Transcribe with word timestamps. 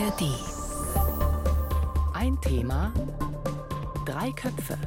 ARD. 0.00 0.22
Ein 2.14 2.40
Thema, 2.40 2.92
drei 4.06 4.30
Köpfe. 4.32 4.78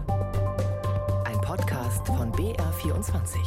Ein 1.25 1.39
Podcast 1.41 2.07
von 2.07 2.31
BR24. 2.31 3.37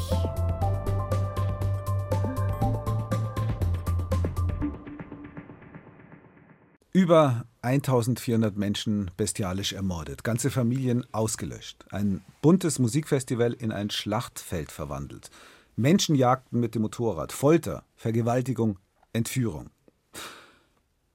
Über 6.92 7.46
1400 7.62 8.56
Menschen 8.56 9.10
bestialisch 9.16 9.72
ermordet, 9.72 10.22
ganze 10.22 10.50
Familien 10.50 11.04
ausgelöscht, 11.12 11.84
ein 11.90 12.22
buntes 12.42 12.78
Musikfestival 12.78 13.52
in 13.52 13.72
ein 13.72 13.90
Schlachtfeld 13.90 14.70
verwandelt, 14.70 15.30
Menschenjagden 15.74 16.60
mit 16.60 16.76
dem 16.76 16.82
Motorrad, 16.82 17.32
Folter, 17.32 17.82
Vergewaltigung, 17.96 18.78
Entführung. 19.12 19.70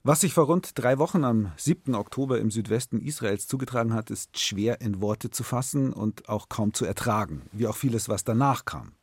Was 0.04 0.22
sich 0.22 0.34
vor 0.34 0.46
rund 0.46 0.72
drei 0.80 0.98
Wochen 0.98 1.24
am 1.24 1.52
7. 1.58 1.94
Oktober 1.94 2.40
im 2.40 2.50
Südwesten 2.50 3.00
Israels 3.00 3.46
zugetragen 3.46 3.94
hat, 3.94 4.10
ist 4.10 4.40
schwer 4.40 4.82
in 4.82 5.00
Worte 5.00 5.30
zu 5.30 5.44
fassen 5.44 5.94
und 5.94 6.28
auch 6.28 6.50
kaum 6.50 6.74
zu 6.74 6.86
ertragen, 6.86 7.44
wie 7.52 7.68
auch 7.68 7.76
vieles, 7.76 8.10
was 8.10 8.24
danach 8.24 8.66
kam. 8.66 8.94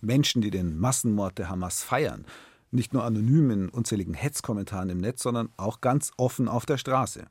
Menschen, 0.00 0.42
die 0.42 0.52
den 0.52 0.78
Massenmord 0.78 1.38
der 1.38 1.48
Hamas 1.48 1.82
feiern, 1.82 2.24
nicht 2.70 2.94
nur 2.94 3.02
anonym 3.02 3.50
in 3.50 3.68
unzähligen 3.68 4.14
Hetzkommentaren 4.14 4.90
im 4.90 4.98
Netz, 4.98 5.24
sondern 5.24 5.48
auch 5.56 5.80
ganz 5.80 6.12
offen 6.18 6.46
auf 6.46 6.66
der 6.66 6.78
Straße. 6.78 7.26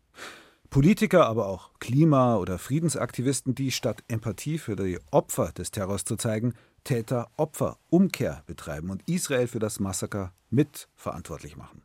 Politiker, 0.69 1.25
aber 1.25 1.47
auch 1.47 1.69
Klima- 1.79 2.35
oder 2.35 2.59
Friedensaktivisten, 2.59 3.55
die 3.55 3.71
statt 3.71 4.03
Empathie 4.09 4.57
für 4.57 4.75
die 4.75 4.99
Opfer 5.11 5.53
des 5.53 5.71
Terrors 5.71 6.03
zu 6.03 6.17
zeigen, 6.17 6.55
Täter-Opfer-Umkehr 6.83 8.43
betreiben 8.47 8.89
und 8.89 9.07
Israel 9.07 9.47
für 9.47 9.59
das 9.59 9.79
Massaker 9.79 10.33
mitverantwortlich 10.49 11.55
machen. 11.55 11.83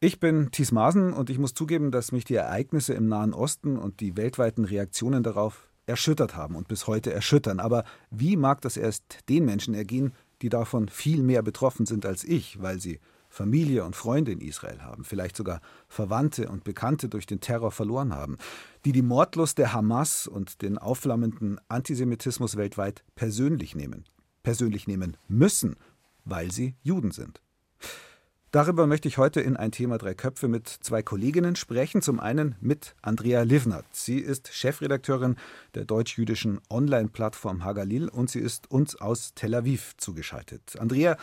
Ich 0.00 0.20
bin 0.20 0.52
Thies 0.52 0.70
Maaßen 0.70 1.12
und 1.12 1.28
ich 1.28 1.40
muss 1.40 1.54
zugeben, 1.54 1.90
dass 1.90 2.12
mich 2.12 2.24
die 2.24 2.36
Ereignisse 2.36 2.94
im 2.94 3.08
Nahen 3.08 3.34
Osten 3.34 3.76
und 3.76 3.98
die 3.98 4.16
weltweiten 4.16 4.64
Reaktionen 4.64 5.24
darauf 5.24 5.66
erschüttert 5.86 6.36
haben 6.36 6.54
und 6.54 6.68
bis 6.68 6.86
heute 6.86 7.12
erschüttern. 7.12 7.58
Aber 7.58 7.82
wie 8.08 8.36
mag 8.36 8.60
das 8.60 8.76
erst 8.76 9.28
den 9.28 9.44
Menschen 9.44 9.74
ergehen, 9.74 10.12
die 10.40 10.50
davon 10.50 10.88
viel 10.88 11.24
mehr 11.24 11.42
betroffen 11.42 11.84
sind 11.84 12.06
als 12.06 12.22
ich, 12.22 12.62
weil 12.62 12.78
sie 12.78 13.00
Familie 13.28 13.84
und 13.84 13.96
Freunde 13.96 14.30
in 14.30 14.40
Israel 14.40 14.82
haben, 14.82 15.02
vielleicht 15.02 15.36
sogar 15.36 15.60
Verwandte 15.88 16.48
und 16.48 16.62
Bekannte 16.62 17.08
durch 17.08 17.26
den 17.26 17.40
Terror 17.40 17.72
verloren 17.72 18.14
haben, 18.14 18.38
die 18.84 18.92
die 18.92 19.02
Mordlust 19.02 19.58
der 19.58 19.72
Hamas 19.72 20.28
und 20.28 20.62
den 20.62 20.78
aufflammenden 20.78 21.60
Antisemitismus 21.66 22.56
weltweit 22.56 23.02
persönlich 23.16 23.74
nehmen, 23.74 24.04
persönlich 24.44 24.86
nehmen 24.86 25.16
müssen, 25.26 25.74
weil 26.24 26.52
sie 26.52 26.76
Juden 26.82 27.10
sind. 27.10 27.42
Darüber 28.50 28.86
möchte 28.86 29.08
ich 29.08 29.18
heute 29.18 29.42
in 29.42 29.58
ein 29.58 29.72
Thema 29.72 29.98
drei 29.98 30.14
Köpfe 30.14 30.48
mit 30.48 30.68
zwei 30.68 31.02
Kolleginnen 31.02 31.54
sprechen. 31.54 32.00
Zum 32.00 32.18
einen 32.18 32.54
mit 32.62 32.94
Andrea 33.02 33.42
Livnert. 33.42 33.84
Sie 33.92 34.18
ist 34.20 34.48
Chefredakteurin 34.54 35.36
der 35.74 35.84
deutsch-jüdischen 35.84 36.58
Online-Plattform 36.70 37.62
Hagalil 37.62 38.08
und 38.08 38.30
sie 38.30 38.40
ist 38.40 38.70
uns 38.70 38.98
aus 38.98 39.34
Tel 39.34 39.54
Aviv 39.54 39.94
zugeschaltet. 39.98 40.78
Andrea, 40.78 41.18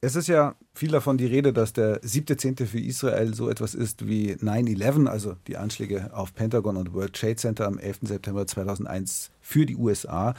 es 0.00 0.16
ist 0.16 0.26
ja 0.26 0.56
viel 0.74 0.90
davon 0.90 1.16
die 1.16 1.26
Rede, 1.26 1.52
dass 1.52 1.72
der 1.72 2.02
7.10. 2.02 2.66
für 2.66 2.80
Israel 2.80 3.34
so 3.34 3.48
etwas 3.48 3.76
ist 3.76 4.08
wie 4.08 4.32
9-11, 4.32 5.06
also 5.06 5.36
die 5.46 5.56
Anschläge 5.56 6.10
auf 6.12 6.34
Pentagon 6.34 6.76
und 6.76 6.92
World 6.92 7.14
Trade 7.14 7.36
Center 7.36 7.68
am 7.68 7.78
11. 7.78 8.00
September 8.02 8.48
2001 8.48 9.30
für 9.40 9.64
die 9.64 9.76
USA. 9.76 10.34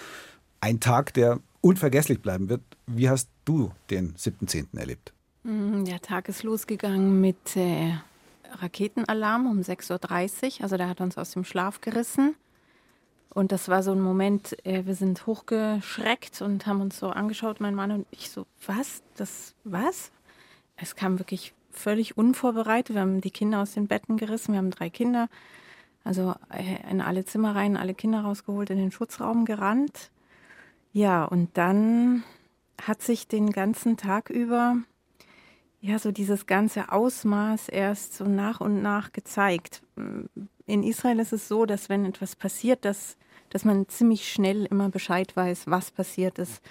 Ein 0.60 0.82
Tag, 0.82 1.14
der 1.14 1.40
unvergesslich 1.62 2.22
bleiben 2.22 2.50
wird. 2.50 2.62
Wie 2.88 3.10
hast 3.10 3.30
du 3.46 3.72
den 3.90 4.16
7.10. 4.16 4.78
erlebt? 4.78 5.15
Mm, 5.46 5.86
der 5.86 6.02
Tag 6.02 6.28
ist 6.28 6.42
losgegangen 6.42 7.22
mit 7.22 7.56
äh, 7.56 7.94
Raketenalarm 8.54 9.46
um 9.46 9.60
6.30 9.60 10.58
Uhr. 10.58 10.64
Also 10.64 10.76
der 10.76 10.90
hat 10.90 11.02
uns 11.02 11.20
aus 11.20 11.32
dem 11.32 11.44
Schlaf 11.44 11.82
gerissen. 11.82 12.36
Und 13.30 13.52
das 13.52 13.70
war 13.70 13.84
so 13.84 13.92
ein 13.92 14.02
Moment, 14.02 14.58
äh, 14.66 14.88
wir 14.88 14.96
sind 14.96 15.28
hochgeschreckt 15.28 16.42
und 16.42 16.66
haben 16.66 16.82
uns 16.82 16.98
so 16.98 17.10
angeschaut, 17.10 17.60
mein 17.60 17.76
Mann 17.76 17.92
und 17.92 18.08
ich 18.10 18.32
so, 18.32 18.48
was? 18.66 19.04
Das, 19.18 19.54
was? 19.64 20.12
Es 20.78 20.96
kam 20.96 21.20
wirklich 21.20 21.54
völlig 21.70 22.18
unvorbereitet. 22.18 22.96
Wir 22.96 23.02
haben 23.02 23.22
die 23.22 23.30
Kinder 23.30 23.62
aus 23.62 23.74
den 23.74 23.88
Betten 23.88 24.18
gerissen. 24.18 24.54
Wir 24.54 24.58
haben 24.58 24.72
drei 24.72 24.90
Kinder. 24.90 25.30
Also 26.04 26.34
äh, 26.50 26.90
in 26.90 27.02
alle 27.02 27.24
Zimmer 27.24 27.54
rein, 27.54 27.78
alle 27.78 27.94
Kinder 27.94 28.22
rausgeholt, 28.22 28.72
in 28.72 28.80
den 28.80 28.92
Schutzraum 28.92 29.46
gerannt. 29.46 30.10
Ja, 30.92 31.24
und 31.24 31.56
dann 31.56 32.24
hat 32.82 33.04
sich 33.04 33.28
den 33.28 33.52
ganzen 33.52 33.96
Tag 33.96 34.32
über 34.32 34.78
ja, 35.86 36.00
so 36.00 36.12
dieses 36.12 36.48
ganze 36.48 36.92
Ausmaß 36.92 37.70
erst 37.70 38.16
so 38.16 38.26
nach 38.26 38.60
und 38.60 38.82
nach 38.82 39.12
gezeigt. 39.12 39.84
In 40.66 40.84
Israel 40.84 41.20
ist 41.20 41.32
es 41.32 41.48
so, 41.48 41.68
dass 41.68 41.90
wenn 41.90 42.06
etwas 42.06 42.36
passiert, 42.36 42.86
dass, 42.86 43.18
dass 43.50 43.66
man 43.66 43.88
ziemlich 43.88 44.32
schnell 44.32 44.66
immer 44.66 44.90
Bescheid 44.90 45.36
weiß, 45.36 45.68
was 45.68 45.92
passiert 45.92 46.40
ist. 46.40 46.62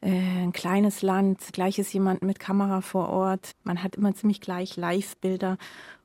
Äh, 0.00 0.12
ein 0.42 0.52
kleines 0.52 1.02
Land, 1.02 1.40
gleich 1.52 1.78
ist 1.78 1.92
jemand 1.92 2.22
mit 2.22 2.38
Kamera 2.38 2.80
vor 2.80 3.10
Ort. 3.10 3.52
Man 3.64 3.82
hat 3.82 3.96
immer 3.96 4.14
ziemlich 4.14 4.40
gleich 4.40 4.76
Live-Bilder. 4.76 5.58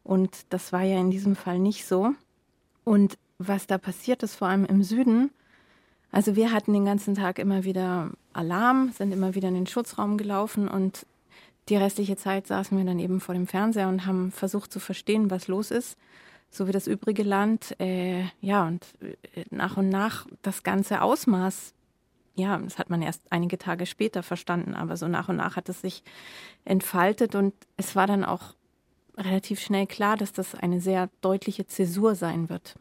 Und 0.04 0.31
das 0.50 0.74
war 0.74 0.81
ja 0.81 1.00
in 1.00 1.12
diesem 1.12 1.38
Fall 1.38 1.60
nicht 1.60 1.86
so. 1.86 2.12
Und 2.84 3.18
was 3.38 3.68
da 3.68 3.78
passiert 3.78 4.22
ist, 4.22 4.36
vor 4.36 4.50
allem 4.50 4.66
im 4.66 4.84
Süden, 4.84 5.31
also 6.12 6.36
wir 6.36 6.52
hatten 6.52 6.74
den 6.74 6.86
ganzen 6.86 7.16
Tag 7.16 7.40
immer 7.40 7.64
wieder 7.64 8.12
Alarm, 8.34 8.92
sind 8.92 9.14
immer 9.14 9.34
wieder 9.34 9.48
in 9.48 9.56
den 9.56 9.68
Schutzraum 9.68 10.18
gelaufen 10.18 10.68
und 10.68 11.06
die 11.69 11.78
restliche 11.78 12.18
Zeit 12.18 12.47
saßen 12.47 12.78
wir 12.78 12.85
dann 12.85 13.00
eben 13.00 13.22
vor 13.22 13.35
dem 13.35 13.47
Fernseher 13.47 13.88
und 13.88 14.06
haben 14.06 14.31
versucht 14.31 14.72
zu 14.72 14.79
verstehen, 14.79 15.31
was 15.31 15.47
los 15.47 15.72
ist, 15.72 15.97
so 16.50 16.68
wie 16.68 16.72
das 16.72 16.88
übrige 16.88 17.24
Land. 17.24 17.79
Äh, 17.79 18.25
ja, 18.41 18.68
und 18.68 18.85
äh, 19.01 19.46
nach 19.50 19.78
und 19.78 19.90
nach 19.90 20.28
das 20.41 20.63
ganze 20.63 21.01
Ausmaß, 21.01 21.74
ja, 22.35 22.57
das 22.57 22.78
hat 22.78 22.90
man 22.90 23.01
erst 23.01 23.22
einige 23.29 23.57
Tage 23.57 23.85
später 23.85 24.24
verstanden, 24.24 24.74
aber 24.74 24.97
so 24.97 25.07
nach 25.07 25.29
und 25.29 25.38
nach 25.38 25.56
hat 25.56 25.69
es 25.69 25.81
sich 25.81 26.03
entfaltet 26.66 27.35
und 27.35 27.53
es 27.78 27.95
war 27.95 28.07
dann 28.07 28.25
auch 28.25 28.56
relativ 29.18 29.59
schnell 29.59 29.88
klar, 29.88 30.18
dass 30.18 30.34
das 30.34 30.56
eine 30.56 30.81
sehr 30.81 31.09
deutliche 31.22 31.68
Zäsur 31.68 32.16
sein 32.16 32.50
wird. 32.50 32.75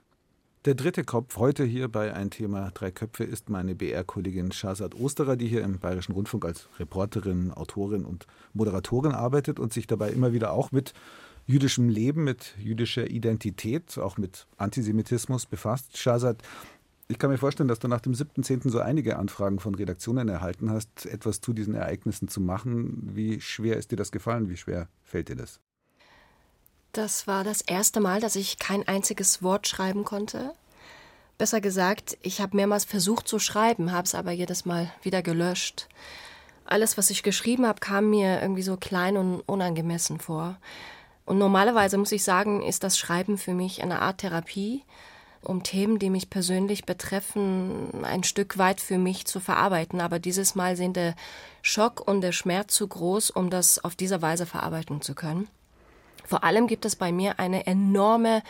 Der 0.64 0.76
dritte 0.76 1.02
Kopf 1.02 1.38
heute 1.38 1.64
hier 1.64 1.88
bei 1.88 2.14
Ein 2.14 2.30
Thema 2.30 2.70
Drei 2.70 2.92
Köpfe 2.92 3.24
ist 3.24 3.50
meine 3.50 3.74
BR-Kollegin 3.74 4.52
Shazad 4.52 4.94
Osterer, 4.94 5.34
die 5.34 5.48
hier 5.48 5.64
im 5.64 5.80
Bayerischen 5.80 6.12
Rundfunk 6.12 6.44
als 6.44 6.68
Reporterin, 6.78 7.50
Autorin 7.50 8.04
und 8.04 8.28
Moderatorin 8.52 9.10
arbeitet 9.10 9.58
und 9.58 9.72
sich 9.72 9.88
dabei 9.88 10.10
immer 10.10 10.32
wieder 10.32 10.52
auch 10.52 10.70
mit 10.70 10.94
jüdischem 11.46 11.88
Leben, 11.88 12.22
mit 12.22 12.54
jüdischer 12.60 13.10
Identität, 13.10 13.98
auch 13.98 14.18
mit 14.18 14.46
Antisemitismus 14.56 15.46
befasst. 15.46 15.98
Shazad, 15.98 16.40
ich 17.08 17.18
kann 17.18 17.30
mir 17.30 17.38
vorstellen, 17.38 17.68
dass 17.68 17.80
du 17.80 17.88
nach 17.88 18.00
dem 18.00 18.12
7.10. 18.12 18.70
so 18.70 18.78
einige 18.78 19.18
Anfragen 19.18 19.58
von 19.58 19.74
Redaktionen 19.74 20.28
erhalten 20.28 20.70
hast, 20.70 21.06
etwas 21.06 21.40
zu 21.40 21.54
diesen 21.54 21.74
Ereignissen 21.74 22.28
zu 22.28 22.40
machen. 22.40 23.10
Wie 23.14 23.40
schwer 23.40 23.78
ist 23.78 23.90
dir 23.90 23.96
das 23.96 24.12
gefallen? 24.12 24.48
Wie 24.48 24.56
schwer 24.56 24.88
fällt 25.02 25.28
dir 25.28 25.34
das? 25.34 25.58
Das 26.92 27.26
war 27.26 27.42
das 27.42 27.62
erste 27.62 28.00
Mal, 28.00 28.20
dass 28.20 28.36
ich 28.36 28.58
kein 28.58 28.86
einziges 28.86 29.42
Wort 29.42 29.66
schreiben 29.66 30.04
konnte. 30.04 30.52
Besser 31.38 31.62
gesagt, 31.62 32.18
ich 32.20 32.42
habe 32.42 32.54
mehrmals 32.54 32.84
versucht 32.84 33.26
zu 33.26 33.38
schreiben, 33.38 33.92
habe 33.92 34.04
es 34.04 34.14
aber 34.14 34.30
jedes 34.30 34.66
Mal 34.66 34.92
wieder 35.00 35.22
gelöscht. 35.22 35.88
Alles, 36.66 36.98
was 36.98 37.08
ich 37.08 37.22
geschrieben 37.22 37.66
habe, 37.66 37.80
kam 37.80 38.10
mir 38.10 38.42
irgendwie 38.42 38.62
so 38.62 38.76
klein 38.76 39.16
und 39.16 39.40
unangemessen 39.40 40.20
vor. 40.20 40.58
Und 41.24 41.38
normalerweise 41.38 41.96
muss 41.96 42.12
ich 42.12 42.24
sagen, 42.24 42.62
ist 42.62 42.84
das 42.84 42.98
Schreiben 42.98 43.38
für 43.38 43.54
mich 43.54 43.82
eine 43.82 44.02
Art 44.02 44.18
Therapie, 44.18 44.84
um 45.40 45.62
Themen, 45.62 45.98
die 45.98 46.10
mich 46.10 46.28
persönlich 46.28 46.84
betreffen, 46.84 48.04
ein 48.04 48.22
Stück 48.22 48.58
weit 48.58 48.82
für 48.82 48.98
mich 48.98 49.24
zu 49.24 49.40
verarbeiten. 49.40 50.02
Aber 50.02 50.18
dieses 50.18 50.54
Mal 50.54 50.76
sind 50.76 50.96
der 50.96 51.14
Schock 51.62 52.06
und 52.06 52.20
der 52.20 52.32
Schmerz 52.32 52.74
zu 52.74 52.86
groß, 52.86 53.30
um 53.30 53.48
das 53.48 53.82
auf 53.82 53.96
diese 53.96 54.20
Weise 54.20 54.44
verarbeiten 54.44 55.00
zu 55.00 55.14
können. 55.14 55.48
Vor 56.32 56.44
allem 56.44 56.66
gibt 56.66 56.86
es 56.86 56.96
bei 56.96 57.12
mir 57.12 57.38
eine 57.38 57.66
enorme 57.66 58.42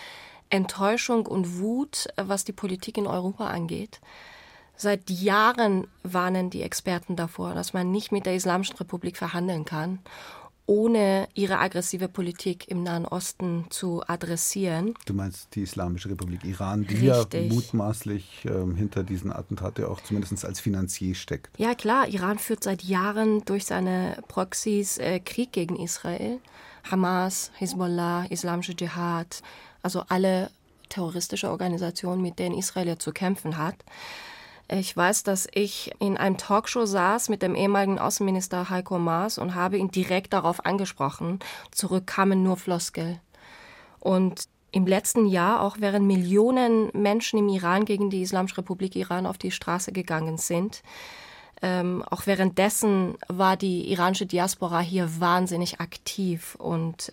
Enttäuschung 0.51 1.27
und 1.27 1.59
Wut, 1.59 2.07
was 2.15 2.45
die 2.45 2.53
Politik 2.53 2.97
in 2.97 3.09
Europa 3.09 3.49
angeht. 3.49 4.01
Seit 4.77 5.11
Jahren 5.11 5.89
warnen 6.05 6.49
die 6.49 6.63
Experten 6.63 7.17
davor, 7.17 7.55
dass 7.55 7.73
man 7.73 7.91
nicht 7.91 8.13
mit 8.13 8.25
der 8.25 8.37
Islamischen 8.37 8.77
Republik 8.77 9.17
verhandeln 9.17 9.65
kann, 9.65 9.99
ohne 10.65 11.27
ihre 11.35 11.59
aggressive 11.59 12.07
Politik 12.07 12.69
im 12.69 12.85
Nahen 12.85 13.05
Osten 13.05 13.67
zu 13.71 14.05
adressieren. 14.07 14.95
Du 15.05 15.15
meinst 15.15 15.53
die 15.57 15.63
Islamische 15.63 16.09
Republik 16.09 16.45
Iran, 16.45 16.87
die 16.87 17.09
Richtig. 17.09 17.49
ja 17.49 17.53
mutmaßlich 17.53 18.45
äh, 18.45 18.77
hinter 18.77 19.03
diesen 19.03 19.33
Attentate 19.33 19.89
auch 19.89 20.01
zumindest 20.01 20.45
als 20.45 20.61
Finanzier 20.61 21.17
steckt. 21.17 21.51
Ja 21.59 21.75
klar, 21.75 22.07
Iran 22.07 22.39
führt 22.39 22.63
seit 22.63 22.85
Jahren 22.85 23.45
durch 23.45 23.65
seine 23.65 24.23
Proxys 24.29 24.99
äh, 24.99 25.19
Krieg 25.19 25.51
gegen 25.51 25.75
Israel. 25.75 26.39
Hamas, 26.91 27.51
Hezbollah, 27.59 28.27
Islamische 28.31 28.75
Dschihad, 28.75 29.43
also 29.83 30.03
alle 30.09 30.51
terroristische 30.89 31.51
Organisationen, 31.51 32.23
mit 32.23 32.39
denen 32.39 32.57
Israel 32.57 32.99
zu 32.99 33.13
kämpfen 33.13 33.57
hat. 33.57 33.77
Ich 34.69 34.97
weiß, 34.97 35.23
dass 35.23 35.49
ich 35.53 35.93
in 35.99 36.17
einem 36.17 36.39
Talkshow 36.39 36.87
saß 36.87 37.29
mit 37.29 37.43
dem 37.43 37.55
ehemaligen 37.55 37.99
Außenminister 37.99 38.71
Heiko 38.71 38.99
Maas 38.99 39.39
und 39.39 39.55
habe 39.55 39.77
ihn 39.77 39.91
direkt 39.91 40.33
darauf 40.33 40.65
angesprochen. 40.65 41.41
Zurück 41.71 42.07
kamen 42.07 42.43
nur 42.43 42.57
Floskel. 42.57 43.21
Und 44.01 44.49
im 44.71 44.87
letzten 44.87 45.27
Jahr, 45.27 45.61
auch 45.61 45.77
während 45.81 46.07
Millionen 46.07 46.91
Menschen 46.95 47.39
im 47.39 47.49
Iran 47.49 47.85
gegen 47.85 48.09
die 48.09 48.23
Islamische 48.23 48.59
Republik 48.59 48.97
Iran 48.97 49.27
auf 49.27 49.37
die 49.37 49.51
Straße 49.51 49.93
gegangen 49.93 50.39
sind, 50.39 50.83
ähm, 51.63 52.03
auch 52.11 52.27
währenddessen 52.27 53.15
war 53.29 53.57
die 53.57 53.91
iranische 53.93 54.27
Diaspora 54.27 54.81
hier 54.81 55.09
wahnsinnig 55.21 55.81
aktiv 55.81 56.57
und 56.57 57.13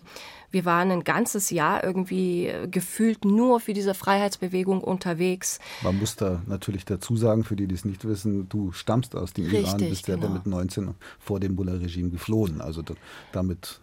wir 0.50 0.64
waren 0.64 0.90
ein 0.90 1.04
ganzes 1.04 1.50
Jahr 1.50 1.84
irgendwie 1.84 2.46
äh, 2.46 2.66
gefühlt 2.68 3.24
nur 3.24 3.60
für 3.60 3.72
diese 3.72 3.94
Freiheitsbewegung 3.94 4.80
unterwegs. 4.80 5.60
Man 5.82 5.98
muss 5.98 6.16
da 6.16 6.42
natürlich 6.46 6.84
dazu 6.84 7.16
sagen, 7.16 7.44
für 7.44 7.54
die, 7.54 7.68
die 7.68 7.76
es 7.76 7.84
nicht 7.84 8.04
wissen, 8.04 8.48
du 8.48 8.72
stammst 8.72 9.14
aus 9.14 9.32
dem 9.32 9.44
Richtig, 9.44 9.68
Iran, 9.68 9.78
bist 9.88 10.06
genau. 10.06 10.26
ja 10.26 10.32
mit 10.32 10.46
19 10.46 10.94
vor 11.20 11.38
dem 11.38 11.54
Mullah-Regime 11.54 12.10
geflohen. 12.10 12.60
Also 12.60 12.82
damit 13.30 13.80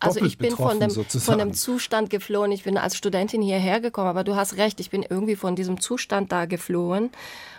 also 0.00 0.24
ich 0.24 0.38
bin 0.38 0.56
von 0.56 0.80
dem, 0.80 0.90
von 0.90 1.38
dem 1.38 1.54
Zustand 1.54 2.10
geflohen. 2.10 2.52
Ich 2.52 2.64
bin 2.64 2.76
als 2.76 2.96
Studentin 2.96 3.42
hierher 3.42 3.80
gekommen, 3.80 4.08
aber 4.08 4.24
du 4.24 4.36
hast 4.36 4.56
recht, 4.56 4.80
ich 4.80 4.90
bin 4.90 5.02
irgendwie 5.02 5.36
von 5.36 5.56
diesem 5.56 5.80
Zustand 5.80 6.32
da 6.32 6.44
geflohen. 6.44 7.10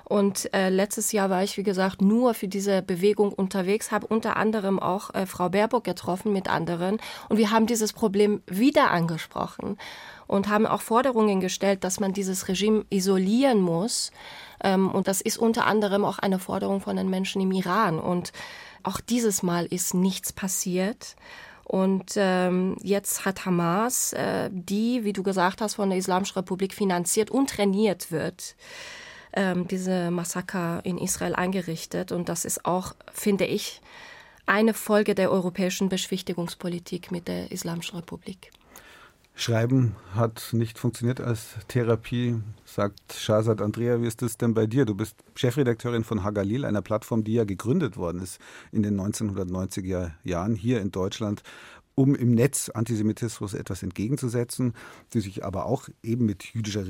Und 0.03 0.53
äh, 0.53 0.69
letztes 0.69 1.11
Jahr 1.11 1.31
war 1.31 1.43
ich, 1.43 1.57
wie 1.57 1.63
gesagt, 1.63 2.01
nur 2.01 2.35
für 2.35 2.47
diese 2.47 2.83
Bewegung 2.83 3.33
unterwegs, 3.33 3.91
habe 3.91 4.05
unter 4.05 4.37
anderem 4.37 4.79
auch 4.79 5.13
äh, 5.15 5.25
Frau 5.25 5.49
Baerbock 5.49 5.83
getroffen 5.83 6.31
mit 6.31 6.47
anderen. 6.47 6.99
Und 7.27 7.37
wir 7.37 7.49
haben 7.49 7.65
dieses 7.65 7.91
Problem 7.91 8.43
wieder 8.45 8.91
angesprochen 8.91 9.77
und 10.27 10.47
haben 10.47 10.67
auch 10.67 10.81
Forderungen 10.81 11.39
gestellt, 11.39 11.83
dass 11.83 11.99
man 11.99 12.13
dieses 12.13 12.47
Regime 12.47 12.85
isolieren 12.91 13.61
muss. 13.61 14.11
Ähm, 14.63 14.91
und 14.91 15.07
das 15.07 15.21
ist 15.21 15.37
unter 15.37 15.65
anderem 15.65 16.05
auch 16.05 16.19
eine 16.19 16.37
Forderung 16.37 16.81
von 16.81 16.95
den 16.95 17.09
Menschen 17.09 17.41
im 17.41 17.51
Iran. 17.51 17.99
Und 17.99 18.31
auch 18.83 18.99
dieses 18.99 19.41
Mal 19.41 19.65
ist 19.65 19.95
nichts 19.95 20.31
passiert. 20.31 21.15
Und 21.65 22.13
ähm, 22.15 22.77
jetzt 22.83 23.25
hat 23.25 23.45
Hamas, 23.45 24.13
äh, 24.13 24.49
die, 24.51 25.03
wie 25.03 25.13
du 25.13 25.23
gesagt 25.23 25.61
hast, 25.61 25.75
von 25.75 25.89
der 25.89 25.97
Islamischen 25.97 26.35
Republik 26.35 26.73
finanziert 26.75 27.31
und 27.31 27.49
trainiert 27.49 28.11
wird, 28.11 28.55
ähm, 29.33 29.67
diese 29.67 30.11
Massaker 30.11 30.81
in 30.83 30.99
Israel 30.99 31.33
eingerichtet. 31.33 32.11
Und 32.11 32.29
das 32.29 32.45
ist 32.45 32.65
auch, 32.65 32.93
finde 33.11 33.45
ich, 33.45 33.81
eine 34.45 34.75
Folge 34.75 35.15
der 35.15 35.31
europäischen 35.31 35.89
Beschwichtigungspolitik 35.89 37.11
mit 37.11 37.27
der 37.27 37.51
Islamischen 37.51 37.97
Republik. 37.97 38.51
Schreiben 39.37 39.97
hat 40.13 40.49
nicht 40.53 40.79
funktioniert 40.79 41.19
als 41.19 41.55
Therapie, 41.67 42.41
sagt 42.63 43.13
Shahzad 43.13 43.61
Andrea. 43.61 44.01
Wie 44.01 44.07
ist 44.07 44.21
es 44.21 44.37
denn 44.37 44.53
bei 44.53 44.65
dir? 44.65 44.85
Du 44.85 44.95
bist 44.95 45.17
Chefredakteurin 45.35 46.05
von 46.05 46.23
Hagalil, 46.23 46.63
einer 46.63 46.81
Plattform, 46.81 47.25
die 47.25 47.33
ja 47.33 47.43
gegründet 47.43 47.97
worden 47.97 48.21
ist 48.21 48.39
in 48.71 48.81
den 48.81 48.99
1990er 48.99 50.11
Jahren 50.23 50.55
hier 50.55 50.79
in 50.79 50.91
Deutschland, 50.91 51.43
um 51.95 52.15
im 52.15 52.31
Netz 52.31 52.69
Antisemitismus 52.69 53.53
etwas 53.53 53.83
entgegenzusetzen, 53.83 54.73
die 55.13 55.19
sich 55.19 55.43
aber 55.43 55.65
auch 55.65 55.89
eben 56.01 56.25
mit 56.25 56.45
jüdischer 56.45 56.85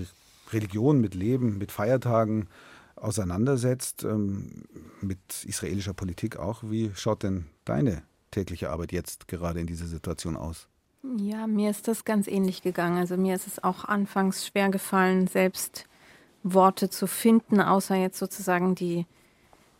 Religion, 0.54 1.02
mit 1.02 1.16
Leben, 1.16 1.58
mit 1.58 1.72
Feiertagen 1.72 2.48
auseinandersetzt, 2.96 4.04
ähm, 4.04 4.66
mit 5.02 5.20
israelischer 5.46 5.94
Politik 5.94 6.38
auch. 6.38 6.62
Wie 6.64 6.92
schaut 6.94 7.24
denn 7.24 7.46
deine 7.66 8.04
tägliche 8.30 8.70
Arbeit 8.70 8.92
jetzt 8.92 9.28
gerade 9.28 9.60
in 9.60 9.68
dieser 9.68 9.88
Situation 9.88 10.38
aus? 10.38 10.68
Ja, 11.18 11.46
mir 11.48 11.70
ist 11.70 11.88
das 11.88 12.04
ganz 12.04 12.28
ähnlich 12.28 12.62
gegangen. 12.62 12.98
Also 12.98 13.16
mir 13.16 13.36
ist 13.36 13.48
es 13.48 13.64
auch 13.64 13.86
anfangs 13.86 14.48
schwer 14.48 14.70
gefallen, 14.70 15.28
selbst 15.28 15.86
Worte 16.44 16.90
zu 16.90 17.08
finden, 17.08 17.62
außer 17.62 17.96
jetzt 17.96 18.18
sozusagen 18.18 18.76
die, 18.76 19.06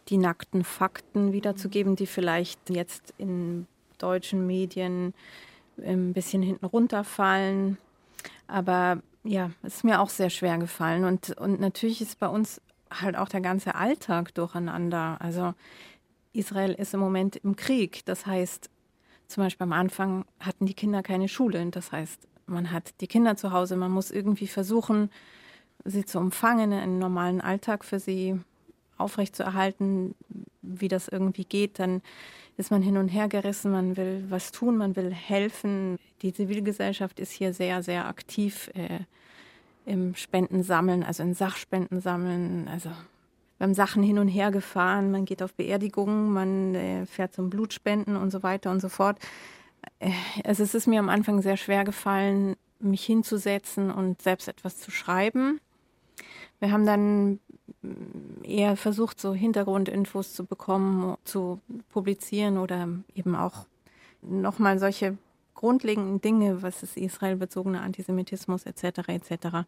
die 0.10 0.18
nackten 0.18 0.64
Fakten 0.64 1.34
wiederzugeben, 1.34 1.96
die 1.96 2.06
vielleicht 2.06 2.70
jetzt 2.70 3.14
in 3.18 3.68
deutschen 3.98 4.46
Medien 4.46 5.14
ein 5.84 6.14
bisschen 6.14 6.42
hinten 6.42 6.66
runterfallen. 6.66 7.78
Aber 8.48 9.02
ja, 9.24 9.52
es 9.64 9.78
ist 9.78 9.84
mir 9.84 10.02
auch 10.02 10.10
sehr 10.10 10.30
schwer 10.30 10.58
gefallen. 10.58 11.06
Und, 11.06 11.36
und 11.38 11.60
natürlich 11.60 12.02
ist 12.02 12.20
bei 12.20 12.28
uns 12.28 12.62
halt 12.92 13.18
auch 13.18 13.30
der 13.30 13.42
ganze 13.42 13.76
Alltag 13.76 14.34
durcheinander. 14.36 15.18
Also 15.20 15.54
Israel 16.34 16.74
ist 16.74 16.94
im 16.94 17.00
Moment 17.00 17.38
im 17.38 17.56
Krieg. 17.56 18.06
Das 18.06 18.26
heißt, 18.26 18.70
zum 19.28 19.44
Beispiel 19.44 19.66
am 19.66 19.74
Anfang 19.74 20.26
hatten 20.40 20.66
die 20.66 20.74
Kinder 20.74 21.04
keine 21.04 21.28
Schule. 21.28 21.66
Das 21.72 21.92
heißt, 21.92 22.28
man 22.48 22.72
hat 22.72 23.02
die 23.02 23.08
Kinder 23.08 23.36
zu 23.36 23.52
Hause, 23.52 23.76
man 23.76 23.92
muss 23.92 24.12
irgendwie 24.12 24.48
versuchen, 24.48 25.10
sie 25.84 26.06
zu 26.06 26.20
umfangen, 26.20 26.74
einen 26.74 27.00
normalen 27.00 27.42
Alltag 27.42 27.86
für 27.86 28.00
sie 28.00 28.40
aufrechtzuerhalten, 28.98 30.16
wie 30.62 30.88
das 30.88 31.08
irgendwie 31.08 31.46
geht. 31.46 31.80
Dann 31.80 32.02
ist 32.58 32.72
man 32.72 32.82
hin 32.82 32.98
und 32.98 33.10
her 33.10 33.28
gerissen, 33.28 33.72
man 33.72 33.98
will 33.98 34.26
was 34.30 34.52
tun, 34.52 34.78
man 34.78 34.96
will 34.96 35.12
helfen. 35.12 35.98
Die 36.22 36.34
Zivilgesellschaft 36.34 37.20
ist 37.20 37.32
hier 37.32 37.54
sehr, 37.54 37.84
sehr 37.84 38.08
aktiv 38.08 38.72
äh, 38.74 39.00
im 39.86 40.16
Spendensammeln, 40.16 41.04
also 41.04 41.24
in 41.24 41.34
Sachspendensammeln. 41.34 42.68
Also 42.68 42.90
haben 43.66 43.74
Sachen 43.74 44.04
hin 44.04 44.20
und 44.20 44.28
her 44.28 44.52
gefahren, 44.52 45.12
man 45.12 45.26
geht 45.26 45.42
auf 45.42 45.54
Beerdigungen, 45.56 46.32
man 46.32 46.76
äh, 46.76 47.06
fährt 47.08 47.34
zum 47.34 47.50
Blutspenden 47.50 48.16
und 48.16 48.30
so 48.30 48.44
weiter 48.44 48.70
und 48.70 48.80
so 48.80 48.90
fort. 48.90 49.18
Äh, 50.00 50.12
also 50.44 50.64
es 50.64 50.76
ist 50.76 50.88
mir 50.88 51.00
am 51.00 51.10
Anfang 51.10 51.42
sehr 51.42 51.58
schwer 51.58 51.84
gefallen, 51.84 52.56
mich 52.80 53.04
hinzusetzen 53.04 53.90
und 53.90 54.22
selbst 54.22 54.48
etwas 54.48 54.78
zu 54.78 54.92
schreiben. 54.92 55.60
Wir 56.60 56.72
haben 56.72 56.86
dann 56.86 57.40
mm, 57.82 58.44
eher 58.44 58.78
versucht, 58.78 59.20
so 59.20 59.34
Hintergrundinfos 59.34 60.34
zu 60.34 60.46
bekommen, 60.46 61.18
zu 61.24 61.60
publizieren 61.90 62.60
oder 62.60 62.88
eben 63.16 63.36
auch 63.36 63.66
nochmal 64.22 64.78
solche 64.78 65.18
grundlegenden 65.56 66.22
Dinge, 66.22 66.62
was 66.62 66.84
ist 66.84 66.98
israelbezogener 66.98 67.82
Antisemitismus 67.82 68.66
etc. 68.66 69.08
etc. 69.08 69.66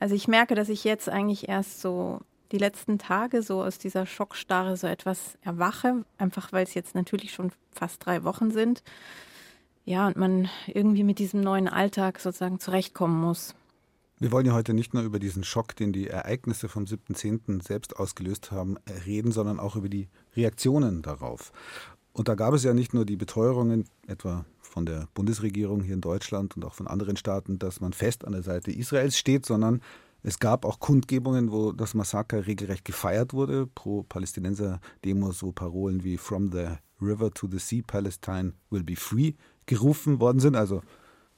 Also 0.00 0.14
ich 0.14 0.28
merke, 0.28 0.54
dass 0.54 0.68
ich 0.68 0.84
jetzt 0.84 1.08
eigentlich 1.08 1.48
erst 1.48 1.80
so 1.80 2.20
die 2.52 2.58
letzten 2.58 2.98
Tage 2.98 3.42
so 3.42 3.62
aus 3.62 3.78
dieser 3.78 4.06
Schockstarre 4.06 4.76
so 4.76 4.86
etwas 4.86 5.38
erwache, 5.42 6.04
einfach 6.18 6.52
weil 6.52 6.64
es 6.64 6.74
jetzt 6.74 6.94
natürlich 6.94 7.32
schon 7.32 7.50
fast 7.72 8.04
drei 8.04 8.22
Wochen 8.24 8.50
sind. 8.50 8.82
Ja, 9.84 10.06
und 10.06 10.16
man 10.16 10.48
irgendwie 10.68 11.02
mit 11.02 11.18
diesem 11.18 11.40
neuen 11.40 11.66
Alltag 11.66 12.20
sozusagen 12.20 12.60
zurechtkommen 12.60 13.20
muss. 13.20 13.54
Wir 14.20 14.30
wollen 14.30 14.46
ja 14.46 14.52
heute 14.52 14.74
nicht 14.74 14.94
nur 14.94 15.02
über 15.02 15.18
diesen 15.18 15.42
Schock, 15.42 15.74
den 15.74 15.92
die 15.92 16.06
Ereignisse 16.06 16.68
vom 16.68 16.84
7.10. 16.84 17.60
selbst 17.60 17.96
ausgelöst 17.96 18.52
haben, 18.52 18.76
reden, 19.04 19.32
sondern 19.32 19.58
auch 19.58 19.74
über 19.74 19.88
die 19.88 20.08
Reaktionen 20.36 21.02
darauf. 21.02 21.52
Und 22.12 22.28
da 22.28 22.36
gab 22.36 22.54
es 22.54 22.62
ja 22.62 22.74
nicht 22.74 22.94
nur 22.94 23.04
die 23.04 23.16
Beteuerungen, 23.16 23.86
etwa 24.06 24.44
von 24.60 24.86
der 24.86 25.08
Bundesregierung 25.14 25.82
hier 25.82 25.94
in 25.94 26.00
Deutschland 26.00 26.56
und 26.56 26.64
auch 26.64 26.74
von 26.74 26.86
anderen 26.86 27.16
Staaten, 27.16 27.58
dass 27.58 27.80
man 27.80 27.92
fest 27.92 28.24
an 28.24 28.32
der 28.32 28.42
Seite 28.42 28.70
Israels 28.70 29.18
steht, 29.18 29.44
sondern 29.46 29.80
es 30.22 30.38
gab 30.38 30.64
auch 30.64 30.78
Kundgebungen, 30.78 31.50
wo 31.50 31.72
das 31.72 31.94
Massaker 31.94 32.46
regelrecht 32.46 32.84
gefeiert 32.84 33.32
wurde, 33.32 33.66
pro 33.66 34.04
Palästinenser-Demos, 34.04 35.42
wo 35.42 35.52
Parolen 35.52 36.04
wie 36.04 36.16
From 36.16 36.52
the 36.52 36.76
River 37.00 37.32
to 37.32 37.48
the 37.50 37.58
Sea, 37.58 37.82
Palestine 37.84 38.52
will 38.70 38.84
be 38.84 38.96
free 38.96 39.34
gerufen 39.66 40.20
worden 40.20 40.38
sind. 40.38 40.54
Also 40.54 40.82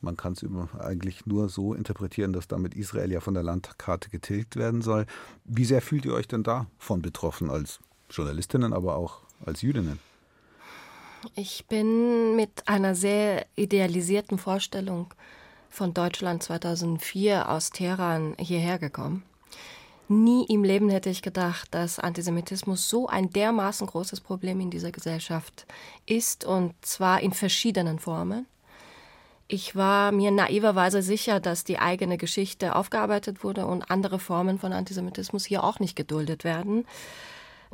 man 0.01 0.17
kann 0.19 0.35
es 0.35 0.45
eigentlich 0.79 1.25
nur 1.25 1.49
so 1.49 1.73
interpretieren, 1.73 2.35
dass 2.35 2.47
damit 2.47 2.75
Israel 2.75 3.11
ja 3.11 3.21
von 3.21 3.33
der 3.33 3.43
Landkarte 3.43 4.11
getilgt 4.11 4.57
werden 4.57 4.83
soll. 4.83 5.07
Wie 5.45 5.65
sehr 5.65 5.81
fühlt 5.81 6.05
ihr 6.05 6.13
euch 6.13 6.29
denn 6.29 6.43
davon 6.43 7.01
betroffen 7.01 7.51
als 7.51 7.81
Journalistinnen, 8.11 8.75
aber 8.75 8.97
auch 8.97 9.23
als 9.45 9.63
Jüdinnen? 9.63 9.99
Ich 11.35 11.65
bin 11.69 12.37
mit 12.37 12.69
einer 12.69 12.95
sehr 12.95 13.47
idealisierten 13.57 14.37
Vorstellung 14.37 15.15
von 15.75 15.93
Deutschland 15.93 16.43
2004 16.43 17.49
aus 17.49 17.71
Teheran 17.71 18.37
hierher 18.39 18.79
gekommen. 18.79 19.25
Nie 20.07 20.47
im 20.49 20.63
Leben 20.63 20.89
hätte 20.89 21.11
ich 21.11 21.21
gedacht, 21.21 21.75
dass 21.75 21.99
Antisemitismus 21.99 22.89
so 22.89 23.09
ein 23.09 23.31
dermaßen 23.31 23.87
großes 23.87 24.21
Problem 24.21 24.61
in 24.61 24.71
dieser 24.71 24.93
Gesellschaft 24.93 25.67
ist 26.07 26.45
und 26.45 26.75
zwar 26.83 27.21
in 27.23 27.33
verschiedenen 27.33 27.99
Formen. 27.99 28.47
Ich 29.49 29.75
war 29.75 30.13
mir 30.13 30.31
naiverweise 30.31 31.03
sicher, 31.03 31.41
dass 31.41 31.65
die 31.65 31.79
eigene 31.79 32.19
Geschichte 32.19 32.77
aufgearbeitet 32.77 33.43
wurde 33.43 33.67
und 33.67 33.91
andere 33.91 34.19
Formen 34.19 34.59
von 34.59 34.73
Antisemitismus 34.73 35.45
hier 35.45 35.65
auch 35.65 35.81
nicht 35.81 35.97
geduldet 35.97 36.45
werden. 36.45 36.87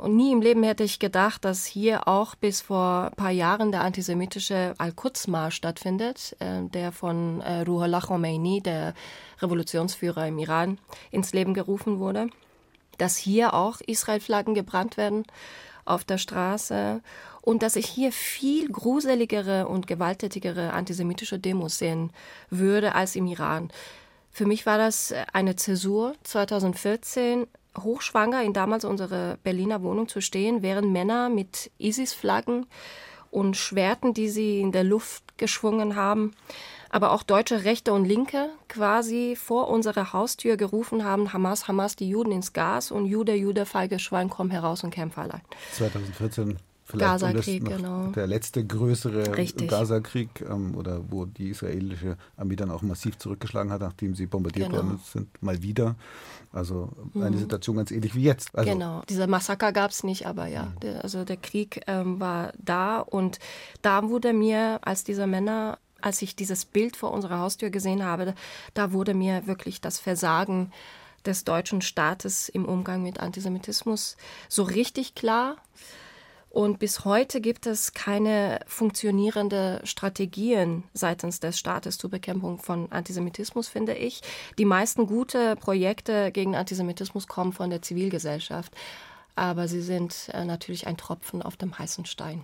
Und 0.01 0.15
nie 0.15 0.31
im 0.31 0.41
Leben 0.41 0.63
hätte 0.63 0.83
ich 0.83 0.97
gedacht, 0.97 1.45
dass 1.45 1.63
hier 1.63 2.07
auch 2.07 2.33
bis 2.33 2.59
vor 2.59 3.09
ein 3.11 3.15
paar 3.15 3.29
Jahren 3.29 3.71
der 3.71 3.81
antisemitische 3.81 4.73
Al-Quds-Marsch 4.79 5.53
stattfindet, 5.53 6.35
äh, 6.39 6.63
der 6.63 6.91
von 6.91 7.39
äh, 7.41 7.61
Ruhollah 7.61 8.01
Khomeini, 8.01 8.61
der 8.61 8.95
Revolutionsführer 9.43 10.27
im 10.27 10.39
Iran, 10.39 10.79
ins 11.11 11.33
Leben 11.33 11.53
gerufen 11.53 11.99
wurde. 11.99 12.31
Dass 12.97 13.15
hier 13.15 13.53
auch 13.53 13.79
Israel-Flaggen 13.79 14.55
gebrannt 14.55 14.97
werden 14.97 15.23
auf 15.85 16.03
der 16.03 16.17
Straße 16.17 17.01
und 17.41 17.61
dass 17.61 17.75
ich 17.75 17.85
hier 17.85 18.11
viel 18.11 18.69
gruseligere 18.69 19.67
und 19.67 19.85
gewalttätigere 19.85 20.73
antisemitische 20.73 21.37
Demos 21.37 21.77
sehen 21.77 22.11
würde 22.49 22.95
als 22.95 23.15
im 23.15 23.27
Iran. 23.27 23.69
Für 24.31 24.47
mich 24.47 24.65
war 24.65 24.79
das 24.79 25.13
eine 25.31 25.57
Zäsur 25.57 26.15
2014 26.23 27.45
hochschwanger 27.77 28.43
in 28.43 28.53
damals 28.53 28.85
unsere 28.85 29.37
Berliner 29.43 29.81
Wohnung 29.81 30.07
zu 30.07 30.21
stehen, 30.21 30.61
während 30.61 30.91
Männer 30.91 31.29
mit 31.29 31.71
ISIS-Flaggen 31.77 32.65
und 33.29 33.55
Schwerten, 33.55 34.13
die 34.13 34.29
sie 34.29 34.59
in 34.59 34.71
der 34.71 34.83
Luft 34.83 35.37
geschwungen 35.37 35.95
haben, 35.95 36.31
aber 36.89 37.11
auch 37.11 37.23
deutsche 37.23 37.63
Rechte 37.63 37.93
und 37.93 38.05
Linke 38.05 38.49
quasi 38.67 39.37
vor 39.37 39.69
unserer 39.69 40.13
Haustür 40.13 40.57
gerufen 40.57 41.05
haben, 41.05 41.31
Hamas, 41.31 41.67
Hamas, 41.67 41.95
die 41.95 42.09
Juden 42.09 42.31
ins 42.31 42.53
Gas 42.53 42.91
und 42.91 43.05
Jude, 43.05 43.33
Jude, 43.33 43.65
feige 43.65 43.99
Schwein, 43.99 44.29
komm 44.29 44.51
heraus 44.51 44.83
und 44.83 44.91
kämpfe 44.91 45.21
allein. 45.21 45.41
2014 45.71 46.57
Gaza-Krieg, 46.99 47.65
genau. 47.65 48.07
Der 48.07 48.27
letzte 48.27 48.65
größere 48.65 49.37
Richtig. 49.37 49.69
Gaza-Krieg, 49.69 50.29
ähm, 50.49 50.75
oder 50.75 51.01
wo 51.09 51.25
die 51.25 51.49
israelische 51.49 52.17
Armee 52.37 52.55
dann 52.55 52.71
auch 52.71 52.81
massiv 52.81 53.17
zurückgeschlagen 53.17 53.71
hat, 53.71 53.81
nachdem 53.81 54.15
sie 54.15 54.25
bombardiert 54.27 54.69
Genau. 54.69 54.83
worden 54.83 54.99
sind, 55.11 55.41
mal 55.41 55.61
wieder. 55.61 55.95
Also 56.53 56.89
eine 57.15 57.37
Situation 57.37 57.77
ganz 57.77 57.91
ähnlich 57.91 58.13
wie 58.15 58.23
jetzt. 58.23 58.53
Also, 58.53 58.69
genau, 58.71 59.03
diese 59.07 59.27
Massaker 59.27 59.71
gab 59.71 59.91
es 59.91 60.03
nicht, 60.03 60.25
aber 60.27 60.47
ja, 60.47 60.73
der, 60.81 61.03
also 61.03 61.23
der 61.23 61.37
Krieg 61.37 61.81
ähm, 61.87 62.19
war 62.19 62.51
da 62.57 62.99
und 62.99 63.39
da 63.81 64.09
wurde 64.09 64.33
mir, 64.33 64.79
als 64.81 65.03
diese 65.03 65.27
Männer, 65.27 65.79
als 66.01 66.21
ich 66.21 66.35
dieses 66.35 66.65
Bild 66.65 66.97
vor 66.97 67.11
unserer 67.11 67.39
Haustür 67.39 67.69
gesehen 67.69 68.03
habe, 68.03 68.33
da 68.73 68.91
wurde 68.91 69.13
mir 69.13 69.47
wirklich 69.47 69.79
das 69.81 69.99
Versagen 69.99 70.71
des 71.25 71.43
deutschen 71.43 71.81
Staates 71.81 72.49
im 72.49 72.65
Umgang 72.65 73.03
mit 73.03 73.19
Antisemitismus 73.19 74.17
so 74.49 74.63
richtig 74.63 75.13
klar. 75.15 75.57
Und 76.51 76.79
bis 76.79 77.05
heute 77.05 77.39
gibt 77.39 77.65
es 77.65 77.93
keine 77.93 78.59
funktionierende 78.67 79.79
Strategien 79.85 80.83
seitens 80.93 81.39
des 81.39 81.57
Staates 81.57 81.97
zur 81.97 82.09
Bekämpfung 82.09 82.57
von 82.57 82.91
Antisemitismus, 82.91 83.69
finde 83.69 83.93
ich. 83.93 84.21
Die 84.57 84.65
meisten 84.65 85.07
gute 85.07 85.55
Projekte 85.55 86.29
gegen 86.33 86.57
Antisemitismus 86.57 87.27
kommen 87.27 87.53
von 87.53 87.69
der 87.69 87.81
Zivilgesellschaft, 87.81 88.75
aber 89.35 89.69
sie 89.69 89.81
sind 89.81 90.29
äh, 90.33 90.43
natürlich 90.43 90.87
ein 90.87 90.97
Tropfen 90.97 91.41
auf 91.41 91.55
dem 91.55 91.79
heißen 91.79 92.05
Stein. 92.05 92.43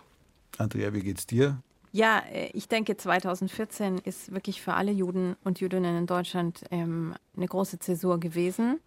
Andrea, 0.57 0.93
wie 0.93 1.01
geht's 1.01 1.27
dir? 1.27 1.61
Ja, 1.91 2.23
äh, 2.31 2.49
ich 2.53 2.69
denke, 2.69 2.95
2014 2.95 3.97
ist 3.97 4.31
wirklich 4.31 4.61
für 4.61 4.75
alle 4.75 4.93
Juden 4.93 5.35
und 5.43 5.59
Jüdinnen 5.59 5.97
in 5.97 6.07
Deutschland 6.07 6.63
ähm, 6.71 7.13
eine 7.35 7.47
große 7.47 7.79
Zäsur 7.79 8.21
gewesen. 8.21 8.79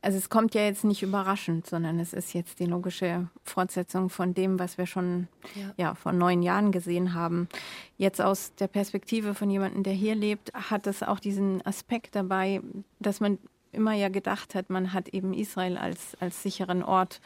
Also 0.00 0.16
es 0.16 0.30
kommt 0.30 0.54
ja 0.54 0.62
jetzt 0.62 0.84
nicht 0.84 1.02
überraschend, 1.02 1.66
sondern 1.66 1.98
es 1.98 2.12
ist 2.12 2.32
jetzt 2.32 2.60
die 2.60 2.66
logische 2.66 3.28
Fortsetzung 3.42 4.10
von 4.10 4.32
dem, 4.32 4.58
was 4.58 4.78
wir 4.78 4.86
schon 4.86 5.26
Ja. 5.56 5.74
ja. 5.76 5.94
vor 5.94 6.12
neun 6.12 6.42
Jahren 6.42 6.70
gesehen 6.70 7.14
haben. 7.14 7.48
Jetzt 7.96 8.20
aus 8.20 8.54
der 8.54 8.68
Perspektive 8.68 9.34
von 9.34 9.50
jemandem, 9.50 9.82
der 9.82 9.94
hier 9.94 10.14
lebt, 10.14 10.52
hat 10.54 10.86
es 10.86 11.02
auch 11.02 11.18
diesen 11.18 11.66
Aspekt 11.66 12.14
dabei, 12.14 12.60
dass 13.00 13.18
man 13.18 13.38
immer 13.72 13.92
ja 13.92 14.08
gedacht 14.08 14.54
hat, 14.54 14.70
man 14.70 14.92
hat 14.92 15.08
eben 15.08 15.34
Israel 15.34 15.76
als, 15.76 16.16
als 16.20 16.42
sicheren 16.42 16.82
Ort. 16.84 17.20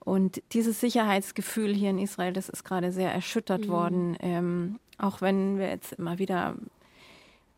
Und 0.00 0.42
dieses 0.52 0.80
Sicherheitsgefühl 0.80 1.74
hier 1.74 1.90
in 1.90 1.98
Israel, 1.98 2.32
das 2.32 2.48
ist 2.48 2.64
gerade 2.64 2.92
sehr 2.92 3.12
erschüttert 3.12 3.68
worden. 3.68 4.16
Ähm, 4.20 4.78
auch 4.98 5.22
wenn 5.22 5.58
wir 5.58 5.68
jetzt 5.68 5.94
immer 5.94 6.18
wieder 6.18 6.56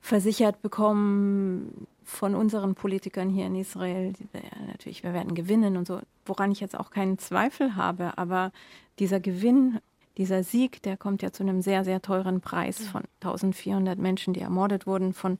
versichert 0.01 0.63
bekommen 0.63 1.87
von 2.05 2.35
unseren 2.35 2.75
Politikern 2.75 3.29
hier 3.29 3.47
in 3.47 3.55
Israel, 3.55 4.13
die, 4.13 4.29
ja, 4.35 4.67
natürlich, 4.67 5.03
wir 5.03 5.13
werden 5.13 5.35
gewinnen 5.35 5.77
und 5.77 5.87
so, 5.87 6.01
woran 6.25 6.53
ich 6.53 6.61
jetzt 6.61 6.79
auch 6.79 6.91
keinen 6.91 7.19
Zweifel 7.19 7.77
habe. 7.77 8.19
Aber 8.19 8.53
dieser 8.99 9.21
Gewinn, 9.21 9.81
dieser 10.17 10.43
Sieg, 10.43 10.83
der 10.83 10.97
kommt 10.97 11.23
ja 11.23 11.33
zu 11.33 11.43
einem 11.43 11.63
sehr, 11.63 11.85
sehr 11.85 12.03
teuren 12.03 12.41
Preis 12.41 12.87
von 12.87 13.03
1400 13.21 13.99
Menschen, 13.99 14.35
die 14.35 14.41
ermordet 14.41 14.87
wurden, 14.87 15.13
von 15.13 15.39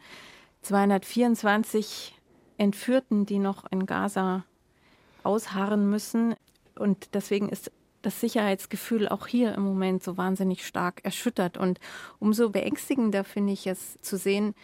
224 0.63 2.19
Entführten, 2.59 3.27
die 3.27 3.39
noch 3.39 3.65
in 3.71 3.87
Gaza 3.87 4.45
ausharren 5.23 5.91
müssen. 5.91 6.35
Und 6.77 7.15
deswegen 7.15 7.49
ist 7.49 7.71
das 8.03 8.21
Sicherheitsgefühl 8.21 9.09
auch 9.09 9.27
hier 9.27 9.55
im 9.55 9.63
Moment 9.63 10.03
so 10.03 10.17
wahnsinnig 10.17 10.67
stark 10.67 11.05
erschüttert. 11.05 11.57
Und 11.57 11.79
umso 12.19 12.51
beängstigender 12.51 13.25
finde 13.25 13.53
ich 13.53 13.67
es 13.67 14.01
zu 14.01 14.17
sehen, 14.17 14.55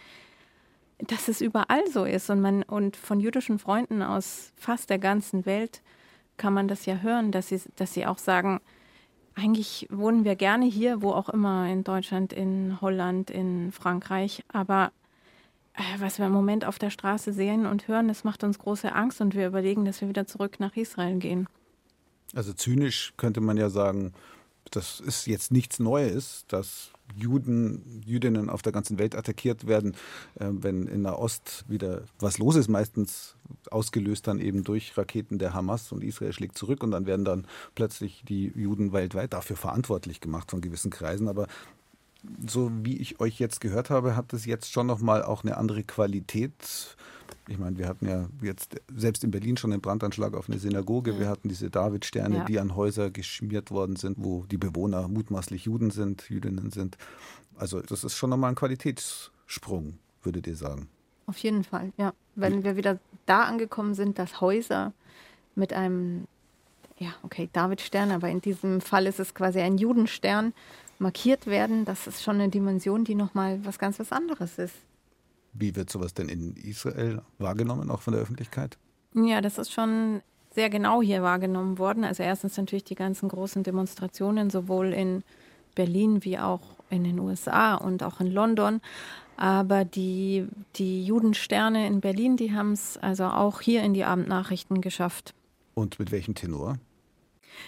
dass 0.99 1.27
es 1.27 1.41
überall 1.41 1.87
so 1.91 2.05
ist. 2.05 2.29
Und, 2.29 2.41
man, 2.41 2.63
und 2.63 2.95
von 2.95 3.19
jüdischen 3.19 3.59
Freunden 3.59 4.01
aus 4.01 4.51
fast 4.55 4.89
der 4.89 4.99
ganzen 4.99 5.45
Welt 5.45 5.81
kann 6.37 6.53
man 6.53 6.67
das 6.67 6.85
ja 6.85 6.97
hören, 6.97 7.31
dass 7.31 7.49
sie, 7.49 7.61
dass 7.75 7.93
sie 7.93 8.05
auch 8.05 8.17
sagen, 8.17 8.59
eigentlich 9.35 9.87
wohnen 9.89 10.25
wir 10.25 10.35
gerne 10.35 10.65
hier, 10.65 11.01
wo 11.01 11.11
auch 11.11 11.29
immer, 11.29 11.67
in 11.67 11.83
Deutschland, 11.83 12.33
in 12.33 12.79
Holland, 12.81 13.29
in 13.29 13.71
Frankreich. 13.71 14.43
Aber 14.49 14.91
äh, 15.73 15.81
was 15.99 16.19
wir 16.19 16.25
im 16.25 16.31
Moment 16.31 16.65
auf 16.65 16.79
der 16.79 16.89
Straße 16.89 17.33
sehen 17.33 17.65
und 17.65 17.87
hören, 17.87 18.07
das 18.07 18.23
macht 18.23 18.43
uns 18.43 18.59
große 18.59 18.93
Angst 18.93 19.21
und 19.21 19.35
wir 19.35 19.47
überlegen, 19.47 19.85
dass 19.85 20.01
wir 20.01 20.09
wieder 20.09 20.27
zurück 20.27 20.59
nach 20.59 20.75
Israel 20.75 21.17
gehen. 21.17 21.47
Also 22.35 22.53
zynisch 22.53 23.13
könnte 23.17 23.41
man 23.41 23.57
ja 23.57 23.69
sagen, 23.69 24.13
das 24.71 24.99
ist 24.99 25.25
jetzt 25.25 25.51
nichts 25.51 25.79
Neues, 25.79 26.45
dass 26.47 26.91
Juden, 27.15 28.03
Jüdinnen 28.05 28.49
auf 28.49 28.61
der 28.61 28.71
ganzen 28.71 28.99
Welt 28.99 29.15
attackiert 29.15 29.67
werden, 29.67 29.93
äh, 30.35 30.47
wenn 30.49 30.87
in 30.87 31.03
der 31.03 31.19
Ost 31.19 31.65
wieder 31.67 32.03
was 32.19 32.37
los 32.37 32.55
ist, 32.55 32.67
meistens 32.67 33.35
ausgelöst 33.71 34.27
dann 34.27 34.39
eben 34.39 34.63
durch 34.63 34.95
Raketen 34.97 35.39
der 35.39 35.53
Hamas 35.53 35.91
und 35.91 36.03
Israel 36.03 36.33
schlägt 36.33 36.57
zurück 36.57 36.83
und 36.83 36.91
dann 36.91 37.05
werden 37.07 37.25
dann 37.25 37.47
plötzlich 37.73 38.23
die 38.27 38.51
Juden 38.55 38.93
weltweit 38.93 39.33
dafür 39.33 39.55
verantwortlich 39.55 40.21
gemacht 40.21 40.51
von 40.51 40.61
gewissen 40.61 40.91
Kreisen. 40.91 41.27
Aber 41.27 41.47
so 42.45 42.71
wie 42.83 42.97
ich 42.97 43.19
euch 43.19 43.39
jetzt 43.39 43.61
gehört 43.61 43.89
habe, 43.89 44.15
hat 44.15 44.33
es 44.33 44.45
jetzt 44.45 44.71
schon 44.71 44.87
nochmal 44.87 45.23
auch 45.23 45.43
eine 45.43 45.57
andere 45.57 45.83
Qualität. 45.83 46.95
Ich 47.47 47.57
meine, 47.57 47.77
wir 47.77 47.87
hatten 47.87 48.07
ja 48.07 48.27
jetzt 48.41 48.75
selbst 48.95 49.23
in 49.23 49.31
Berlin 49.31 49.57
schon 49.57 49.71
einen 49.71 49.81
Brandanschlag 49.81 50.33
auf 50.35 50.49
eine 50.49 50.59
Synagoge. 50.59 51.19
Wir 51.19 51.27
hatten 51.27 51.49
diese 51.49 51.69
Davidsterne, 51.69 52.37
Ja. 52.37 52.45
die 52.45 52.59
an 52.59 52.75
Häuser 52.75 53.09
geschmiert 53.09 53.71
worden 53.71 53.95
sind, 53.95 54.17
wo 54.19 54.45
die 54.45 54.57
Bewohner 54.57 55.07
mutmaßlich 55.07 55.65
Juden 55.65 55.89
sind, 55.91 56.29
Jüdinnen 56.29 56.71
sind. 56.71 56.97
Also 57.57 57.81
das 57.81 58.03
ist 58.03 58.15
schon 58.15 58.29
nochmal 58.29 58.51
ein 58.51 58.55
Qualitätssprung, 58.55 59.97
würdet 60.23 60.47
ihr 60.47 60.55
sagen. 60.55 60.87
Auf 61.25 61.37
jeden 61.39 61.63
Fall, 61.63 61.91
ja. 61.97 62.13
Wenn 62.35 62.63
wir 62.63 62.75
wieder 62.77 62.99
da 63.25 63.43
angekommen 63.43 63.93
sind, 63.93 64.17
dass 64.17 64.41
Häuser 64.41 64.93
mit 65.55 65.73
einem, 65.73 66.25
ja, 66.97 67.13
okay, 67.23 67.49
Davidstern, 67.53 68.11
aber 68.11 68.29
in 68.29 68.41
diesem 68.41 68.81
Fall 68.81 69.05
ist 69.07 69.19
es 69.19 69.33
quasi 69.33 69.59
ein 69.59 69.77
Judenstern, 69.77 70.53
markiert 70.99 71.47
werden, 71.47 71.85
das 71.85 72.07
ist 72.07 72.23
schon 72.23 72.35
eine 72.35 72.49
Dimension, 72.49 73.03
die 73.05 73.15
nochmal 73.15 73.63
was 73.65 73.79
ganz 73.79 73.99
was 73.99 74.11
anderes 74.11 74.57
ist. 74.57 74.75
Wie 75.53 75.75
wird 75.75 75.89
sowas 75.89 76.13
denn 76.13 76.29
in 76.29 76.55
Israel 76.55 77.21
wahrgenommen, 77.37 77.89
auch 77.89 78.01
von 78.01 78.13
der 78.13 78.21
Öffentlichkeit? 78.21 78.77
Ja, 79.13 79.41
das 79.41 79.57
ist 79.57 79.71
schon 79.71 80.21
sehr 80.53 80.69
genau 80.69 81.01
hier 81.01 81.21
wahrgenommen 81.21 81.77
worden. 81.77 82.03
Also 82.03 82.23
erstens 82.23 82.57
natürlich 82.57 82.83
die 82.83 82.95
ganzen 82.95 83.29
großen 83.29 83.63
Demonstrationen, 83.63 84.49
sowohl 84.49 84.93
in 84.93 85.23
Berlin 85.75 86.23
wie 86.23 86.39
auch 86.39 86.61
in 86.89 87.03
den 87.03 87.19
USA 87.19 87.75
und 87.75 88.03
auch 88.03 88.19
in 88.19 88.31
London. 88.31 88.81
Aber 89.37 89.85
die, 89.85 90.47
die 90.75 91.05
Judensterne 91.05 91.87
in 91.87 92.01
Berlin, 92.01 92.35
die 92.35 92.53
haben 92.53 92.73
es 92.73 92.97
also 92.97 93.25
auch 93.25 93.61
hier 93.61 93.83
in 93.83 93.93
die 93.93 94.03
Abendnachrichten 94.03 94.81
geschafft. 94.81 95.33
Und 95.75 95.97
mit 95.99 96.11
welchem 96.11 96.35
Tenor? 96.35 96.77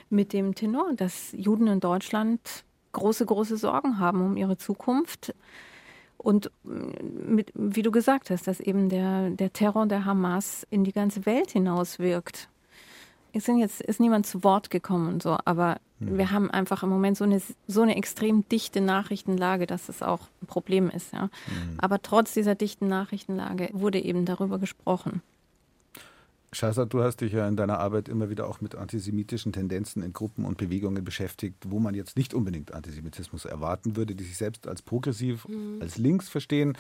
Mit 0.10 0.34
dem 0.34 0.54
Tenor, 0.54 0.94
dass 0.94 1.32
Juden 1.32 1.68
in 1.68 1.80
Deutschland 1.80 2.66
große, 2.92 3.26
große 3.26 3.58
Sorgen 3.58 4.00
haben 4.00 4.22
um 4.22 4.36
ihre 4.36 4.58
Zukunft. 4.58 5.34
Und 6.22 6.52
mm, 6.64 7.36
mit, 7.36 7.52
wie 7.54 7.82
du 7.82 7.92
gesagt 7.92 8.30
hast, 8.30 8.48
dass 8.48 8.60
eben 8.60 8.90
der, 8.90 9.32
der 9.32 9.54
Terror 9.54 9.86
der 9.86 10.06
Hamas 10.06 10.66
in 10.70 10.84
die 10.84 10.94
ganze 10.94 11.26
Welt 11.26 11.52
hinaus 11.52 12.00
wirkt. 12.00 12.48
Es 13.34 13.46
sind 13.46 13.60
jetzt, 13.60 13.82
ist 13.82 14.00
niemand 14.00 14.28
zu 14.28 14.44
Wort 14.44 14.70
gekommen 14.70 15.08
und 15.08 15.24
so, 15.24 15.38
aber 15.46 15.78
wir 16.00 16.32
haben 16.32 16.50
einfach 16.50 16.84
im 16.84 16.90
Moment 16.90 17.16
so 17.16 17.24
eine, 17.24 17.42
so 17.68 17.82
eine 17.82 17.96
extrem 17.96 18.48
dichte 18.50 18.82
Nachrichtenlage, 18.82 19.68
dass 19.68 19.88
es 19.88 20.02
auch 20.02 20.22
ein 20.42 20.48
Problem 20.48 20.90
ist. 20.90 21.14
Ja. 21.14 21.30
Aber 21.78 22.02
trotz 22.02 22.34
dieser 22.34 22.56
dichten 22.56 22.88
Nachrichtenlage 22.88 23.70
wurde 23.72 24.00
eben 24.00 24.26
darüber 24.26 24.58
gesprochen. 24.58 25.22
Shazad, 26.54 26.94
du 26.94 27.02
hast 27.02 27.22
dich 27.22 27.32
ja 27.32 27.48
in 27.48 27.56
deiner 27.56 27.80
Arbeit 27.80 28.10
immer 28.10 28.30
wieder 28.30 28.46
auch 28.48 28.60
mit 28.60 28.76
antisemitischen 28.76 29.54
Tendenzen 29.54 30.04
in 30.04 30.12
Gruppen 30.12 30.44
und 30.44 30.58
Bewegungen 30.58 31.02
beschäftigt, 31.04 31.56
wo 31.70 31.80
man 31.80 31.96
jetzt 31.96 32.18
nicht 32.18 32.34
unbedingt 32.34 32.74
Antisemitismus 32.74 33.46
erwarten 33.46 33.96
würde, 33.96 34.16
die 34.16 34.26
sich 34.26 34.36
selbst 34.36 34.68
als 34.68 34.82
progressiv, 34.82 35.48
als 35.80 35.98
links 35.98 36.28
verstehen. 36.28 36.78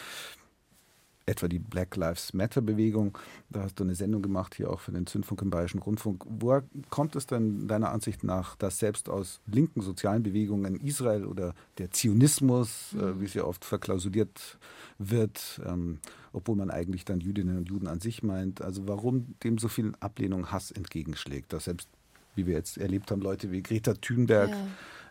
Etwa 1.25 1.47
die 1.47 1.59
Black 1.59 1.95
Lives 1.95 2.33
Matter 2.33 2.61
Bewegung. 2.61 3.17
Da 3.49 3.61
hast 3.61 3.79
du 3.79 3.85
eine 3.85 3.95
Sendung 3.95 4.21
gemacht, 4.21 4.55
hier 4.55 4.69
auch 4.69 4.81
für 4.81 4.91
den 4.91 5.05
Zündfunk 5.05 5.41
im 5.43 5.51
Bayerischen 5.51 5.79
Rundfunk. 5.79 6.25
Woher 6.27 6.63
kommt 6.89 7.15
es 7.15 7.27
denn 7.27 7.69
deiner 7.69 7.91
Ansicht 7.91 8.25
nach, 8.25 8.57
dass 8.57 8.79
selbst 8.79 9.07
aus 9.07 9.39
linken 9.45 9.81
sozialen 9.81 10.23
Bewegungen 10.23 10.81
Israel 10.81 11.25
oder 11.25 11.53
der 11.77 11.91
Zionismus, 11.91 12.93
äh, 12.95 13.21
wie 13.21 13.25
es 13.25 13.35
ja 13.35 13.45
oft 13.45 13.63
verklausuliert 13.63 14.57
wird, 14.97 15.61
ähm, 15.65 15.99
obwohl 16.33 16.55
man 16.55 16.71
eigentlich 16.71 17.05
dann 17.05 17.19
Jüdinnen 17.19 17.57
und 17.57 17.69
Juden 17.69 17.87
an 17.87 17.99
sich 17.99 18.23
meint, 18.23 18.61
also 18.61 18.87
warum 18.87 19.35
dem 19.43 19.57
so 19.57 19.67
viel 19.67 19.93
Ablehnung, 19.99 20.51
Hass 20.51 20.71
entgegenschlägt, 20.71 21.53
dass 21.53 21.65
selbst, 21.65 21.89
wie 22.35 22.47
wir 22.47 22.55
jetzt 22.55 22.77
erlebt 22.77 23.11
haben, 23.11 23.21
Leute 23.21 23.51
wie 23.51 23.61
Greta 23.61 23.93
Thunberg 23.93 24.51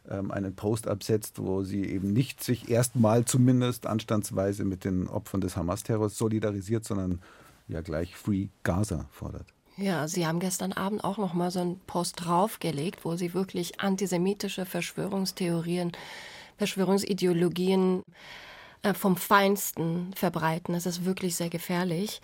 ähm, 0.08 0.30
einen 0.30 0.54
Post 0.54 0.88
absetzt, 0.88 1.38
wo 1.38 1.62
sie 1.62 1.84
eben 1.84 2.12
nicht 2.12 2.42
sich 2.42 2.70
erstmal 2.70 3.24
zumindest 3.24 3.86
anstandsweise 3.86 4.64
mit 4.64 4.84
den 4.84 5.06
Opfern 5.08 5.40
des 5.40 5.56
Hamas-Terrors 5.56 6.16
solidarisiert, 6.16 6.84
sondern 6.84 7.20
ja 7.68 7.80
gleich 7.82 8.16
Free 8.16 8.48
Gaza 8.62 9.06
fordert. 9.10 9.46
Ja, 9.76 10.08
Sie 10.08 10.26
haben 10.26 10.40
gestern 10.40 10.72
Abend 10.72 11.04
auch 11.04 11.16
noch 11.16 11.32
mal 11.32 11.50
so 11.50 11.60
einen 11.60 11.80
Post 11.86 12.24
draufgelegt, 12.24 13.04
wo 13.04 13.16
Sie 13.16 13.32
wirklich 13.32 13.80
antisemitische 13.80 14.66
Verschwörungstheorien, 14.66 15.92
Verschwörungsideologien 16.58 18.02
äh, 18.82 18.94
vom 18.94 19.16
Feinsten 19.16 20.12
verbreiten. 20.14 20.74
Das 20.74 20.86
ist 20.86 21.04
wirklich 21.04 21.36
sehr 21.36 21.50
gefährlich. 21.50 22.20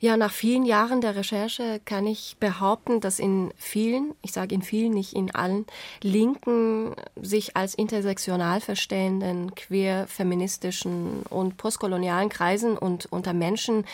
Ja, 0.00 0.16
nach 0.16 0.32
vielen 0.32 0.64
Jahren 0.64 1.00
der 1.00 1.16
Recherche 1.16 1.80
kann 1.84 2.06
ich 2.06 2.36
behaupten, 2.38 3.00
dass 3.00 3.18
in 3.18 3.52
vielen, 3.56 4.14
ich 4.22 4.30
sage 4.30 4.54
in 4.54 4.62
vielen, 4.62 4.92
nicht 4.92 5.14
in 5.14 5.34
allen, 5.34 5.66
linken, 6.02 6.94
sich 7.20 7.56
als 7.56 7.74
intersektional 7.74 8.60
verstehenden, 8.60 9.56
queer, 9.56 10.06
feministischen 10.06 11.24
und 11.28 11.56
postkolonialen 11.56 12.28
Kreisen 12.28 12.78
und 12.78 13.06
unter 13.10 13.32
Menschen, 13.32 13.84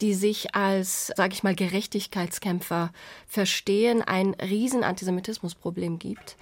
die 0.00 0.14
sich 0.14 0.56
als, 0.56 1.12
sage 1.16 1.32
ich 1.32 1.44
mal, 1.44 1.54
Gerechtigkeitskämpfer 1.54 2.90
verstehen, 3.28 4.02
ein 4.02 4.34
riesen 4.34 4.82
Antisemitismusproblem 4.82 6.00
gibt 6.00 6.36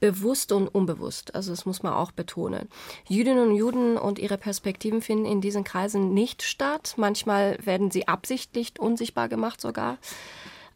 bewusst 0.00 0.50
und 0.50 0.66
unbewusst. 0.68 1.34
Also 1.34 1.52
das 1.52 1.66
muss 1.66 1.82
man 1.82 1.92
auch 1.92 2.10
betonen. 2.10 2.68
Jüdinnen 3.06 3.50
und 3.50 3.54
Juden 3.54 3.96
und 3.96 4.18
ihre 4.18 4.38
Perspektiven 4.38 5.02
finden 5.02 5.26
in 5.26 5.40
diesen 5.40 5.62
Kreisen 5.62 6.12
nicht 6.14 6.42
statt. 6.42 6.94
Manchmal 6.96 7.58
werden 7.64 7.90
sie 7.90 8.08
absichtlich 8.08 8.80
unsichtbar 8.80 9.28
gemacht 9.28 9.60
sogar. 9.60 9.98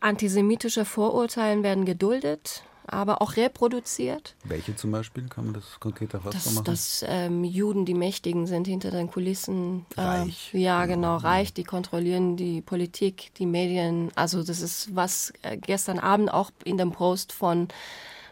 Antisemitische 0.00 0.84
Vorurteile 0.84 1.62
werden 1.62 1.86
geduldet, 1.86 2.62
aber 2.86 3.22
auch 3.22 3.36
reproduziert. 3.36 4.34
Welche 4.44 4.76
zum 4.76 4.90
Beispiel? 4.90 5.26
Kann 5.28 5.46
man 5.46 5.54
das 5.54 5.80
konkreter 5.80 6.20
festmachen? 6.20 6.64
Dass, 6.64 7.00
dass 7.00 7.08
ähm, 7.08 7.44
Juden 7.44 7.86
die 7.86 7.94
Mächtigen 7.94 8.46
sind 8.46 8.66
hinter 8.66 8.90
den 8.90 9.10
Kulissen. 9.10 9.86
Reich. 9.96 10.52
Äh, 10.52 10.58
ja, 10.58 10.84
genau, 10.84 11.16
reich. 11.16 11.54
Die 11.54 11.64
kontrollieren 11.64 12.36
die 12.36 12.60
Politik, 12.60 13.32
die 13.38 13.46
Medien. 13.46 14.10
Also 14.14 14.42
das 14.42 14.60
ist, 14.60 14.94
was 14.94 15.32
äh, 15.40 15.56
gestern 15.56 15.98
Abend 15.98 16.30
auch 16.30 16.50
in 16.64 16.76
dem 16.76 16.92
Post 16.92 17.32
von 17.32 17.68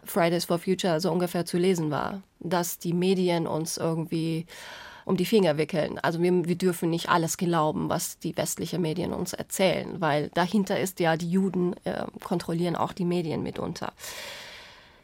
Fridays 0.05 0.45
for 0.45 0.59
Future 0.59 0.99
so 0.99 1.11
ungefähr 1.11 1.45
zu 1.45 1.57
lesen 1.57 1.91
war, 1.91 2.21
dass 2.39 2.79
die 2.79 2.93
Medien 2.93 3.47
uns 3.47 3.77
irgendwie 3.77 4.45
um 5.05 5.17
die 5.17 5.25
Finger 5.25 5.57
wickeln. 5.57 5.99
Also 5.99 6.21
wir, 6.21 6.45
wir 6.45 6.55
dürfen 6.55 6.89
nicht 6.89 7.09
alles 7.09 7.37
glauben, 7.37 7.89
was 7.89 8.19
die 8.19 8.35
westlichen 8.37 8.81
Medien 8.81 9.13
uns 9.13 9.33
erzählen, 9.33 9.99
weil 9.99 10.29
dahinter 10.33 10.79
ist 10.79 10.99
ja, 10.99 11.17
die 11.17 11.29
Juden 11.29 11.75
äh, 11.83 12.05
kontrollieren 12.23 12.75
auch 12.75 12.93
die 12.93 13.05
Medien 13.05 13.43
mitunter. 13.43 13.93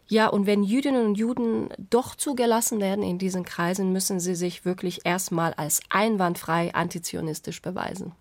Ja, 0.07 0.27
und 0.27 0.47
wenn 0.47 0.63
Jüdinnen 0.63 1.05
und 1.05 1.15
Juden 1.19 1.69
doch 1.91 2.15
zugelassen 2.15 2.79
werden 2.79 3.03
in 3.03 3.19
diesen 3.19 3.45
Kreisen, 3.45 3.93
müssen 3.93 4.19
sie 4.19 4.33
sich 4.33 4.65
wirklich 4.65 5.05
erstmal 5.05 5.53
als 5.53 5.81
einwandfrei 5.89 6.73
antizionistisch 6.73 7.61
beweisen. 7.61 8.13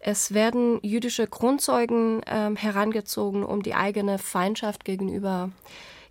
Es 0.00 0.32
werden 0.32 0.78
jüdische 0.82 1.26
Grundzeugen 1.26 2.22
äh, 2.22 2.54
herangezogen, 2.54 3.44
um 3.44 3.62
die 3.62 3.74
eigene 3.74 4.18
Feindschaft 4.18 4.84
gegenüber 4.84 5.50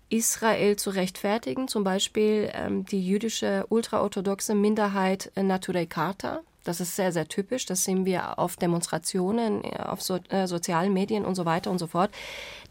Israel 0.10 0.76
zu 0.76 0.90
rechtfertigen. 0.90 1.68
Zum 1.68 1.84
Beispiel 1.84 2.50
ähm, 2.54 2.86
die 2.86 3.06
jüdische 3.06 3.66
ultraorthodoxe 3.70 4.56
Minderheit 4.56 5.32
Naturei 5.36 5.86
Karta. 5.86 6.42
Das 6.64 6.82
ist 6.82 6.98
sehr, 6.98 7.14
sehr 7.14 7.30
typisch. 7.30 7.66
Das 7.66 7.86
sehen 7.86 8.06
wir 8.06 8.40
auf 8.40 8.58
Demonstrationen, 8.58 9.64
auf 9.78 10.02
so, 10.02 10.20
äh, 10.30 10.48
sozialen 10.48 10.94
Medien 10.94 11.24
und 11.24 11.36
so 11.36 11.46
weiter 11.46 11.72
und 11.72 11.80
so 11.80 11.88
fort. 11.88 12.12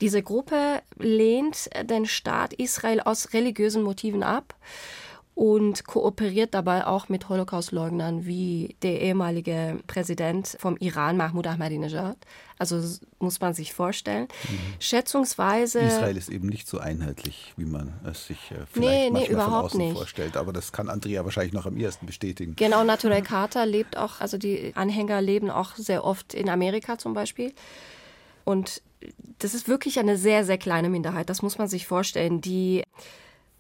Diese 0.03 0.23
Gruppe 0.23 0.83
lehnt 0.99 1.71
den 1.83 2.05
Staat 2.05 2.53
Israel 2.53 3.01
aus 3.01 3.33
religiösen 3.33 3.83
Motiven 3.83 4.23
ab 4.23 4.55
und 5.37 5.85
kooperiert 5.85 6.55
dabei 6.55 6.87
auch 6.87 7.11
mit 7.11 7.29
Holocaustleugnern 7.29 8.25
wie 8.25 8.75
der 8.81 9.03
ehemalige 9.03 9.79
Präsident 9.87 10.57
vom 10.59 10.79
Iran, 10.79 11.19
Mahmoud 11.19 11.47
Ahmadinejad. 11.47 12.17
Also 12.59 12.81
muss 13.19 13.39
man 13.39 13.53
sich 13.53 13.75
vorstellen. 13.75 14.29
Mhm. 14.49 14.59
Schätzungsweise. 14.81 15.81
Israel 15.81 16.17
ist 16.17 16.31
eben 16.31 16.49
nicht 16.49 16.67
so 16.67 16.79
einheitlich, 16.79 17.53
wie 17.59 17.67
man 17.67 17.93
es 18.11 18.29
sich 18.29 18.51
äh, 18.51 18.65
vielleicht 18.73 19.13
nee, 19.13 19.21
nee, 19.21 19.27
überhaupt 19.27 19.51
von 19.51 19.65
außen 19.67 19.81
nicht. 19.81 19.97
vorstellt. 19.99 20.39
Aber 20.39 20.55
das 20.55 20.73
kann 20.73 20.89
Andrea 20.89 21.23
wahrscheinlich 21.27 21.53
noch 21.53 21.67
am 21.67 21.77
ehesten 21.77 22.07
bestätigen. 22.07 22.57
Genau, 22.57 22.83
Naturel 22.85 23.21
Carter 23.21 23.67
lebt 23.67 23.99
auch, 23.99 24.23
also 24.23 24.39
die 24.39 24.73
Anhänger 24.75 25.21
leben 25.21 25.51
auch 25.51 25.75
sehr 25.75 26.05
oft 26.05 26.33
in 26.33 26.49
Amerika 26.49 26.97
zum 26.97 27.13
Beispiel. 27.13 27.53
Und 28.45 28.81
das 29.39 29.53
ist 29.53 29.69
wirklich 29.69 29.99
eine 29.99 30.17
sehr, 30.17 30.47
sehr 30.47 30.57
kleine 30.57 30.89
Minderheit. 30.89 31.29
Das 31.29 31.43
muss 31.43 31.59
man 31.59 31.69
sich 31.69 31.87
vorstellen, 31.87 32.41
die 32.41 32.85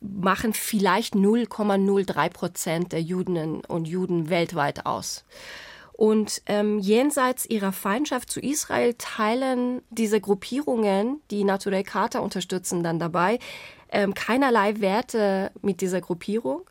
machen 0.00 0.52
vielleicht 0.52 1.14
0,03 1.14 2.30
Prozent 2.30 2.92
der 2.92 3.02
Juden 3.02 3.64
und 3.64 3.86
Juden 3.86 4.28
weltweit 4.28 4.86
aus. 4.86 5.24
Und 5.92 6.42
ähm, 6.44 6.78
jenseits 6.78 7.46
ihrer 7.46 7.72
Feindschaft 7.72 8.30
zu 8.30 8.38
Israel 8.40 8.94
teilen 8.98 9.80
diese 9.88 10.20
Gruppierungen, 10.20 11.20
die 11.30 11.42
Naturel 11.42 11.84
Charta 11.84 12.18
unterstützen, 12.18 12.82
dann 12.82 12.98
dabei 12.98 13.38
ähm, 13.90 14.12
keinerlei 14.12 14.80
Werte 14.80 15.50
mit 15.62 15.80
dieser 15.80 16.02
Gruppierung. 16.02 16.68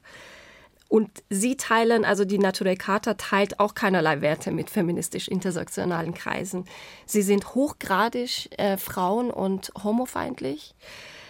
Und 0.87 1.09
sie 1.31 1.57
teilen, 1.57 2.05
also 2.05 2.23
die 2.23 2.37
Naturel 2.37 2.77
Charta 2.77 3.15
teilt 3.15 3.59
auch 3.59 3.73
keinerlei 3.73 4.21
Werte 4.21 4.51
mit 4.51 4.69
feministisch-intersektionalen 4.69 6.13
Kreisen. 6.13 6.65
Sie 7.07 7.23
sind 7.23 7.55
hochgradig 7.55 8.49
äh, 8.59 8.77
frauen- 8.77 9.31
und 9.31 9.71
homofeindlich. 9.83 10.75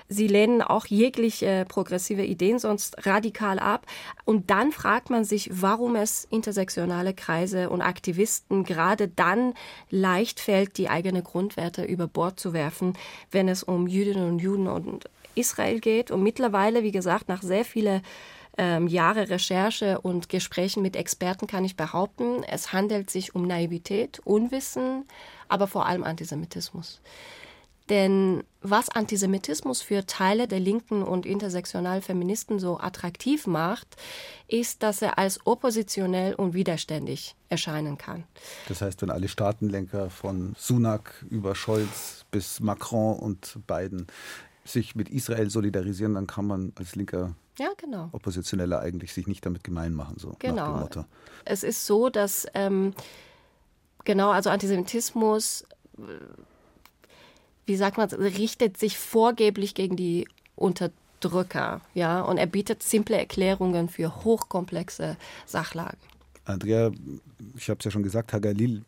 Sie 0.07 0.27
lehnen 0.27 0.61
auch 0.61 0.85
jegliche 0.85 1.65
progressive 1.67 2.23
Ideen 2.23 2.59
sonst 2.59 3.05
radikal 3.05 3.57
ab. 3.57 3.85
Und 4.23 4.49
dann 4.51 4.71
fragt 4.71 5.09
man 5.09 5.23
sich, 5.23 5.49
warum 5.51 5.95
es 5.95 6.25
intersektionale 6.29 7.13
Kreise 7.13 7.69
und 7.69 7.81
Aktivisten 7.81 8.63
gerade 8.63 9.07
dann 9.07 9.53
leicht 9.89 10.39
fällt, 10.39 10.77
die 10.77 10.89
eigenen 10.89 11.23
Grundwerte 11.23 11.83
über 11.83 12.07
Bord 12.07 12.39
zu 12.39 12.53
werfen, 12.53 12.93
wenn 13.31 13.47
es 13.47 13.63
um 13.63 13.87
Jüdinnen 13.87 14.29
und 14.29 14.39
Juden 14.39 14.67
und 14.67 15.09
Israel 15.33 15.79
geht. 15.79 16.11
Und 16.11 16.21
mittlerweile, 16.23 16.83
wie 16.83 16.91
gesagt, 16.91 17.27
nach 17.27 17.41
sehr 17.41 17.65
vielen 17.65 18.01
ähm, 18.57 18.87
Jahre 18.87 19.29
Recherche 19.29 19.99
und 19.99 20.29
Gesprächen 20.29 20.81
mit 20.81 20.95
Experten 20.95 21.47
kann 21.47 21.65
ich 21.65 21.75
behaupten, 21.75 22.43
es 22.43 22.71
handelt 22.71 23.09
sich 23.09 23.35
um 23.35 23.45
Naivität, 23.45 24.19
Unwissen, 24.23 25.05
aber 25.49 25.67
vor 25.67 25.85
allem 25.85 26.03
Antisemitismus. 26.03 27.01
Denn 27.89 28.43
was 28.61 28.89
Antisemitismus 28.89 29.81
für 29.83 30.07
Teile 30.07 30.47
der 30.47 30.59
linken 30.59 31.03
und 31.03 31.25
intersektionalen 31.25 32.01
Feministen 32.01 32.57
so 32.57 32.79
attraktiv 32.79 33.45
macht, 33.45 33.95
ist, 34.47 34.81
dass 34.81 35.03
er 35.03 35.19
als 35.19 35.39
oppositionell 35.45 36.33
und 36.33 36.55
widerständig 36.55 37.35
erscheinen 37.49 37.99
kann. 37.99 38.23
Das 38.67 38.81
heißt, 38.81 39.03
wenn 39.03 39.11
alle 39.11 39.27
Staatenlenker 39.27 40.09
von 40.09 40.55
Sunak 40.57 41.25
über 41.29 41.53
Scholz 41.53 42.25
bis 42.31 42.59
Macron 42.59 43.19
und 43.19 43.59
Biden 43.67 44.07
sich 44.63 44.95
mit 44.95 45.09
Israel 45.09 45.51
solidarisieren, 45.51 46.15
dann 46.15 46.25
kann 46.25 46.47
man 46.47 46.73
als 46.75 46.95
linker 46.95 47.35
ja, 47.59 47.69
genau. 47.77 48.09
Oppositioneller 48.11 48.79
eigentlich 48.79 49.13
sich 49.13 49.27
nicht 49.27 49.45
damit 49.45 49.63
gemein 49.63 49.93
machen. 49.93 50.17
So 50.17 50.35
genau. 50.39 50.89
Es 51.45 51.63
ist 51.63 51.85
so, 51.85 52.09
dass 52.09 52.47
ähm, 52.53 52.93
genau, 54.03 54.31
also 54.31 54.49
Antisemitismus 54.49 55.65
wie 57.65 57.75
sagt 57.75 57.97
man, 57.97 58.09
richtet 58.09 58.77
sich 58.77 58.97
vorgeblich 58.97 59.73
gegen 59.75 59.95
die 59.95 60.27
Unterdrücker, 60.55 61.81
ja, 61.93 62.21
und 62.21 62.37
er 62.37 62.45
bietet 62.45 62.83
simple 62.83 63.17
Erklärungen 63.17 63.89
für 63.89 64.23
hochkomplexe 64.23 65.17
Sachlagen. 65.45 65.97
Andrea, 66.45 66.91
ich 67.57 67.69
habe 67.69 67.79
es 67.79 67.85
ja 67.85 67.91
schon 67.91 68.03
gesagt, 68.03 68.33
Hagalil 68.33 68.83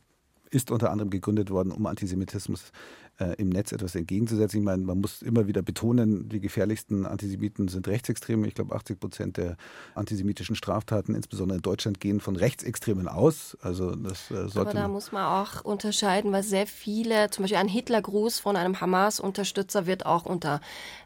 ist 0.49 0.71
unter 0.71 0.91
anderem 0.91 1.10
gegründet 1.10 1.49
worden, 1.49 1.71
um 1.71 1.86
Antisemitismus 1.86 2.71
äh, 3.19 3.36
im 3.38 3.49
Netz 3.49 3.71
etwas 3.71 3.95
entgegenzusetzen. 3.95 4.60
Ich 4.60 4.65
meine, 4.65 4.83
man 4.83 4.99
muss 4.99 5.21
immer 5.21 5.47
wieder 5.47 5.62
betonen, 5.62 6.29
die 6.29 6.39
gefährlichsten 6.39 7.05
Antisemiten 7.05 7.67
sind 7.67 7.88
Rechtsextreme. 7.88 8.47
Ich 8.47 8.55
glaube, 8.55 8.75
80 8.75 8.99
Prozent 8.99 9.38
der 9.38 9.57
antisemitischen 9.95 10.55
Straftaten, 10.55 11.15
insbesondere 11.15 11.57
in 11.57 11.62
Deutschland, 11.62 11.99
gehen 11.99 12.19
von 12.19 12.36
Rechtsextremen 12.36 13.07
aus. 13.07 13.57
Also 13.62 13.95
das 13.95 14.31
äh, 14.31 14.47
sollte 14.47 14.60
Aber 14.60 14.73
da 14.73 14.88
muss 14.88 15.12
man 15.12 15.25
auch 15.25 15.63
unterscheiden, 15.63 16.31
weil 16.31 16.43
sehr 16.43 16.67
viele, 16.67 17.29
zum 17.29 17.43
Beispiel 17.43 17.57
ein 17.57 17.67
Hitlergruß 17.67 18.39
von 18.39 18.55
einem 18.55 18.79
Hamas-Unterstützer 18.79 19.86
wird 19.88 20.05
auch 20.05 20.25
unter 20.25 20.62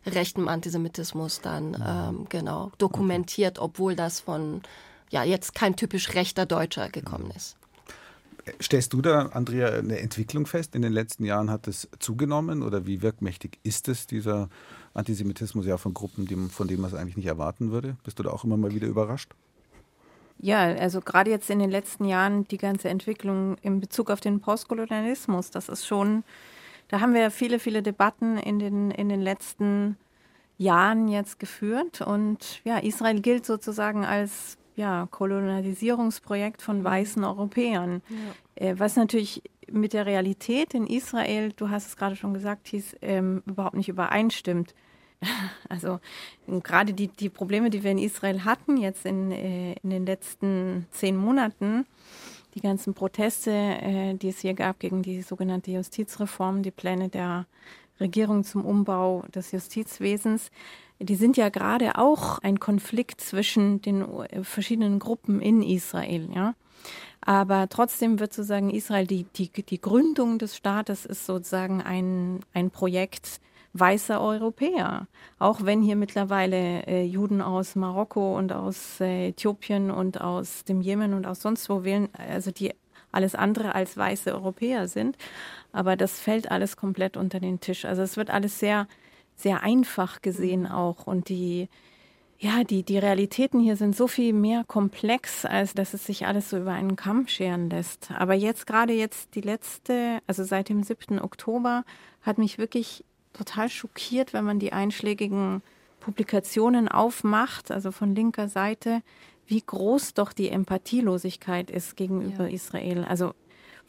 rechtem 0.06 0.48
Antisemitismus 0.48 1.42
dann 1.42 1.78
ähm, 1.86 2.26
genau 2.30 2.72
dokumentiert, 2.78 3.60
obwohl 3.60 3.96
das 3.96 4.20
von 4.20 4.62
ja 5.10 5.24
jetzt 5.24 5.56
kein 5.56 5.76
typisch 5.76 6.14
rechter 6.14 6.46
Deutscher 6.46 6.90
gekommen 6.90 7.32
ist. 7.36 7.58
Stellst 8.62 8.94
du 8.94 9.02
da, 9.02 9.28
Andrea, 9.28 9.70
eine 9.70 10.00
Entwicklung 10.00 10.46
fest? 10.46 10.76
In 10.76 10.82
den 10.82 10.94
letzten 10.94 11.26
Jahren 11.26 11.52
hat 11.52 11.68
es 11.68 11.88
zugenommen 12.00 12.64
oder 12.64 12.86
wie 12.88 13.02
wirkmächtig 13.02 13.60
ist 13.64 13.88
es, 13.88 14.08
dieser 14.08 14.50
Antisemitismus 14.94 15.66
ja 15.66 15.78
von 15.78 15.94
Gruppen, 15.94 16.50
von 16.50 16.68
denen 16.68 16.82
man 16.82 16.92
es 16.92 16.98
eigentlich 16.98 17.18
nicht 17.18 17.28
erwarten 17.28 17.72
würde? 17.72 17.98
Bist 18.04 18.20
du 18.20 18.24
da 18.24 18.32
auch 18.32 18.44
immer 18.44 18.58
mal 18.58 18.74
wieder 18.74 18.88
überrascht? 18.88 19.32
Ja, 20.40 20.62
also 20.62 21.02
gerade 21.02 21.30
jetzt 21.30 21.52
in 21.52 21.60
den 21.60 21.70
letzten 21.70 22.06
Jahren 22.06 22.48
die 22.48 22.58
ganze 22.58 22.90
Entwicklung 22.90 23.58
in 23.62 23.80
Bezug 23.80 24.10
auf 24.10 24.22
den 24.22 24.40
Postkolonialismus, 24.40 25.52
das 25.52 25.70
ist 25.70 25.86
schon, 25.86 26.24
da 26.88 27.00
haben 27.00 27.14
wir 27.14 27.30
viele, 27.30 27.60
viele 27.60 27.84
Debatten 27.84 28.38
in 28.40 28.58
den, 28.58 28.90
in 28.90 29.08
den 29.08 29.22
letzten 29.22 29.98
Jahren 30.58 31.08
jetzt 31.08 31.40
geführt. 31.40 32.02
Und 32.02 32.62
ja, 32.64 32.80
Israel 32.80 33.22
gilt 33.22 33.46
sozusagen 33.46 34.04
als 34.04 34.58
ja, 34.76 35.08
Kolonialisierungsprojekt 35.12 36.62
von 36.62 36.84
weißen 36.84 37.24
Europäern. 37.24 38.02
Ja. 38.10 38.68
Äh, 38.68 38.80
was 38.80 38.96
natürlich 38.96 39.44
mit 39.70 39.94
der 39.94 40.06
Realität 40.06 40.74
in 40.74 40.88
Israel, 40.88 41.54
du 41.56 41.70
hast 41.70 41.88
es 41.88 41.98
gerade 41.98 42.16
schon 42.16 42.34
gesagt, 42.34 42.68
hieß, 42.68 42.98
ähm, 43.02 43.44
überhaupt 43.46 43.76
nicht 43.76 43.90
übereinstimmt. 43.90 44.74
Also 45.70 46.00
gerade 46.48 46.94
die, 46.94 47.08
die 47.08 47.30
Probleme, 47.30 47.70
die 47.70 47.84
wir 47.84 47.92
in 47.92 48.00
Israel 48.00 48.44
hatten, 48.44 48.76
jetzt 48.76 49.06
in, 49.06 49.32
äh, 49.32 49.74
in 49.84 49.92
den 49.92 50.06
letzten 50.06 50.88
zehn 50.92 51.16
Monaten, 51.16 51.86
die 52.56 52.60
ganzen 52.60 52.94
Proteste, 52.94 53.52
äh, 53.52 54.16
die 54.16 54.30
es 54.30 54.40
hier 54.40 54.54
gab 54.54 54.80
gegen 54.80 55.04
die 55.04 55.22
sogenannte 55.22 55.72
Justizreform, 55.72 56.64
die 56.64 56.72
Pläne 56.72 57.08
der 57.08 57.46
Regierung 58.00 58.44
zum 58.44 58.66
Umbau 58.66 59.24
des 59.34 59.52
Justizwesens, 59.52 60.52
die 61.02 61.16
sind 61.16 61.38
ja 61.38 61.50
gerade 61.50 61.98
auch 61.98 62.40
ein 62.40 62.60
Konflikt 62.60 63.22
zwischen 63.22 63.82
den 63.82 64.02
äh, 64.02 64.44
verschiedenen 64.44 65.00
Gruppen 65.00 65.42
in 65.42 65.62
Israel, 65.62 66.30
ja. 66.34 66.56
Aber 67.24 67.70
trotzdem 67.70 68.20
wird 68.20 68.34
sozusagen 68.34 68.72
Israel, 68.72 69.06
die, 69.06 69.26
die, 69.26 69.50
die 69.50 69.80
Gründung 69.80 70.40
des 70.40 70.58
Staates 70.58 71.06
ist 71.06 71.28
sozusagen 71.28 71.82
ein, 71.84 72.40
ein 72.54 72.72
Projekt 72.72 73.40
weißer 73.74 74.20
Europäer. 74.20 75.08
Auch 75.40 75.64
wenn 75.64 75.82
hier 75.82 75.96
mittlerweile 75.96 76.86
äh, 76.88 77.04
Juden 77.04 77.42
aus 77.42 77.76
Marokko 77.76 78.38
und 78.38 78.52
aus 78.52 79.00
äh, 79.00 79.30
Äthiopien 79.30 79.92
und 79.92 80.20
aus 80.20 80.64
dem 80.66 80.82
Jemen 80.82 81.14
und 81.14 81.26
aus 81.26 81.42
sonst 81.42 81.70
wo 81.70 81.84
wählen, 81.84 82.10
also 82.14 82.52
die 82.52 82.74
alles 83.12 83.36
andere 83.36 83.76
als 83.76 83.98
weiße 83.98 84.34
Europäer 84.34 84.88
sind. 84.88 85.18
Aber 85.72 85.96
das 85.96 86.20
fällt 86.20 86.52
alles 86.52 86.76
komplett 86.76 87.18
unter 87.18 87.40
den 87.40 87.60
Tisch. 87.60 87.86
Also 87.86 88.02
es 88.02 88.18
wird 88.18 88.30
alles 88.30 88.60
sehr, 88.60 88.88
sehr 89.42 89.64
einfach 89.64 90.22
gesehen 90.22 90.68
auch. 90.68 91.08
Und 91.08 91.30
die, 91.30 91.70
ja, 92.40 92.64
die, 92.64 92.84
die 92.84 92.98
Realitäten 92.98 93.60
hier 93.60 93.76
sind 93.76 93.96
so 93.96 94.08
viel 94.08 94.34
mehr 94.34 94.64
komplex, 94.66 95.46
als 95.46 95.74
dass 95.74 95.94
es 95.94 96.06
sich 96.06 96.26
alles 96.26 96.50
so 96.50 96.58
über 96.58 96.72
einen 96.72 96.96
Kamm 96.96 97.28
scheren 97.28 97.70
lässt. 97.70 98.12
Aber 98.12 98.34
jetzt, 98.34 98.68
gerade 98.68 98.94
jetzt 98.94 99.36
die 99.36 99.42
letzte, 99.42 100.20
also 100.28 100.44
seit 100.44 100.70
dem 100.70 100.84
7. 100.84 101.20
Oktober, 101.20 101.84
hat 102.22 102.38
mich 102.38 102.58
wirklich 102.58 103.04
total 103.34 103.70
schockiert, 103.70 104.34
wenn 104.34 104.46
man 104.46 104.60
die 104.60 104.74
einschlägigen 104.74 105.62
Publikationen 106.00 106.88
aufmacht, 106.88 107.72
also 107.72 107.92
von 107.92 108.16
linker 108.16 108.50
Seite, 108.50 109.02
wie 109.48 109.62
groß 109.62 110.14
doch 110.14 110.34
die 110.34 110.50
Empathielosigkeit 110.50 111.70
ist 111.70 111.96
gegenüber 111.96 112.48
ja. 112.48 112.56
Israel. 112.56 113.06
Also 113.06 113.34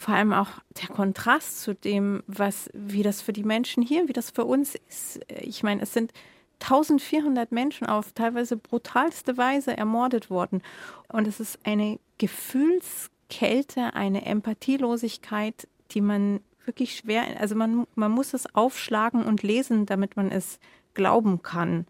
vor 0.02 0.14
allem 0.14 0.32
auch 0.32 0.48
der 0.80 0.88
Kontrast 0.88 1.60
zu 1.60 1.74
dem, 1.74 2.24
was, 2.26 2.68
wie 2.74 3.04
das 3.04 3.22
für 3.22 3.32
die 3.32 3.44
Menschen 3.44 3.82
hier, 3.84 4.08
wie 4.08 4.12
das 4.12 4.30
für 4.30 4.44
uns 4.44 4.74
ist. 4.88 5.20
Ich 5.40 5.62
meine, 5.62 5.82
es 5.82 5.92
sind 5.92 6.12
1400 6.60 7.52
Menschen 7.52 7.86
auf 7.86 8.12
teilweise 8.12 8.56
brutalste 8.56 9.36
Weise 9.36 9.76
ermordet 9.76 10.28
worden. 10.28 10.60
Und 11.08 11.28
es 11.28 11.38
ist 11.38 11.60
eine 11.64 12.00
Gefühlskälte, 12.18 13.94
eine 13.94 14.26
Empathielosigkeit, 14.26 15.68
die 15.92 16.00
man 16.00 16.40
wirklich 16.64 16.96
schwer, 16.96 17.24
also 17.40 17.54
man, 17.54 17.86
man 17.94 18.10
muss 18.10 18.34
es 18.34 18.52
aufschlagen 18.54 19.24
und 19.24 19.42
lesen, 19.42 19.86
damit 19.86 20.16
man 20.16 20.30
es 20.30 20.58
glauben 20.94 21.42
kann. 21.42 21.86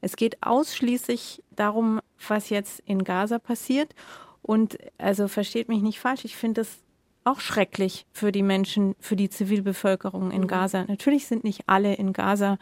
Es 0.00 0.16
geht 0.16 0.42
ausschließlich 0.42 1.42
darum, 1.50 2.00
was 2.28 2.50
jetzt 2.50 2.82
in 2.84 3.04
Gaza 3.04 3.38
passiert. 3.38 3.94
Und 4.42 4.76
also 4.98 5.28
versteht 5.28 5.68
mich 5.68 5.82
nicht 5.82 6.00
falsch, 6.00 6.24
ich 6.24 6.36
finde 6.36 6.60
es 6.60 6.83
auch 7.24 7.40
schrecklich 7.40 8.06
für 8.12 8.32
die 8.32 8.42
Menschen, 8.42 8.94
für 9.00 9.16
die 9.16 9.30
Zivilbevölkerung 9.30 10.30
in 10.30 10.42
mhm. 10.42 10.46
Gaza. 10.46 10.84
Natürlich 10.86 11.26
sind 11.26 11.44
nicht 11.44 11.62
alle 11.66 11.94
in 11.94 12.12
Gaza 12.12 12.58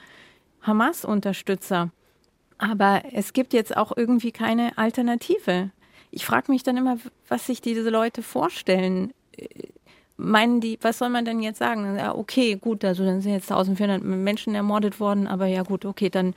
Hamas-Unterstützer. 0.62 1.90
Aber 2.59 3.03
es 3.12 3.33
gibt 3.33 3.53
jetzt 3.53 3.77
auch 3.77 3.92
irgendwie 3.96 4.31
keine 4.31 4.79
Alternative. 4.79 5.70
Ich 6.12 6.25
frage 6.25 6.53
mich 6.53 6.62
dann 6.62 6.77
immer, 6.77 6.96
was 7.29 7.46
sich 7.46 7.61
diese 7.61 7.90
Leute 7.90 8.22
vorstellen. 8.22 9.12
Meinen 10.16 10.61
die, 10.61 10.79
was 10.81 10.98
soll 10.98 11.09
man 11.09 11.25
denn 11.25 11.40
jetzt 11.40 11.59
sagen? 11.59 11.96
Ja, 11.96 12.14
okay, 12.14 12.55
gut, 12.55 12.85
also 12.85 13.05
dann 13.05 13.20
sind 13.20 13.33
jetzt 13.33 13.51
1400 13.51 14.05
Menschen 14.05 14.55
ermordet 14.55 15.01
worden, 15.01 15.27
aber 15.27 15.46
ja 15.46 15.62
gut, 15.62 15.85
okay, 15.85 16.11
dann 16.11 16.35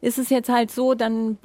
ist 0.00 0.18
es 0.18 0.30
jetzt 0.30 0.48
halt 0.48 0.70
so, 0.70 0.94
dann, 0.94 1.38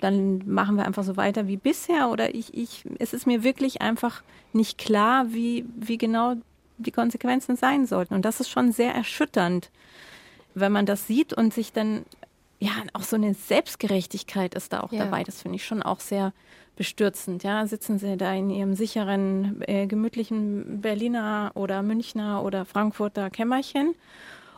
dann 0.00 0.42
machen 0.46 0.76
wir 0.76 0.86
einfach 0.86 1.04
so 1.04 1.16
weiter 1.16 1.46
wie 1.46 1.56
bisher. 1.56 2.10
Oder 2.10 2.34
ich, 2.34 2.54
ich, 2.54 2.84
es 2.98 3.12
ist 3.12 3.26
mir 3.26 3.42
wirklich 3.44 3.82
einfach 3.82 4.22
nicht 4.52 4.78
klar, 4.78 5.32
wie, 5.32 5.66
wie 5.76 5.98
genau 5.98 6.34
die 6.78 6.92
Konsequenzen 6.92 7.56
sein 7.56 7.86
sollten. 7.86 8.14
Und 8.14 8.24
das 8.24 8.40
ist 8.40 8.48
schon 8.48 8.72
sehr 8.72 8.94
erschütternd 8.94 9.70
wenn 10.54 10.72
man 10.72 10.86
das 10.86 11.06
sieht 11.06 11.32
und 11.32 11.54
sich 11.54 11.72
dann, 11.72 12.04
ja, 12.58 12.72
auch 12.92 13.02
so 13.02 13.16
eine 13.16 13.34
Selbstgerechtigkeit 13.34 14.54
ist 14.54 14.72
da 14.72 14.80
auch 14.80 14.92
ja. 14.92 15.04
dabei. 15.04 15.24
Das 15.24 15.42
finde 15.42 15.56
ich 15.56 15.64
schon 15.64 15.82
auch 15.82 16.00
sehr 16.00 16.32
bestürzend. 16.76 17.42
Ja, 17.42 17.66
sitzen 17.66 17.98
Sie 17.98 18.16
da 18.16 18.32
in 18.32 18.50
Ihrem 18.50 18.74
sicheren, 18.74 19.62
äh, 19.66 19.86
gemütlichen 19.86 20.80
Berliner 20.80 21.52
oder 21.54 21.82
Münchner 21.82 22.42
oder 22.42 22.64
Frankfurter 22.64 23.30
Kämmerchen 23.30 23.94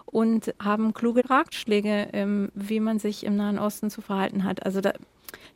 und 0.06 0.54
haben 0.58 0.94
kluge 0.94 1.28
Ratschläge, 1.28 2.08
ähm, 2.12 2.50
wie 2.54 2.80
man 2.80 2.98
sich 2.98 3.24
im 3.24 3.36
Nahen 3.36 3.58
Osten 3.58 3.90
zu 3.90 4.00
verhalten 4.00 4.44
hat. 4.44 4.64
Also 4.64 4.80
da, 4.80 4.92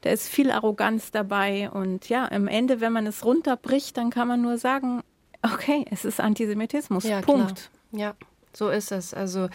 da 0.02 0.10
ist 0.10 0.28
viel 0.28 0.50
Arroganz 0.50 1.10
dabei 1.10 1.70
und 1.70 2.08
ja, 2.08 2.30
am 2.30 2.48
Ende, 2.48 2.80
wenn 2.80 2.92
man 2.92 3.06
es 3.06 3.24
runterbricht, 3.24 3.96
dann 3.96 4.10
kann 4.10 4.28
man 4.28 4.42
nur 4.42 4.58
sagen, 4.58 5.02
okay, 5.42 5.84
es 5.90 6.04
ist 6.04 6.20
Antisemitismus. 6.20 7.04
Ja, 7.04 7.20
Punkt. 7.20 7.70
Klar. 7.90 8.00
Ja, 8.00 8.16
so 8.52 8.68
ist 8.68 8.92
es. 8.92 9.14
Also 9.14 9.48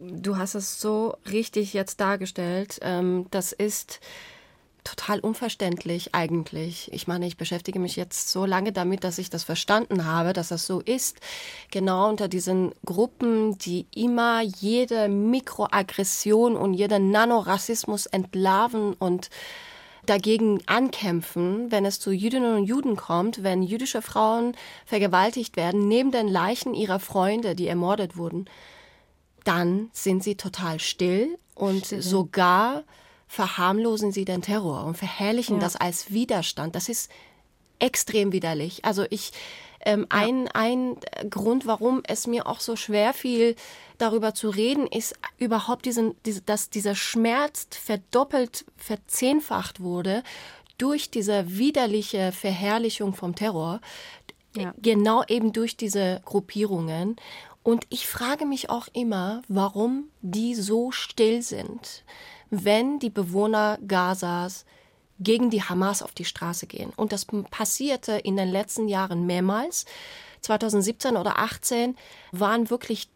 du 0.00 0.36
hast 0.36 0.54
es 0.54 0.80
so 0.80 1.16
richtig 1.30 1.72
jetzt 1.72 2.00
dargestellt. 2.00 2.78
Ähm, 2.82 3.26
das 3.30 3.52
ist 3.52 4.00
total 4.84 5.20
unverständlich 5.20 6.14
eigentlich. 6.14 6.90
Ich 6.92 7.06
meine, 7.06 7.26
ich 7.26 7.36
beschäftige 7.36 7.78
mich 7.78 7.96
jetzt 7.96 8.30
so 8.30 8.44
lange 8.44 8.72
damit, 8.72 9.04
dass 9.04 9.18
ich 9.18 9.30
das 9.30 9.44
verstanden 9.44 10.04
habe, 10.04 10.32
dass 10.32 10.48
das 10.48 10.66
so 10.66 10.80
ist. 10.80 11.18
Genau 11.70 12.08
unter 12.08 12.28
diesen 12.28 12.72
Gruppen, 12.84 13.58
die 13.58 13.86
immer 13.94 14.42
jede 14.42 15.08
Mikroaggression 15.08 16.56
und 16.56 16.74
jeden 16.74 17.10
Nanorassismus 17.10 18.06
entlarven 18.06 18.94
und 18.94 19.30
dagegen 20.06 20.60
ankämpfen, 20.66 21.70
wenn 21.70 21.84
es 21.84 22.00
zu 22.00 22.10
Jüdinnen 22.10 22.56
und 22.56 22.64
Juden 22.64 22.96
kommt, 22.96 23.42
wenn 23.42 23.62
jüdische 23.62 24.02
Frauen 24.02 24.56
vergewaltigt 24.86 25.56
werden, 25.56 25.88
neben 25.88 26.10
den 26.10 26.26
Leichen 26.26 26.74
ihrer 26.74 27.00
Freunde, 27.00 27.54
die 27.54 27.68
ermordet 27.68 28.16
wurden 28.16 28.48
dann 29.44 29.90
sind 29.92 30.22
sie 30.22 30.36
total 30.36 30.80
still 30.80 31.38
und 31.54 31.86
still. 31.86 32.02
sogar 32.02 32.84
verharmlosen 33.30 34.10
sie 34.10 34.24
den 34.24 34.42
Terror 34.42 34.84
und 34.84 34.98
verherrlichen 34.98 35.56
ja. 35.56 35.60
das 35.60 35.76
als 35.76 36.10
Widerstand. 36.10 36.74
Das 36.74 36.88
ist 36.88 37.12
extrem 37.78 38.32
widerlich. 38.32 38.84
Also 38.84 39.04
ich, 39.08 39.30
ähm, 39.84 40.00
ja. 40.00 40.18
ein, 40.18 40.48
ein 40.48 40.96
Grund, 41.30 41.64
warum 41.64 42.02
es 42.08 42.26
mir 42.26 42.48
auch 42.48 42.58
so 42.58 42.74
schwer 42.74 43.14
fiel, 43.14 43.54
darüber 43.98 44.34
zu 44.34 44.50
reden, 44.50 44.88
ist 44.88 45.14
überhaupt 45.38 45.86
diesen, 45.86 46.16
diese, 46.26 46.42
dass 46.42 46.70
dieser 46.70 46.96
Schmerz 46.96 47.68
verdoppelt, 47.70 48.64
verzehnfacht 48.76 49.78
wurde 49.78 50.24
durch 50.76 51.08
diese 51.10 51.56
widerliche 51.56 52.32
Verherrlichung 52.32 53.14
vom 53.14 53.36
Terror. 53.36 53.80
Ja. 54.56 54.74
Genau 54.82 55.22
eben 55.28 55.52
durch 55.52 55.76
diese 55.76 56.20
Gruppierungen. 56.24 57.14
Und 57.62 57.84
ich 57.90 58.08
frage 58.08 58.44
mich 58.44 58.70
auch 58.70 58.88
immer, 58.92 59.42
warum 59.46 60.08
die 60.20 60.56
so 60.56 60.90
still 60.90 61.42
sind, 61.42 62.02
wenn 62.50 62.98
die 62.98 63.10
Bewohner 63.10 63.78
Gazas 63.86 64.64
gegen 65.18 65.50
die 65.50 65.62
Hamas 65.62 66.02
auf 66.02 66.12
die 66.12 66.24
Straße 66.24 66.66
gehen. 66.66 66.92
Und 66.96 67.12
das 67.12 67.26
passierte 67.50 68.12
in 68.12 68.36
den 68.36 68.48
letzten 68.48 68.88
Jahren 68.88 69.26
mehrmals. 69.26 69.84
2017 70.40 71.16
oder 71.16 71.32
2018 71.32 71.96
waren 72.32 72.70
wirklich 72.70 73.08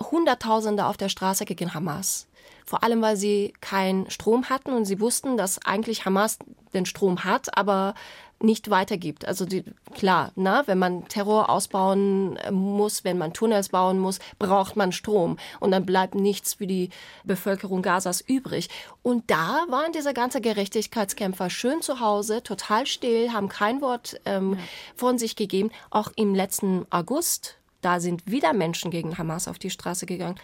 Hunderttausende 0.00 0.86
auf 0.86 0.96
der 0.96 1.08
Straße 1.08 1.44
gegen 1.44 1.74
Hamas. 1.74 2.26
Vor 2.66 2.82
allem, 2.82 3.02
weil 3.02 3.16
sie 3.16 3.52
keinen 3.60 4.10
Strom 4.10 4.48
hatten 4.48 4.72
und 4.72 4.86
sie 4.86 5.00
wussten, 5.00 5.36
dass 5.36 5.64
eigentlich 5.64 6.04
Hamas 6.04 6.38
den 6.72 6.86
Strom 6.86 7.24
hat, 7.24 7.56
aber 7.56 7.94
nicht 8.40 8.70
weitergibt. 8.70 9.26
Also 9.26 9.46
die, 9.46 9.64
klar, 9.94 10.32
na, 10.36 10.66
wenn 10.66 10.78
man 10.78 11.08
Terror 11.08 11.48
ausbauen 11.50 12.38
muss, 12.50 13.04
wenn 13.04 13.18
man 13.18 13.32
Tunnels 13.32 13.70
bauen 13.70 13.98
muss, 13.98 14.18
braucht 14.38 14.76
man 14.76 14.92
Strom 14.92 15.38
und 15.60 15.70
dann 15.70 15.86
bleibt 15.86 16.14
nichts 16.14 16.54
für 16.54 16.66
die 16.66 16.90
Bevölkerung 17.24 17.82
Gazas 17.82 18.20
übrig. 18.20 18.68
Und 19.02 19.30
da 19.30 19.64
waren 19.68 19.92
diese 19.92 20.14
ganzen 20.14 20.42
Gerechtigkeitskämpfer 20.42 21.50
schön 21.50 21.82
zu 21.82 22.00
Hause, 22.00 22.42
total 22.42 22.86
still, 22.86 23.32
haben 23.32 23.48
kein 23.48 23.80
Wort 23.80 24.20
ähm, 24.24 24.54
ja. 24.54 24.58
von 24.94 25.18
sich 25.18 25.36
gegeben. 25.36 25.70
Auch 25.90 26.10
im 26.16 26.34
letzten 26.34 26.86
August, 26.90 27.56
da 27.80 28.00
sind 28.00 28.22
wieder 28.30 28.52
Menschen 28.52 28.90
gegen 28.90 29.18
Hamas 29.18 29.48
auf 29.48 29.58
die 29.58 29.70
Straße 29.70 30.06
gegangen. 30.06 30.36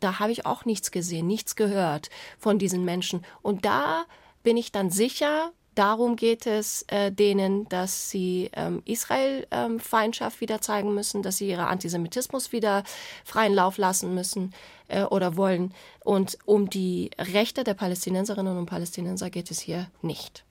Da 0.00 0.18
habe 0.18 0.32
ich 0.32 0.46
auch 0.46 0.64
nichts 0.64 0.90
gesehen, 0.90 1.26
nichts 1.26 1.54
gehört 1.54 2.10
von 2.38 2.58
diesen 2.58 2.84
Menschen. 2.84 3.24
Und 3.40 3.64
da 3.64 4.04
bin 4.42 4.56
ich 4.56 4.72
dann 4.72 4.90
sicher, 4.90 5.52
Darum 5.74 6.16
geht 6.16 6.46
es 6.46 6.84
äh, 6.88 7.10
denen, 7.10 7.68
dass 7.68 8.10
sie 8.10 8.50
ähm, 8.52 8.82
Israel-Feindschaft 8.84 10.36
ähm, 10.36 10.40
wieder 10.40 10.60
zeigen 10.60 10.94
müssen, 10.94 11.22
dass 11.22 11.38
sie 11.38 11.48
ihre 11.48 11.66
Antisemitismus 11.66 12.52
wieder 12.52 12.84
freien 13.24 13.54
Lauf 13.54 13.78
lassen 13.78 14.14
müssen 14.14 14.52
äh, 14.88 15.04
oder 15.04 15.36
wollen. 15.36 15.72
Und 16.04 16.38
um 16.44 16.68
die 16.68 17.10
Rechte 17.18 17.64
der 17.64 17.74
Palästinenserinnen 17.74 18.58
und 18.58 18.66
Palästinenser 18.66 19.30
geht 19.30 19.50
es 19.50 19.60
hier 19.60 19.88
nicht. 20.02 20.44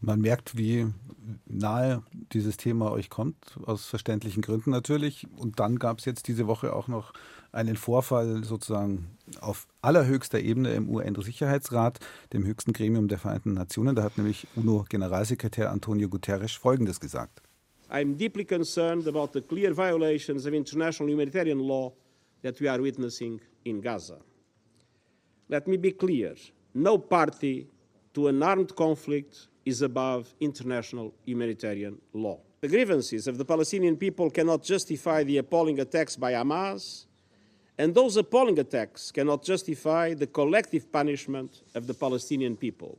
Man 0.00 0.20
merkt, 0.20 0.56
wie 0.56 0.86
nahe 1.46 2.02
dieses 2.32 2.56
Thema 2.56 2.92
euch 2.92 3.10
kommt, 3.10 3.36
aus 3.64 3.86
verständlichen 3.86 4.42
Gründen 4.42 4.70
natürlich. 4.70 5.26
Und 5.36 5.60
dann 5.60 5.78
gab 5.78 5.98
es 5.98 6.04
jetzt 6.04 6.28
diese 6.28 6.46
Woche 6.46 6.74
auch 6.74 6.88
noch 6.88 7.12
einen 7.52 7.76
Vorfall 7.76 8.44
sozusagen 8.44 9.16
auf 9.40 9.66
allerhöchster 9.82 10.40
Ebene 10.40 10.74
im 10.74 10.88
UN-Sicherheitsrat, 10.88 11.98
dem 12.32 12.44
höchsten 12.44 12.72
Gremium 12.72 13.08
der 13.08 13.18
Vereinten 13.18 13.54
Nationen. 13.54 13.96
Da 13.96 14.02
hat 14.02 14.16
nämlich 14.18 14.46
UNO-Generalsekretär 14.56 15.70
Antonio 15.70 16.08
Guterres 16.08 16.52
Folgendes 16.52 17.00
gesagt. 17.00 17.42
I'm 17.90 18.16
deeply 18.16 18.44
concerned 18.44 19.08
about 19.08 19.30
the 19.32 19.40
clear 19.40 19.74
violations 19.74 20.44
of 20.44 20.52
international 20.52 21.10
humanitarian 21.10 21.58
law 21.58 21.92
that 22.42 22.60
we 22.60 22.70
are 22.70 22.82
witnessing 22.82 23.40
in 23.64 23.80
Gaza. 23.80 24.18
Let 25.48 25.66
me 25.66 25.78
be 25.78 25.92
clear 25.92 26.34
no 26.74 26.98
party 26.98 27.66
to 28.12 28.28
an 28.28 28.42
armed 28.42 28.74
conflict 28.76 29.48
is 29.64 29.82
above 29.82 30.34
international 30.40 31.14
humanitarian 31.24 31.98
law. 32.12 32.38
The 32.60 32.68
grievances 32.68 33.26
of 33.26 33.38
the 33.38 33.44
Palestinian 33.44 33.96
people 33.96 34.30
cannot 34.30 34.62
justify 34.62 35.24
the 35.24 35.38
appalling 35.38 35.80
attacks 35.80 36.16
by 36.16 36.32
Hamas, 36.32 37.06
and 37.78 37.94
those 37.94 38.18
appalling 38.18 38.58
attacks 38.58 39.12
cannot 39.12 39.46
justify 39.46 40.14
the 40.14 40.26
collective 40.26 40.90
punishment 40.90 41.62
of 41.74 41.86
the 41.86 41.94
Palestinian 41.94 42.56
people. 42.56 42.98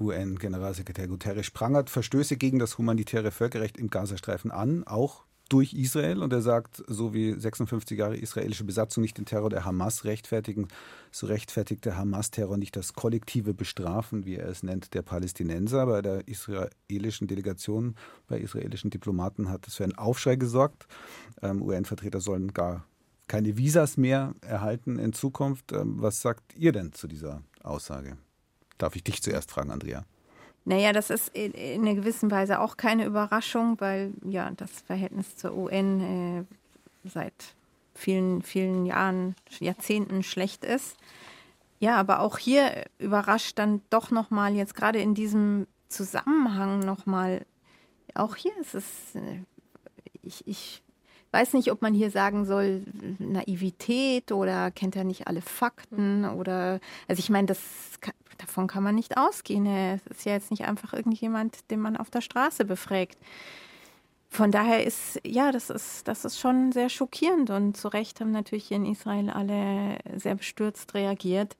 UN-Generalsekretär 0.00 1.08
Guterres 1.08 1.50
prangert 1.50 1.88
Verstöße 1.88 2.36
gegen 2.36 2.58
das 2.58 2.78
humanitäre 2.78 3.30
Völkerrecht 3.30 3.76
im 3.76 3.90
Gazastreifen 3.90 4.50
an, 4.50 4.84
auch 4.84 5.24
durch 5.48 5.74
Israel 5.74 6.22
und 6.22 6.32
er 6.32 6.40
sagt, 6.40 6.82
so 6.88 7.12
wie 7.12 7.32
56 7.38 7.98
Jahre 7.98 8.16
israelische 8.16 8.64
Besatzung 8.64 9.02
nicht 9.02 9.18
den 9.18 9.26
Terror 9.26 9.50
der 9.50 9.64
Hamas 9.64 10.04
rechtfertigen, 10.04 10.68
so 11.12 11.26
rechtfertigt 11.26 11.84
der 11.84 11.96
Hamas-Terror 11.96 12.56
nicht 12.56 12.76
das 12.76 12.94
kollektive 12.94 13.54
Bestrafen, 13.54 14.24
wie 14.24 14.36
er 14.36 14.48
es 14.48 14.62
nennt, 14.62 14.94
der 14.94 15.02
Palästinenser. 15.02 15.86
Bei 15.86 16.02
der 16.02 16.26
israelischen 16.26 17.28
Delegation, 17.28 17.94
bei 18.26 18.38
israelischen 18.38 18.90
Diplomaten 18.90 19.50
hat 19.50 19.68
es 19.68 19.76
für 19.76 19.84
einen 19.84 19.96
Aufschrei 19.98 20.36
gesorgt. 20.36 20.86
Ähm, 21.42 21.62
UN-Vertreter 21.62 22.20
sollen 22.20 22.52
gar 22.52 22.86
keine 23.26 23.56
Visas 23.56 23.96
mehr 23.96 24.34
erhalten 24.40 24.98
in 24.98 25.12
Zukunft. 25.12 25.72
Ähm, 25.72 26.00
was 26.00 26.20
sagt 26.20 26.54
ihr 26.56 26.72
denn 26.72 26.92
zu 26.92 27.06
dieser 27.08 27.42
Aussage? 27.62 28.16
Darf 28.78 28.96
ich 28.96 29.04
dich 29.04 29.22
zuerst 29.22 29.50
fragen, 29.50 29.70
Andrea? 29.70 30.04
Naja, 30.66 30.92
das 30.92 31.10
ist 31.10 31.28
in 31.36 31.54
einer 31.54 31.94
gewissen 31.94 32.30
Weise 32.30 32.60
auch 32.60 32.76
keine 32.76 33.04
Überraschung, 33.04 33.80
weil 33.80 34.12
ja 34.24 34.50
das 34.56 34.70
Verhältnis 34.80 35.36
zur 35.36 35.54
UN 35.54 36.00
äh, 36.00 36.44
seit 37.08 37.54
vielen, 37.94 38.42
vielen 38.42 38.86
Jahren, 38.86 39.36
Jahrzehnten 39.60 40.22
schlecht 40.22 40.64
ist. 40.64 40.96
Ja, 41.80 41.96
aber 41.96 42.20
auch 42.20 42.38
hier 42.38 42.86
überrascht 42.98 43.58
dann 43.58 43.82
doch 43.90 44.10
nochmal, 44.10 44.54
jetzt 44.54 44.74
gerade 44.74 45.00
in 45.00 45.14
diesem 45.14 45.66
Zusammenhang 45.88 46.80
nochmal, 46.80 47.44
auch 48.14 48.36
hier 48.36 48.56
ist 48.58 48.74
es, 48.74 48.86
äh, 49.14 49.42
ich, 50.22 50.46
ich 50.46 50.83
weiß 51.34 51.52
nicht, 51.52 51.70
ob 51.72 51.82
man 51.82 51.92
hier 51.92 52.10
sagen 52.10 52.46
soll, 52.46 52.82
Naivität 53.18 54.32
oder 54.32 54.70
kennt 54.70 54.96
er 54.96 55.04
nicht 55.04 55.26
alle 55.26 55.42
Fakten 55.42 56.24
oder, 56.24 56.80
also 57.08 57.18
ich 57.18 57.28
meine, 57.28 57.48
das 57.48 57.60
davon 58.38 58.66
kann 58.66 58.82
man 58.82 58.94
nicht 58.94 59.16
ausgehen. 59.16 59.66
Es 59.66 60.06
ist 60.06 60.24
ja 60.24 60.32
jetzt 60.32 60.50
nicht 60.50 60.64
einfach 60.64 60.92
irgendjemand, 60.92 61.70
den 61.70 61.80
man 61.80 61.96
auf 61.96 62.10
der 62.10 62.20
Straße 62.20 62.64
befragt. 62.64 63.18
Von 64.30 64.50
daher 64.50 64.84
ist, 64.84 65.20
ja, 65.24 65.52
das 65.52 65.70
ist, 65.70 66.08
das 66.08 66.24
ist 66.24 66.38
schon 66.38 66.72
sehr 66.72 66.88
schockierend 66.88 67.50
und 67.50 67.76
zu 67.76 67.88
Recht 67.88 68.20
haben 68.20 68.32
natürlich 68.32 68.66
hier 68.66 68.78
in 68.78 68.86
Israel 68.86 69.30
alle 69.30 69.98
sehr 70.16 70.34
bestürzt 70.34 70.94
reagiert. 70.94 71.56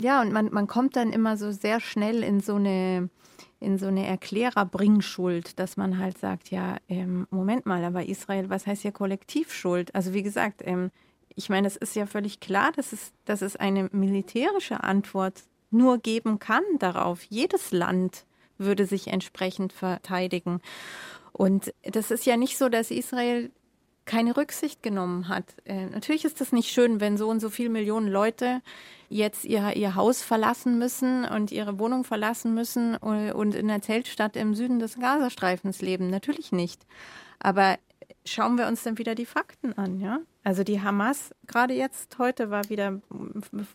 Ja, 0.00 0.20
und 0.20 0.32
man, 0.32 0.50
man 0.52 0.66
kommt 0.66 0.96
dann 0.96 1.12
immer 1.12 1.36
so 1.36 1.50
sehr 1.50 1.80
schnell 1.80 2.22
in 2.22 2.40
so 2.40 2.54
eine, 2.54 3.10
in 3.58 3.78
so 3.78 3.86
eine 3.86 4.06
Erklärerbringschuld, 4.06 5.58
dass 5.58 5.76
man 5.76 5.98
halt 5.98 6.18
sagt, 6.18 6.50
ja, 6.50 6.76
ähm, 6.88 7.26
Moment 7.30 7.66
mal, 7.66 7.84
aber 7.84 8.06
Israel, 8.06 8.48
was 8.48 8.66
heißt 8.66 8.82
hier 8.82 8.92
Kollektivschuld? 8.92 9.94
Also 9.94 10.14
wie 10.14 10.22
gesagt, 10.22 10.62
ähm, 10.64 10.90
ich 11.34 11.48
meine, 11.48 11.66
es 11.66 11.76
ist 11.76 11.96
ja 11.96 12.06
völlig 12.06 12.40
klar, 12.40 12.72
dass 12.72 12.92
es, 12.92 13.12
dass 13.24 13.42
es 13.42 13.56
eine 13.56 13.88
militärische 13.92 14.82
Antwort 14.84 15.42
nur 15.70 15.98
geben 15.98 16.38
kann 16.38 16.62
darauf. 16.78 17.22
Jedes 17.24 17.72
Land 17.72 18.24
würde 18.56 18.86
sich 18.86 19.08
entsprechend 19.08 19.72
verteidigen. 19.72 20.60
Und 21.32 21.72
das 21.82 22.10
ist 22.10 22.26
ja 22.26 22.36
nicht 22.36 22.58
so, 22.58 22.68
dass 22.68 22.90
Israel 22.90 23.50
keine 24.08 24.36
Rücksicht 24.36 24.82
genommen 24.82 25.28
hat. 25.28 25.44
Äh, 25.64 25.86
natürlich 25.86 26.24
ist 26.24 26.40
es 26.40 26.50
nicht 26.50 26.70
schön, 26.70 26.98
wenn 26.98 27.16
so 27.16 27.28
und 27.28 27.40
so 27.40 27.50
viele 27.50 27.68
Millionen 27.68 28.08
Leute 28.08 28.62
jetzt 29.10 29.44
ihr, 29.44 29.76
ihr 29.76 29.94
Haus 29.94 30.22
verlassen 30.22 30.78
müssen 30.78 31.24
und 31.24 31.52
ihre 31.52 31.78
Wohnung 31.78 32.04
verlassen 32.04 32.54
müssen 32.54 32.96
und 32.96 33.54
in 33.54 33.70
einer 33.70 33.82
Zeltstadt 33.82 34.34
im 34.36 34.54
Süden 34.54 34.78
des 34.78 34.98
Gazastreifens 34.98 35.82
leben. 35.82 36.08
Natürlich 36.08 36.52
nicht. 36.52 36.86
Aber 37.38 37.76
schauen 38.24 38.56
wir 38.58 38.66
uns 38.66 38.82
dann 38.82 38.98
wieder 38.98 39.14
die 39.14 39.26
Fakten 39.26 39.74
an, 39.74 40.00
ja? 40.00 40.20
Also 40.42 40.64
die 40.64 40.80
Hamas, 40.80 41.34
gerade 41.46 41.74
jetzt, 41.74 42.18
heute 42.18 42.50
war 42.50 42.68
wieder, 42.70 43.00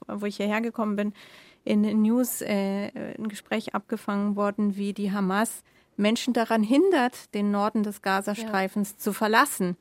wo 0.07 0.25
ich 0.25 0.37
hierher 0.37 0.61
gekommen 0.61 0.95
bin, 0.95 1.13
in 1.63 1.83
den 1.83 2.01
News 2.01 2.41
äh, 2.41 2.89
ein 3.17 3.27
Gespräch 3.27 3.75
abgefangen 3.75 4.35
worden, 4.35 4.75
wie 4.75 4.93
die 4.93 5.11
Hamas 5.11 5.63
Menschen 5.95 6.33
daran 6.33 6.63
hindert, 6.63 7.33
den 7.35 7.51
Norden 7.51 7.83
des 7.83 8.01
Gazastreifens 8.01 8.93
ja. 8.93 8.97
zu 8.97 9.13
verlassen. 9.13 9.77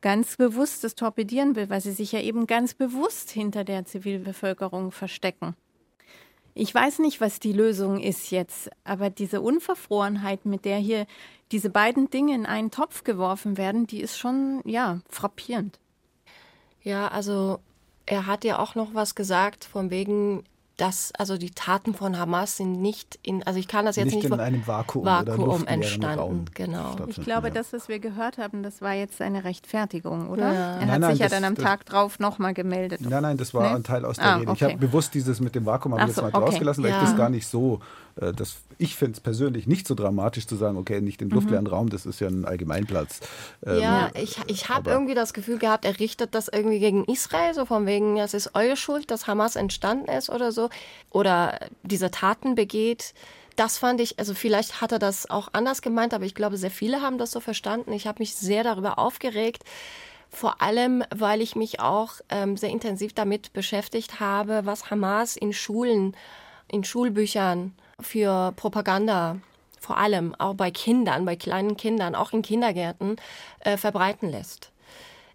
Ganz 0.00 0.36
bewusst 0.36 0.84
das 0.84 0.94
torpedieren 0.94 1.56
will, 1.56 1.70
weil 1.70 1.80
sie 1.80 1.92
sich 1.92 2.12
ja 2.12 2.20
eben 2.20 2.46
ganz 2.46 2.74
bewusst 2.74 3.30
hinter 3.30 3.64
der 3.64 3.84
Zivilbevölkerung 3.84 4.92
verstecken. 4.92 5.56
Ich 6.54 6.74
weiß 6.74 7.00
nicht, 7.00 7.20
was 7.20 7.38
die 7.38 7.52
Lösung 7.52 8.00
ist 8.00 8.30
jetzt, 8.30 8.70
aber 8.84 9.10
diese 9.10 9.42
Unverfrorenheit, 9.42 10.46
mit 10.46 10.64
der 10.64 10.78
hier 10.78 11.06
diese 11.52 11.68
beiden 11.70 12.08
Dinge 12.08 12.34
in 12.34 12.46
einen 12.46 12.70
Topf 12.70 13.04
geworfen 13.04 13.58
werden, 13.58 13.86
die 13.86 14.00
ist 14.00 14.16
schon, 14.16 14.62
ja, 14.64 15.00
frappierend. 15.08 15.78
Ja, 16.82 17.08
also 17.08 17.58
er 18.06 18.26
hat 18.26 18.44
ja 18.44 18.58
auch 18.58 18.74
noch 18.74 18.94
was 18.94 19.14
gesagt, 19.14 19.64
von 19.64 19.90
wegen, 19.90 20.44
dass 20.76 21.10
also 21.16 21.38
die 21.38 21.50
Taten 21.50 21.94
von 21.94 22.18
Hamas 22.18 22.58
sind 22.58 22.82
nicht 22.82 23.18
in, 23.22 23.42
also 23.44 23.58
ich 23.58 23.66
kann 23.66 23.86
das 23.86 23.96
jetzt 23.96 24.06
nicht, 24.06 24.16
nicht 24.16 24.26
in 24.26 24.40
einem 24.40 24.66
Vakuum, 24.66 25.06
Vakuum 25.06 25.66
entstanden, 25.66 26.18
Raum 26.18 26.44
genau. 26.54 26.96
Ich 27.06 27.16
glaube, 27.16 27.48
ja. 27.48 27.54
das, 27.54 27.72
was 27.72 27.88
wir 27.88 27.98
gehört 27.98 28.36
haben, 28.36 28.62
das 28.62 28.82
war 28.82 28.92
jetzt 28.92 29.22
eine 29.22 29.44
Rechtfertigung, 29.44 30.28
oder? 30.28 30.52
Ja. 30.52 30.72
Er 30.74 30.78
nein, 30.78 30.90
hat 30.90 31.00
nein, 31.00 31.10
sich 31.12 31.20
ja 31.20 31.28
dann 31.28 31.44
am 31.44 31.54
das, 31.54 31.64
Tag 31.64 31.86
drauf 31.86 32.18
nochmal 32.18 32.52
gemeldet. 32.52 33.00
Nein, 33.00 33.22
nein, 33.22 33.36
das 33.38 33.54
war 33.54 33.70
nee? 33.70 33.76
ein 33.76 33.84
Teil 33.84 34.04
aus 34.04 34.16
der 34.16 34.26
ah, 34.26 34.34
Rede. 34.36 34.44
Ich 34.44 34.62
okay. 34.62 34.72
habe 34.72 34.76
bewusst 34.76 35.14
dieses 35.14 35.40
mit 35.40 35.54
dem 35.54 35.64
Vakuum 35.64 35.94
habe 35.94 36.08
jetzt 36.08 36.20
mal 36.20 36.28
okay. 36.28 36.38
rausgelassen, 36.38 36.84
weil 36.84 36.90
ja. 36.90 36.98
ich 36.98 37.08
das 37.08 37.16
gar 37.16 37.30
nicht 37.30 37.46
so, 37.46 37.76
äh, 37.76 37.78
das, 38.16 38.56
ich 38.78 38.96
finde 38.96 39.12
es 39.12 39.20
persönlich 39.20 39.66
nicht 39.66 39.86
so 39.86 39.94
dramatisch 39.94 40.46
zu 40.46 40.56
sagen, 40.56 40.78
okay, 40.78 41.02
nicht 41.02 41.20
den 41.20 41.28
luftleeren 41.28 41.64
mhm. 41.64 41.70
Raum, 41.70 41.88
das 41.90 42.06
ist 42.06 42.20
ja 42.20 42.28
ein 42.28 42.46
Allgemeinplatz. 42.46 43.20
Ähm, 43.64 43.80
ja, 43.80 44.10
ich, 44.14 44.38
ich 44.46 44.70
habe 44.70 44.90
irgendwie 44.90 45.14
das 45.14 45.34
Gefühl 45.34 45.58
gehabt, 45.58 45.84
er 45.84 46.00
richtet 46.00 46.34
das 46.34 46.48
irgendwie 46.48 46.78
gegen 46.78 47.04
Israel, 47.04 47.52
so 47.52 47.66
von 47.66 47.84
wegen, 47.84 48.16
es 48.16 48.32
ist 48.32 48.54
eure 48.54 48.76
Schuld, 48.76 49.10
dass 49.10 49.26
Hamas 49.26 49.56
entstanden 49.56 50.10
ist 50.10 50.30
oder 50.30 50.50
so 50.50 50.70
oder 51.10 51.58
diese 51.82 52.10
Taten 52.10 52.54
begeht. 52.54 53.12
Das 53.54 53.76
fand 53.76 54.00
ich, 54.00 54.18
also 54.18 54.32
vielleicht 54.32 54.80
hat 54.80 54.92
er 54.92 54.98
das 54.98 55.28
auch 55.28 55.48
anders 55.52 55.82
gemeint, 55.82 56.14
aber 56.14 56.24
ich 56.24 56.34
glaube, 56.34 56.56
sehr 56.56 56.70
viele 56.70 57.02
haben 57.02 57.18
das 57.18 57.30
so 57.30 57.40
verstanden. 57.40 57.92
Ich 57.92 58.06
habe 58.06 58.20
mich 58.20 58.34
sehr 58.34 58.64
darüber 58.64 58.98
aufgeregt, 58.98 59.62
vor 60.30 60.62
allem, 60.62 61.04
weil 61.14 61.42
ich 61.42 61.54
mich 61.54 61.80
auch 61.80 62.14
ähm, 62.30 62.56
sehr 62.56 62.70
intensiv 62.70 63.12
damit 63.12 63.52
beschäftigt 63.52 64.20
habe, 64.20 64.62
was 64.64 64.90
Hamas 64.90 65.36
in 65.36 65.52
Schulen, 65.52 66.16
in 66.68 66.82
Schulbüchern 66.82 67.74
für 68.00 68.52
Propaganda 68.56 69.38
vor 69.80 69.98
allem 69.98 70.34
auch 70.34 70.54
bei 70.54 70.70
Kindern, 70.70 71.24
bei 71.24 71.36
kleinen 71.36 71.76
Kindern, 71.76 72.14
auch 72.14 72.32
in 72.32 72.42
Kindergärten 72.42 73.16
äh, 73.60 73.76
verbreiten 73.76 74.30
lässt. 74.30 74.72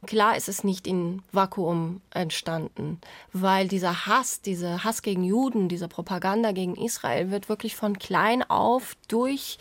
Klar 0.08 0.36
ist 0.36 0.50
es 0.50 0.64
nicht 0.64 0.88
in 0.88 1.22
Vakuum 1.32 2.02
entstanden, 2.10 3.00
weil 3.34 3.68
dieser 3.68 4.08
Hass, 4.08 4.42
dieser 4.42 4.84
Hass 4.84 5.04
gegen 5.04 5.24
Juden, 5.24 5.70
diese 5.70 5.88
Propaganda 5.88 6.54
gegen 6.54 6.76
Israel 6.76 7.30
wird 7.30 7.50
wirklich 7.50 7.76
von 7.76 8.00
klein 8.00 8.44
auf 8.50 8.96
durch 9.08 9.60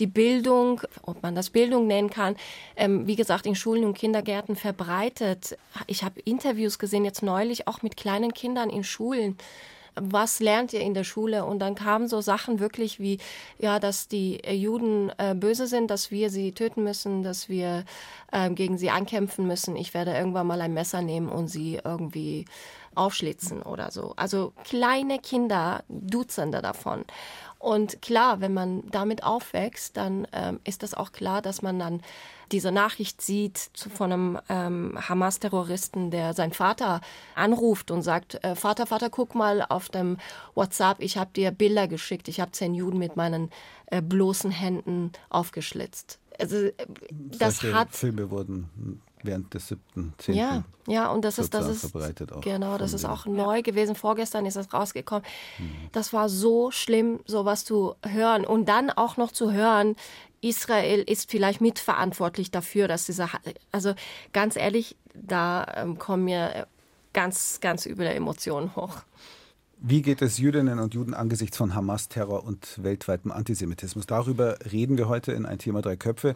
die 0.00 0.06
Bildung, 0.06 0.80
ob 1.02 1.22
man 1.22 1.34
das 1.34 1.50
Bildung 1.50 1.86
nennen 1.86 2.10
kann, 2.10 2.36
ähm, 2.76 3.06
wie 3.06 3.16
gesagt, 3.16 3.46
in 3.46 3.54
Schulen 3.54 3.84
und 3.84 3.96
Kindergärten 3.96 4.56
verbreitet. 4.56 5.58
Ich 5.86 6.02
habe 6.02 6.20
Interviews 6.20 6.78
gesehen, 6.78 7.04
jetzt 7.04 7.22
neulich 7.22 7.68
auch 7.68 7.82
mit 7.82 7.96
kleinen 7.96 8.32
Kindern 8.32 8.70
in 8.70 8.82
Schulen, 8.84 9.36
was 10.00 10.40
lernt 10.40 10.72
ihr 10.72 10.80
in 10.80 10.94
der 10.94 11.04
Schule? 11.04 11.44
Und 11.44 11.58
dann 11.58 11.74
kamen 11.74 12.08
so 12.08 12.20
Sachen 12.20 12.60
wirklich 12.60 13.00
wie, 13.00 13.18
ja, 13.58 13.78
dass 13.80 14.08
die 14.08 14.40
Juden 14.46 15.10
äh, 15.18 15.34
böse 15.34 15.66
sind, 15.66 15.90
dass 15.90 16.10
wir 16.10 16.30
sie 16.30 16.52
töten 16.52 16.84
müssen, 16.84 17.22
dass 17.22 17.48
wir 17.48 17.84
äh, 18.32 18.50
gegen 18.50 18.78
sie 18.78 18.90
ankämpfen 18.90 19.46
müssen. 19.46 19.76
Ich 19.76 19.94
werde 19.94 20.14
irgendwann 20.14 20.46
mal 20.46 20.60
ein 20.60 20.74
Messer 20.74 21.02
nehmen 21.02 21.28
und 21.28 21.48
sie 21.48 21.80
irgendwie 21.82 22.44
aufschlitzen 22.94 23.62
oder 23.62 23.90
so. 23.90 24.14
Also 24.16 24.52
kleine 24.64 25.18
Kinder, 25.18 25.84
Dutzende 25.88 26.62
davon. 26.62 27.04
Und 27.58 28.02
klar, 28.02 28.40
wenn 28.40 28.54
man 28.54 28.84
damit 28.90 29.22
aufwächst, 29.24 29.96
dann 29.96 30.26
ähm, 30.32 30.60
ist 30.64 30.82
das 30.82 30.94
auch 30.94 31.12
klar, 31.12 31.42
dass 31.42 31.62
man 31.62 31.78
dann 31.78 32.02
diese 32.52 32.70
Nachricht 32.70 33.22
sieht 33.22 33.58
zu, 33.58 33.90
von 33.90 34.12
einem 34.12 34.38
ähm, 34.48 34.98
Hamas-Terroristen, 35.08 36.10
der 36.10 36.34
seinen 36.34 36.52
Vater 36.52 37.00
anruft 37.34 37.90
und 37.90 38.02
sagt, 38.02 38.42
äh, 38.44 38.54
Vater, 38.54 38.86
Vater, 38.86 39.10
guck 39.10 39.34
mal 39.34 39.62
auf 39.62 39.88
dem 39.88 40.18
WhatsApp, 40.54 41.00
ich 41.00 41.16
habe 41.16 41.30
dir 41.34 41.50
Bilder 41.50 41.88
geschickt, 41.88 42.28
ich 42.28 42.40
habe 42.40 42.52
zehn 42.52 42.74
Juden 42.74 42.98
mit 42.98 43.16
meinen 43.16 43.50
äh, 43.86 44.00
bloßen 44.00 44.50
Händen 44.50 45.12
aufgeschlitzt. 45.28 46.18
Also 46.38 46.56
äh, 46.56 46.72
das 47.08 47.58
Solche 47.58 47.76
hat 47.76 47.94
Filme 47.96 48.30
wurden 48.30 49.02
während 49.22 49.52
des 49.54 49.68
siebten, 49.68 50.14
zehnten 50.18 50.38
ja, 50.38 50.64
ja, 50.86 51.10
und 51.10 51.24
das 51.24 51.38
ist, 51.38 51.54
das 51.54 51.68
ist, 51.68 51.92
genau, 52.42 52.78
das 52.78 52.92
ist 52.92 53.04
auch 53.04 53.26
neu 53.26 53.62
gewesen. 53.62 53.96
Vorgestern 53.96 54.46
ist 54.46 54.56
das 54.56 54.72
rausgekommen. 54.72 55.24
Das 55.92 56.12
war 56.12 56.28
so 56.28 56.70
schlimm, 56.70 57.20
sowas 57.26 57.64
zu 57.64 57.96
hören 58.04 58.44
und 58.44 58.68
dann 58.68 58.90
auch 58.90 59.16
noch 59.16 59.32
zu 59.32 59.52
hören, 59.52 59.96
Israel 60.40 61.02
ist 61.02 61.30
vielleicht 61.30 61.60
mitverantwortlich 61.60 62.50
dafür, 62.50 62.88
dass 62.88 63.06
diese, 63.06 63.28
also 63.72 63.94
ganz 64.32 64.56
ehrlich, 64.56 64.96
da 65.14 65.66
ähm, 65.74 65.98
kommen 65.98 66.24
mir 66.24 66.54
äh, 66.54 66.66
ganz, 67.12 67.60
ganz 67.60 67.86
üble 67.86 68.06
Emotionen 68.06 68.76
hoch. 68.76 69.02
Wie 69.78 70.02
geht 70.02 70.22
es 70.22 70.38
Jüdinnen 70.38 70.78
und 70.78 70.94
Juden 70.94 71.14
angesichts 71.14 71.56
von 71.56 71.74
Hamas-Terror 71.74 72.44
und 72.44 72.82
weltweitem 72.82 73.30
Antisemitismus? 73.30 74.06
Darüber 74.06 74.56
reden 74.72 74.96
wir 74.96 75.08
heute 75.08 75.32
in 75.32 75.44
ein 75.44 75.58
Thema 75.58 75.82
drei 75.82 75.96
Köpfe. 75.96 76.34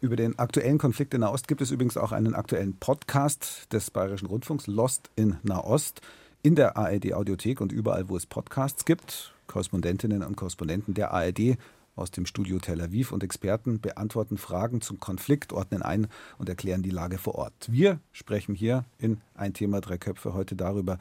Über 0.00 0.14
den 0.14 0.38
aktuellen 0.38 0.78
Konflikt 0.78 1.12
in 1.14 1.22
Nahost 1.22 1.48
gibt 1.48 1.60
es 1.60 1.72
übrigens 1.72 1.96
auch 1.96 2.12
einen 2.12 2.36
aktuellen 2.36 2.76
Podcast 2.76 3.72
des 3.72 3.90
Bayerischen 3.90 4.26
Rundfunks, 4.26 4.68
Lost 4.68 5.10
in 5.16 5.38
Nahost, 5.42 6.02
in 6.40 6.54
der 6.54 6.76
ARD 6.76 7.14
Audiothek 7.14 7.60
und 7.60 7.72
überall, 7.72 8.08
wo 8.08 8.16
es 8.16 8.24
Podcasts 8.24 8.84
gibt. 8.84 9.34
Korrespondentinnen 9.48 10.22
und 10.22 10.36
Korrespondenten 10.36 10.94
der 10.94 11.12
ARD 11.12 11.58
aus 11.96 12.12
dem 12.12 12.26
Studio 12.26 12.60
Tel 12.60 12.80
Aviv 12.80 13.10
und 13.10 13.24
Experten 13.24 13.80
beantworten 13.80 14.38
Fragen 14.38 14.82
zum 14.82 15.00
Konflikt, 15.00 15.52
ordnen 15.52 15.82
ein 15.82 16.06
und 16.38 16.48
erklären 16.48 16.82
die 16.82 16.90
Lage 16.90 17.18
vor 17.18 17.34
Ort. 17.34 17.66
Wir 17.68 17.98
sprechen 18.12 18.54
hier 18.54 18.84
in 18.98 19.20
ein 19.34 19.52
Thema 19.52 19.80
drei 19.80 19.98
Köpfe 19.98 20.32
heute 20.32 20.54
darüber, 20.54 20.98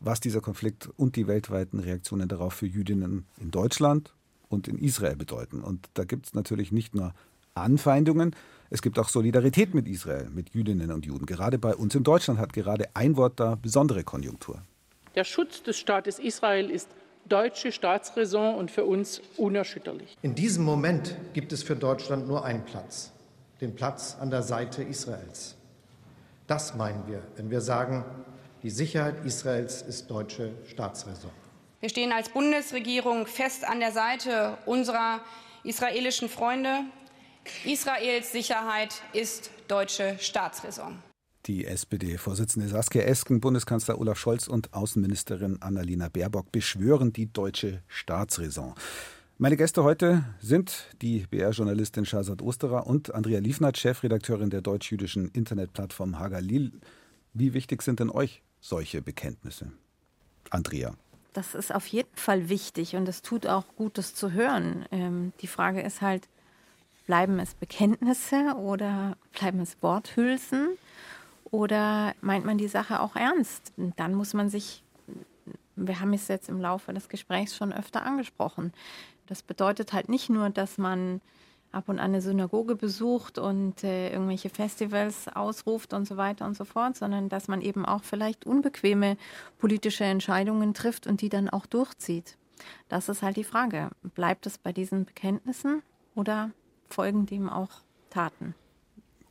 was 0.00 0.20
dieser 0.20 0.40
Konflikt 0.40 0.88
und 0.96 1.16
die 1.16 1.26
weltweiten 1.26 1.80
Reaktionen 1.80 2.28
darauf 2.28 2.54
für 2.54 2.66
Jüdinnen 2.66 3.26
in 3.36 3.50
Deutschland 3.50 4.14
und 4.48 4.68
in 4.68 4.78
Israel 4.78 5.16
bedeuten. 5.16 5.60
Und 5.60 5.90
da 5.92 6.04
gibt 6.04 6.28
es 6.28 6.34
natürlich 6.34 6.72
nicht 6.72 6.94
nur 6.94 7.12
Anfeindungen, 7.60 8.34
es 8.70 8.82
gibt 8.82 8.98
auch 8.98 9.08
Solidarität 9.08 9.74
mit 9.74 9.88
Israel, 9.88 10.28
mit 10.30 10.50
Jüdinnen 10.50 10.92
und 10.92 11.06
Juden. 11.06 11.24
Gerade 11.24 11.58
bei 11.58 11.74
uns 11.74 11.94
in 11.94 12.04
Deutschland 12.04 12.38
hat 12.38 12.52
gerade 12.52 12.88
ein 12.94 13.16
Wort 13.16 13.40
da 13.40 13.54
besondere 13.54 14.04
Konjunktur. 14.04 14.62
Der 15.14 15.24
Schutz 15.24 15.62
des 15.62 15.78
Staates 15.78 16.18
Israel 16.18 16.70
ist 16.70 16.88
deutsche 17.28 17.72
Staatsräson 17.72 18.54
und 18.54 18.70
für 18.70 18.84
uns 18.84 19.22
unerschütterlich. 19.36 20.16
In 20.22 20.34
diesem 20.34 20.64
Moment 20.64 21.16
gibt 21.32 21.52
es 21.52 21.62
für 21.62 21.76
Deutschland 21.76 22.26
nur 22.28 22.44
einen 22.44 22.64
Platz, 22.64 23.12
den 23.60 23.74
Platz 23.74 24.16
an 24.20 24.30
der 24.30 24.42
Seite 24.42 24.82
Israels. 24.82 25.56
Das 26.46 26.74
meinen 26.74 27.06
wir, 27.06 27.22
wenn 27.36 27.50
wir 27.50 27.60
sagen, 27.60 28.04
die 28.62 28.70
Sicherheit 28.70 29.24
Israels 29.24 29.82
ist 29.82 30.10
deutsche 30.10 30.52
Staatsräson. 30.66 31.30
Wir 31.80 31.88
stehen 31.88 32.10
als 32.10 32.28
Bundesregierung 32.30 33.26
fest 33.26 33.64
an 33.68 33.80
der 33.80 33.92
Seite 33.92 34.58
unserer 34.66 35.20
israelischen 35.62 36.28
Freunde. 36.28 36.80
Israels 37.64 38.32
Sicherheit 38.32 39.02
ist 39.12 39.50
deutsche 39.68 40.16
Staatsräson. 40.18 40.98
Die 41.46 41.64
SPD-Vorsitzende 41.64 42.68
Saskia 42.68 43.02
Esken, 43.02 43.40
Bundeskanzler 43.40 43.98
Olaf 43.98 44.18
Scholz 44.18 44.48
und 44.48 44.74
Außenministerin 44.74 45.62
Annalena 45.62 46.08
Baerbock 46.08 46.52
beschwören 46.52 47.12
die 47.12 47.32
deutsche 47.32 47.82
Staatsräson. 47.88 48.74
Meine 49.38 49.56
Gäste 49.56 49.84
heute 49.84 50.24
sind 50.40 50.88
die 51.00 51.26
BR-Journalistin 51.30 52.04
Shazad 52.04 52.42
Osterer 52.42 52.86
und 52.86 53.14
Andrea 53.14 53.38
Liefnert, 53.38 53.78
Chefredakteurin 53.78 54.50
der 54.50 54.62
deutsch-jüdischen 54.62 55.28
Internetplattform 55.28 56.18
Hagalil. 56.18 56.72
Wie 57.34 57.54
wichtig 57.54 57.82
sind 57.82 58.00
denn 58.00 58.10
euch 58.10 58.42
solche 58.60 59.00
Bekenntnisse? 59.00 59.72
Andrea. 60.50 60.94
Das 61.34 61.54
ist 61.54 61.72
auf 61.72 61.86
jeden 61.86 62.16
Fall 62.16 62.48
wichtig 62.48 62.96
und 62.96 63.08
es 63.08 63.22
tut 63.22 63.46
auch 63.46 63.64
gut, 63.76 63.96
das 63.96 64.14
zu 64.14 64.32
hören. 64.32 64.86
Ähm, 64.90 65.32
die 65.40 65.46
Frage 65.46 65.82
ist 65.82 66.02
halt, 66.02 66.28
bleiben 67.08 67.40
es 67.40 67.54
Bekenntnisse 67.54 68.54
oder 68.56 69.16
bleiben 69.32 69.60
es 69.60 69.82
Worthülsen 69.82 70.76
oder 71.50 72.14
meint 72.20 72.44
man 72.44 72.58
die 72.58 72.68
Sache 72.68 73.00
auch 73.00 73.16
ernst? 73.16 73.72
Und 73.78 73.98
dann 73.98 74.14
muss 74.14 74.34
man 74.34 74.50
sich, 74.50 74.84
wir 75.74 76.00
haben 76.00 76.12
es 76.12 76.28
jetzt 76.28 76.50
im 76.50 76.60
Laufe 76.60 76.92
des 76.92 77.08
Gesprächs 77.08 77.56
schon 77.56 77.72
öfter 77.72 78.04
angesprochen, 78.04 78.74
das 79.26 79.42
bedeutet 79.42 79.94
halt 79.94 80.10
nicht 80.10 80.28
nur, 80.28 80.50
dass 80.50 80.76
man 80.76 81.22
ab 81.72 81.88
und 81.88 81.98
an 81.98 82.06
eine 82.06 82.20
Synagoge 82.20 82.76
besucht 82.76 83.38
und 83.38 83.84
äh, 83.84 84.10
irgendwelche 84.12 84.50
Festivals 84.50 85.28
ausruft 85.28 85.94
und 85.94 86.06
so 86.06 86.18
weiter 86.18 86.46
und 86.46 86.56
so 86.56 86.64
fort, 86.66 86.96
sondern 86.96 87.30
dass 87.30 87.48
man 87.48 87.62
eben 87.62 87.86
auch 87.86 88.04
vielleicht 88.04 88.46
unbequeme 88.46 89.16
politische 89.58 90.04
Entscheidungen 90.04 90.74
trifft 90.74 91.06
und 91.06 91.22
die 91.22 91.28
dann 91.30 91.48
auch 91.48 91.66
durchzieht. 91.66 92.36
Das 92.88 93.08
ist 93.08 93.22
halt 93.22 93.36
die 93.36 93.44
Frage. 93.44 93.90
Bleibt 94.14 94.46
es 94.46 94.58
bei 94.58 94.72
diesen 94.72 95.04
Bekenntnissen 95.04 95.82
oder 96.14 96.50
folgen 96.88 97.26
dem 97.26 97.48
auch 97.48 97.70
Taten? 98.10 98.54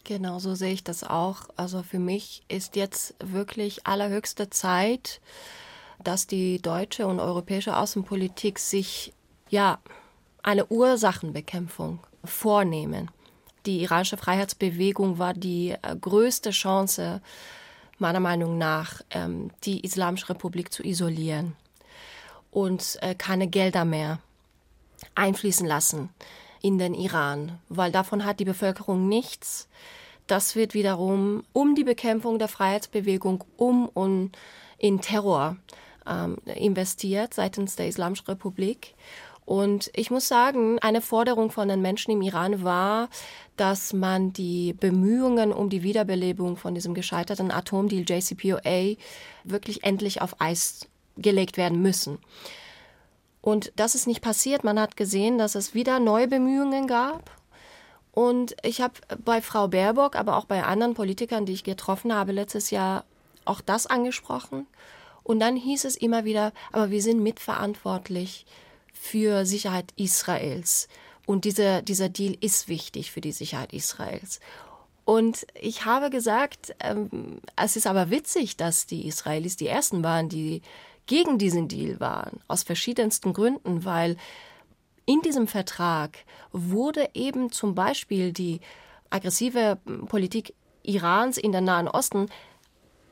Genau, 0.04 0.40
so 0.40 0.56
sehe 0.56 0.72
ich 0.72 0.84
das 0.86 1.04
auch. 1.04 1.50
Also 1.58 1.84
für 1.84 2.00
mich 2.00 2.42
ist 2.48 2.78
jetzt 2.78 3.16
wirklich 3.20 3.86
allerhöchste 3.86 4.50
Zeit, 4.50 5.20
dass 6.02 6.28
die 6.28 6.62
deutsche 6.62 7.08
und 7.08 7.20
europäische 7.20 7.76
Außenpolitik 7.76 8.58
sich 8.58 9.14
ja 9.50 9.80
eine 10.44 10.66
Ursachenbekämpfung 10.68 12.00
vornehmen. 12.24 13.12
Die 13.66 13.82
iranische 13.82 14.16
Freiheitsbewegung 14.16 15.20
war 15.20 15.34
die 15.34 15.72
äh, 15.72 15.96
größte 16.00 16.52
Chance, 16.52 17.22
meiner 17.98 18.22
Meinung 18.22 18.58
nach, 18.58 19.02
ähm, 19.10 19.52
die 19.66 19.82
Islamische 19.82 20.30
Republik 20.30 20.72
zu 20.72 20.84
isolieren 20.84 21.58
und 22.50 22.98
äh, 23.02 23.14
keine 23.14 23.48
Gelder 23.48 23.84
mehr 23.84 24.20
einfließen 25.16 25.68
lassen 25.68 26.10
in 26.68 26.78
den 26.78 26.94
Iran, 26.94 27.60
weil 27.70 27.94
davon 27.94 28.26
hat 28.26 28.42
die 28.42 28.46
Bevölkerung 28.46 29.08
nichts. 29.08 29.70
Das 30.28 30.58
wird 30.58 30.74
wiederum 30.74 31.46
um 31.54 31.76
die 31.76 31.86
Bekämpfung 31.86 32.40
der 32.40 32.50
Freiheitsbewegung 32.50 33.46
um 33.56 33.88
und 33.88 34.32
in 34.78 35.00
Terror 35.00 35.56
ähm, 36.06 36.36
investiert 36.44 37.34
seitens 37.34 37.78
der 37.78 37.88
Islamischen 37.88 38.26
Republik. 38.28 38.96
Und 39.46 39.92
ich 39.96 40.12
muss 40.12 40.28
sagen, 40.28 40.78
eine 40.80 41.00
Forderung 41.00 41.52
von 41.52 41.70
den 41.70 41.82
Menschen 41.82 42.12
im 42.12 42.22
Iran 42.22 42.66
war, 42.66 43.08
dass 43.56 43.94
man 43.94 44.34
die 44.34 44.74
Bemühungen 44.74 45.54
um 45.54 45.70
die 45.70 45.84
Wiederbelebung 45.84 46.58
von 46.58 46.76
diesem 46.76 46.94
gescheiterten 46.94 47.50
Atomdeal 47.50 48.04
JCPOA 48.06 48.98
wirklich 49.46 49.86
endlich 49.86 50.22
auf 50.22 50.42
Eis 50.42 50.90
gelegt 51.16 51.56
werden 51.56 51.82
müssen. 51.82 52.18
Und 53.48 53.72
das 53.78 53.96
ist 53.96 54.08
nicht 54.08 54.20
passiert. 54.20 54.66
Man 54.66 54.78
hat 54.78 54.98
gesehen, 54.98 55.38
dass 55.38 55.56
es 55.56 55.74
wieder 55.74 56.02
neue 56.02 56.28
Bemühungen 56.28 56.86
gab. 56.86 57.32
Und 58.12 58.58
ich 58.62 58.82
habe 58.82 58.96
bei 59.24 59.42
Frau 59.42 59.70
Baerbock, 59.70 60.18
aber 60.18 60.36
auch 60.36 60.44
bei 60.44 60.66
anderen 60.66 60.96
Politikern, 60.96 61.46
die 61.46 61.54
ich 61.54 61.64
getroffen 61.64 62.14
habe 62.14 62.34
letztes 62.34 62.72
Jahr, 62.72 63.06
auch 63.46 63.62
das 63.62 63.88
angesprochen. 63.88 64.68
Und 65.24 65.40
dann 65.40 65.56
hieß 65.56 65.86
es 65.86 65.96
immer 65.96 66.26
wieder, 66.26 66.52
aber 66.74 66.92
wir 66.92 67.02
sind 67.02 67.24
mitverantwortlich 67.24 68.46
für 68.92 69.46
Sicherheit 69.46 69.94
Israels. 69.96 70.90
Und 71.26 71.46
dieser, 71.46 71.82
dieser 71.82 72.10
Deal 72.10 72.36
ist 72.42 72.68
wichtig 72.68 73.12
für 73.14 73.22
die 73.22 73.32
Sicherheit 73.32 73.72
Israels. 73.72 74.42
Und 75.06 75.48
ich 75.54 75.86
habe 75.86 76.10
gesagt, 76.10 76.76
ähm, 76.82 77.40
es 77.56 77.78
ist 77.78 77.88
aber 77.88 78.10
witzig, 78.10 78.58
dass 78.58 78.88
die 78.88 79.08
Israelis 79.08 79.56
die 79.56 79.70
ersten 79.70 80.04
waren, 80.04 80.28
die 80.28 80.62
gegen 81.08 81.38
diesen 81.38 81.68
Deal 81.68 82.00
waren, 82.00 82.40
aus 82.48 82.64
verschiedensten 82.64 83.34
Gründen, 83.34 83.86
weil 83.86 84.18
in 85.06 85.22
diesem 85.22 85.48
Vertrag 85.48 86.18
wurde 86.52 87.10
eben 87.14 87.52
zum 87.52 87.74
Beispiel 87.74 88.34
die 88.34 88.60
aggressive 89.10 89.78
Politik 90.08 90.54
Irans 90.84 91.38
in 91.38 91.52
der 91.52 91.62
Nahen 91.62 91.88
Osten 91.88 92.28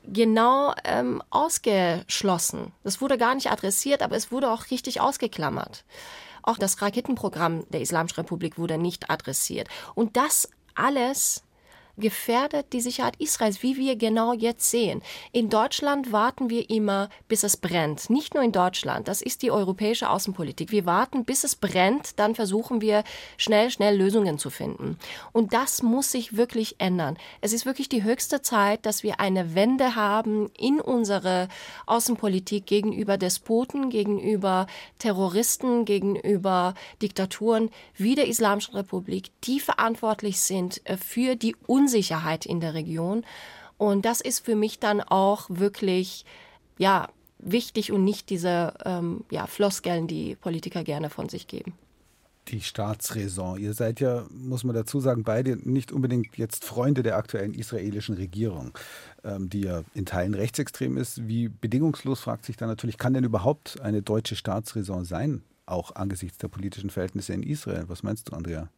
genau 0.08 0.74
ähm, 0.84 1.24
ausgeschlossen. 1.30 2.74
Das 2.84 3.02
wurde 3.02 3.18
gar 3.18 3.34
nicht 3.34 3.50
adressiert, 3.50 4.04
aber 4.04 4.16
es 4.16 4.32
wurde 4.32 4.52
auch 4.52 4.70
richtig 4.72 5.02
ausgeklammert. 5.02 5.86
Auch 6.44 6.58
das 6.58 6.82
Raketenprogramm 6.82 7.66
der 7.70 7.82
Islamischen 7.82 8.18
Republik 8.18 8.58
wurde 8.58 8.78
nicht 8.78 9.10
adressiert. 9.10 9.68
Und 9.96 10.16
das 10.16 10.50
alles 10.76 11.45
gefährdet 11.98 12.74
die 12.74 12.82
Sicherheit 12.82 13.16
Israels, 13.20 13.64
wie 13.64 13.78
wir 13.78 13.96
genau 13.96 14.34
jetzt 14.34 14.70
sehen. 14.70 15.02
In 15.32 15.50
Deutschland 15.50 16.12
warten 16.12 16.50
wir 16.50 16.70
immer, 16.70 17.10
bis 17.28 17.44
es 17.44 17.58
brennt. 17.58 18.10
Nicht 18.10 18.34
nur 18.34 18.44
in 18.44 18.52
Deutschland. 18.52 19.08
Das 19.08 19.22
ist 19.22 19.42
die 19.42 19.52
europäische 19.52 20.10
Außenpolitik. 20.10 20.72
Wir 20.72 20.86
warten, 20.86 21.26
bis 21.26 21.44
es 21.44 21.56
brennt. 21.56 22.20
Dann 22.20 22.36
versuchen 22.36 22.82
wir 22.82 23.04
schnell, 23.38 23.70
schnell 23.70 23.98
Lösungen 23.98 24.38
zu 24.38 24.50
finden. 24.50 24.98
Und 25.32 25.54
das 25.54 25.84
muss 25.84 26.12
sich 26.12 26.38
wirklich 26.38 26.76
ändern. 26.80 27.18
Es 27.42 27.54
ist 27.54 27.66
wirklich 27.66 27.90
die 27.90 28.04
höchste 28.04 28.42
Zeit, 28.42 28.86
dass 28.86 29.04
wir 29.04 29.20
eine 29.20 29.56
Wende 29.56 29.96
haben 29.96 30.50
in 30.58 30.82
unsere 30.82 31.48
Außenpolitik 31.86 32.66
gegenüber 32.66 33.18
Despoten, 33.18 33.90
gegenüber 33.90 34.68
Terroristen, 35.00 35.86
gegenüber 35.86 36.74
Diktaturen 37.02 37.70
wie 37.96 38.16
der 38.16 38.28
Islamischen 38.28 38.76
Republik, 38.76 39.32
die 39.44 39.60
verantwortlich 39.60 40.40
sind 40.40 40.82
äh, 40.86 40.98
für 40.98 41.36
die 41.36 41.56
Unsicherheit 41.86 42.48
in 42.48 42.60
der 42.60 42.74
Region. 42.74 43.24
Und 43.78 44.06
das 44.06 44.22
ist 44.22 44.44
für 44.44 44.56
mich 44.56 44.80
dann 44.80 45.02
auch 45.02 45.46
wirklich, 45.50 46.26
ja, 46.80 47.10
wichtig 47.38 47.92
und 47.92 48.04
nicht 48.04 48.30
diese 48.32 48.74
ähm, 48.86 49.24
ja, 49.30 49.46
Floskeln, 49.46 50.08
die 50.08 50.36
Politiker 50.36 50.84
gerne 50.84 51.12
von 51.12 51.30
sich 51.30 51.48
geben. 51.48 51.74
Die 52.48 52.62
Staatsräson. 52.62 53.60
Ihr 53.60 53.74
seid 53.74 54.00
ja, 54.00 54.26
muss 54.32 54.64
man 54.64 54.76
dazu 54.76 55.00
sagen, 55.00 55.24
beide 55.24 55.58
nicht 55.58 55.92
unbedingt 55.92 56.38
jetzt 56.38 56.66
Freunde 56.66 57.04
der 57.04 57.18
aktuellen 57.18 57.54
israelischen 57.54 58.16
Regierung, 58.16 58.72
ähm, 59.24 59.50
die 59.50 59.62
ja 59.62 59.84
in 59.94 60.06
Teilen 60.06 60.34
rechtsextrem 60.34 60.98
ist. 60.98 61.28
Wie 61.28 61.50
bedingungslos, 61.50 62.20
fragt 62.20 62.46
sich 62.46 62.58
dann 62.58 62.70
natürlich, 62.70 62.98
kann 62.98 63.14
denn 63.14 63.24
überhaupt 63.24 63.80
eine 63.82 64.02
deutsche 64.02 64.36
Staatsräson 64.36 65.06
sein, 65.06 65.44
auch 65.68 65.94
angesichts 65.96 66.40
der 66.40 66.48
politischen 66.48 66.90
Verhältnisse 66.90 67.34
in 67.34 67.44
Israel? 67.44 67.86
Was 67.88 68.02
meinst 68.02 68.32
du, 68.32 68.36
Andrea? 68.36 68.70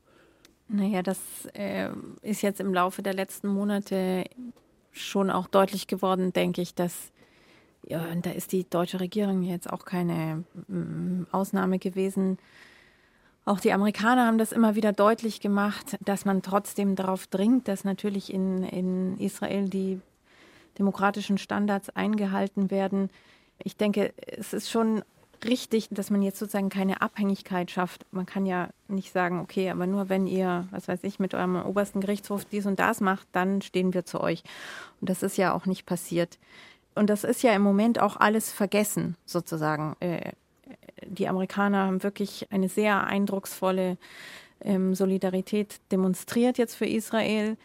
Naja, 0.70 1.02
das 1.02 1.20
äh, 1.54 1.90
ist 2.22 2.42
jetzt 2.42 2.60
im 2.60 2.74
Laufe 2.74 3.02
der 3.02 3.14
letzten 3.14 3.48
Monate 3.48 4.26
schon 4.92 5.30
auch 5.30 5.48
deutlich 5.48 5.88
geworden, 5.88 6.34
denke 6.34 6.62
ich, 6.62 6.76
dass 6.76 7.12
ja, 7.88 8.04
da 8.22 8.32
ist 8.32 8.52
die 8.52 8.70
deutsche 8.70 9.00
Regierung 9.00 9.44
jetzt 9.44 9.72
auch 9.72 9.86
keine 9.86 10.44
mm, 10.68 11.28
Ausnahme 11.32 11.80
gewesen. 11.80 12.38
Auch 13.46 13.62
die 13.62 13.72
Amerikaner 13.72 14.28
haben 14.28 14.38
das 14.38 14.52
immer 14.52 14.76
wieder 14.76 14.92
deutlich 14.92 15.40
gemacht, 15.40 15.98
dass 16.04 16.26
man 16.26 16.42
trotzdem 16.42 16.96
darauf 16.96 17.28
dringt, 17.28 17.70
dass 17.70 17.86
natürlich 17.86 18.34
in, 18.34 18.64
in 18.64 19.18
Israel 19.20 19.70
die 19.70 20.02
demokratischen 20.78 21.38
Standards 21.38 21.90
eingehalten 21.92 22.72
werden. 22.72 23.10
Ich 23.64 23.78
denke, 23.78 24.14
es 24.18 24.52
ist 24.52 24.70
schon 24.70 25.02
richtig, 25.46 25.88
dass 25.92 26.10
man 26.10 26.22
jetzt 26.22 26.40
sozusagen 26.40 26.70
keine 26.70 27.02
Abhängigkeit 27.02 27.72
schafft. 27.72 28.06
Man 28.12 28.26
kann 28.26 28.46
ja 28.46 28.70
nicht 28.88 29.12
sagen, 29.12 29.40
okay, 29.40 29.70
aber 29.70 29.88
nur 29.88 30.10
wenn 30.10 30.28
ihr, 30.28 30.68
was 30.72 30.88
weiß 30.88 31.04
ich, 31.04 31.20
mit 31.20 31.34
eurem 31.34 31.56
obersten 31.56 32.02
Gerichtshof 32.02 32.46
dies 32.46 32.66
und 32.66 32.80
das 32.80 33.02
macht, 33.02 33.28
dann 33.32 33.62
stehen 33.62 33.94
wir 33.94 34.06
zu 34.06 34.22
euch. 34.22 34.44
Und 35.02 35.10
das 35.10 35.24
ist 35.24 35.38
ja 35.38 35.54
auch 35.54 35.66
nicht 35.66 35.86
passiert. 35.86 36.38
Und 36.96 37.10
das 37.10 37.24
ist 37.24 37.44
ja 37.44 37.54
im 37.54 37.62
Moment 37.62 38.00
auch 38.00 38.18
alles 38.18 38.52
vergessen, 38.52 39.16
sozusagen. 39.26 39.96
Äh, 40.00 40.32
die 41.06 41.28
Amerikaner 41.28 41.86
haben 41.86 42.04
wirklich 42.04 42.48
eine 42.52 42.70
sehr 42.70 43.06
eindrucksvolle 43.06 43.98
ähm, 44.62 44.96
Solidarität 44.96 45.80
demonstriert 45.92 46.58
jetzt 46.58 46.76
für 46.76 46.88
Israel. 46.88 47.58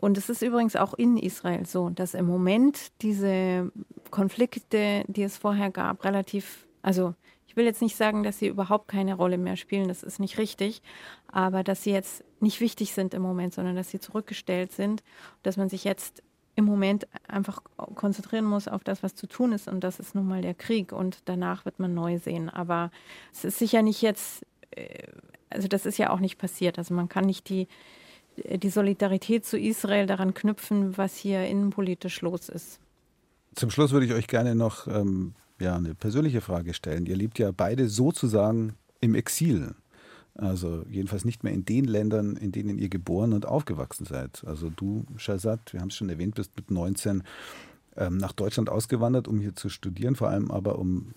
Und 0.00 0.16
es 0.16 0.28
ist 0.28 0.42
übrigens 0.42 0.76
auch 0.76 0.94
in 0.94 1.16
Israel 1.16 1.66
so, 1.66 1.90
dass 1.90 2.14
im 2.14 2.26
Moment 2.26 2.92
diese 3.02 3.72
Konflikte, 4.10 5.04
die 5.08 5.24
es 5.24 5.36
vorher 5.36 5.70
gab, 5.70 6.04
relativ 6.04 6.67
also 6.88 7.14
ich 7.46 7.54
will 7.54 7.66
jetzt 7.66 7.82
nicht 7.82 7.96
sagen, 7.96 8.22
dass 8.22 8.38
sie 8.38 8.46
überhaupt 8.46 8.88
keine 8.88 9.12
Rolle 9.12 9.36
mehr 9.36 9.56
spielen, 9.56 9.88
das 9.88 10.02
ist 10.02 10.20
nicht 10.20 10.38
richtig, 10.38 10.80
aber 11.30 11.62
dass 11.62 11.82
sie 11.82 11.90
jetzt 11.90 12.24
nicht 12.40 12.62
wichtig 12.62 12.94
sind 12.94 13.12
im 13.12 13.20
Moment, 13.20 13.52
sondern 13.52 13.76
dass 13.76 13.90
sie 13.90 14.00
zurückgestellt 14.00 14.72
sind, 14.72 15.02
dass 15.42 15.58
man 15.58 15.68
sich 15.68 15.84
jetzt 15.84 16.22
im 16.56 16.64
Moment 16.64 17.06
einfach 17.28 17.60
konzentrieren 17.94 18.46
muss 18.46 18.68
auf 18.68 18.84
das, 18.84 19.02
was 19.02 19.14
zu 19.14 19.26
tun 19.26 19.52
ist 19.52 19.68
und 19.68 19.84
das 19.84 20.00
ist 20.00 20.14
nun 20.14 20.26
mal 20.26 20.40
der 20.40 20.54
Krieg 20.54 20.92
und 20.92 21.18
danach 21.26 21.66
wird 21.66 21.78
man 21.78 21.92
neu 21.92 22.18
sehen. 22.18 22.48
Aber 22.48 22.90
es 23.34 23.44
ist 23.44 23.58
sicher 23.58 23.82
nicht 23.82 24.00
jetzt, 24.00 24.46
äh, 24.70 25.08
also 25.50 25.68
das 25.68 25.84
ist 25.84 25.98
ja 25.98 26.08
auch 26.08 26.20
nicht 26.20 26.38
passiert. 26.38 26.78
Also 26.78 26.94
man 26.94 27.10
kann 27.10 27.26
nicht 27.26 27.50
die, 27.50 27.68
die 28.38 28.70
Solidarität 28.70 29.44
zu 29.44 29.58
Israel 29.58 30.06
daran 30.06 30.32
knüpfen, 30.32 30.96
was 30.96 31.18
hier 31.18 31.44
innenpolitisch 31.46 32.22
los 32.22 32.48
ist. 32.48 32.80
Zum 33.56 33.70
Schluss 33.70 33.92
würde 33.92 34.06
ich 34.06 34.14
euch 34.14 34.26
gerne 34.26 34.54
noch 34.54 34.86
ähm, 34.86 35.34
ja, 35.60 35.76
eine 35.76 35.94
persönliche 35.94 36.40
Frage 36.40 36.74
stellen. 36.74 37.06
Ihr 37.06 37.16
lebt 37.16 37.38
ja 37.38 37.50
beide 37.50 37.88
sozusagen 37.88 38.74
im 39.00 39.14
Exil. 39.14 39.74
Also 40.34 40.84
jedenfalls 40.88 41.24
nicht 41.24 41.42
mehr 41.42 41.52
in 41.52 41.64
den 41.64 41.84
Ländern, 41.84 42.36
in 42.36 42.52
denen 42.52 42.78
ihr 42.78 42.88
geboren 42.88 43.32
und 43.32 43.44
aufgewachsen 43.44 44.06
seid. 44.06 44.44
Also 44.46 44.70
du, 44.70 45.04
Shazad, 45.16 45.72
wir 45.72 45.80
haben 45.80 45.88
es 45.88 45.96
schon 45.96 46.08
erwähnt, 46.08 46.36
bist 46.36 46.52
mit 46.56 46.70
19 46.70 47.24
ähm, 47.96 48.18
nach 48.18 48.32
Deutschland 48.32 48.70
ausgewandert, 48.70 49.26
um 49.26 49.40
hier 49.40 49.56
zu 49.56 49.68
studieren, 49.68 50.14
vor 50.14 50.28
allem 50.28 50.52
aber 50.52 50.78
um 50.78 51.12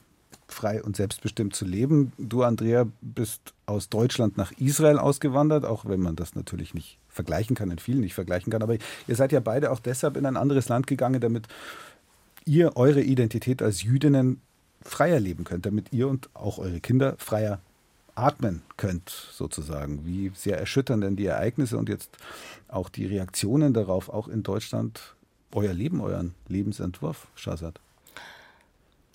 frei 0.48 0.84
und 0.84 0.96
selbstbestimmt 0.96 1.56
zu 1.56 1.66
leben. 1.66 2.14
Du, 2.18 2.44
Andrea, 2.44 2.88
bist 3.02 3.54
aus 3.66 3.90
Deutschland 3.90 4.38
nach 4.38 4.52
Israel 4.54 4.98
ausgewandert, 4.98 5.66
auch 5.66 5.86
wenn 5.86 6.02
man 6.02 6.16
das 6.16 6.36
natürlich 6.36 6.74
nicht 6.74 6.98
vergleichen 7.08 7.56
kann, 7.56 7.72
in 7.72 7.80
vielen 7.80 8.02
nicht 8.02 8.16
vergleichen 8.16 8.52
kann. 8.52 8.64
Aber 8.64 8.76
ihr 9.08 9.16
seid 9.16 9.32
ja 9.32 9.40
beide 9.40 9.72
auch 9.72 9.80
deshalb 9.80 10.18
in 10.18 10.26
ein 10.26 10.38
anderes 10.38 10.68
Land 10.68 10.88
gegangen, 10.88 11.22
damit 11.22 11.48
ihr 12.46 12.76
eure 12.76 13.02
Identität 13.02 13.62
als 13.62 13.84
Jüdinnen 13.84 14.42
freier 14.82 15.20
leben 15.20 15.44
könnt, 15.44 15.66
damit 15.66 15.94
ihr 15.94 16.08
und 16.08 16.30
auch 16.34 16.58
eure 16.58 16.80
Kinder 16.80 17.16
freier 17.18 17.60
atmen 18.16 18.62
könnt, 18.78 19.10
sozusagen. 19.10 20.06
Wie 20.06 20.32
sehr 20.36 20.58
erschüttern 20.58 21.02
denn 21.02 21.16
die 21.16 21.26
Ereignisse 21.26 21.78
und 21.78 21.90
jetzt 21.90 22.10
auch 22.68 22.90
die 22.90 23.06
Reaktionen 23.06 23.74
darauf, 23.74 24.10
auch 24.10 24.28
in 24.28 24.44
Deutschland, 24.44 25.16
euer 25.54 25.74
Leben, 25.74 26.02
euren 26.02 26.34
Lebensentwurf, 26.48 27.28
Shazad? 27.36 27.80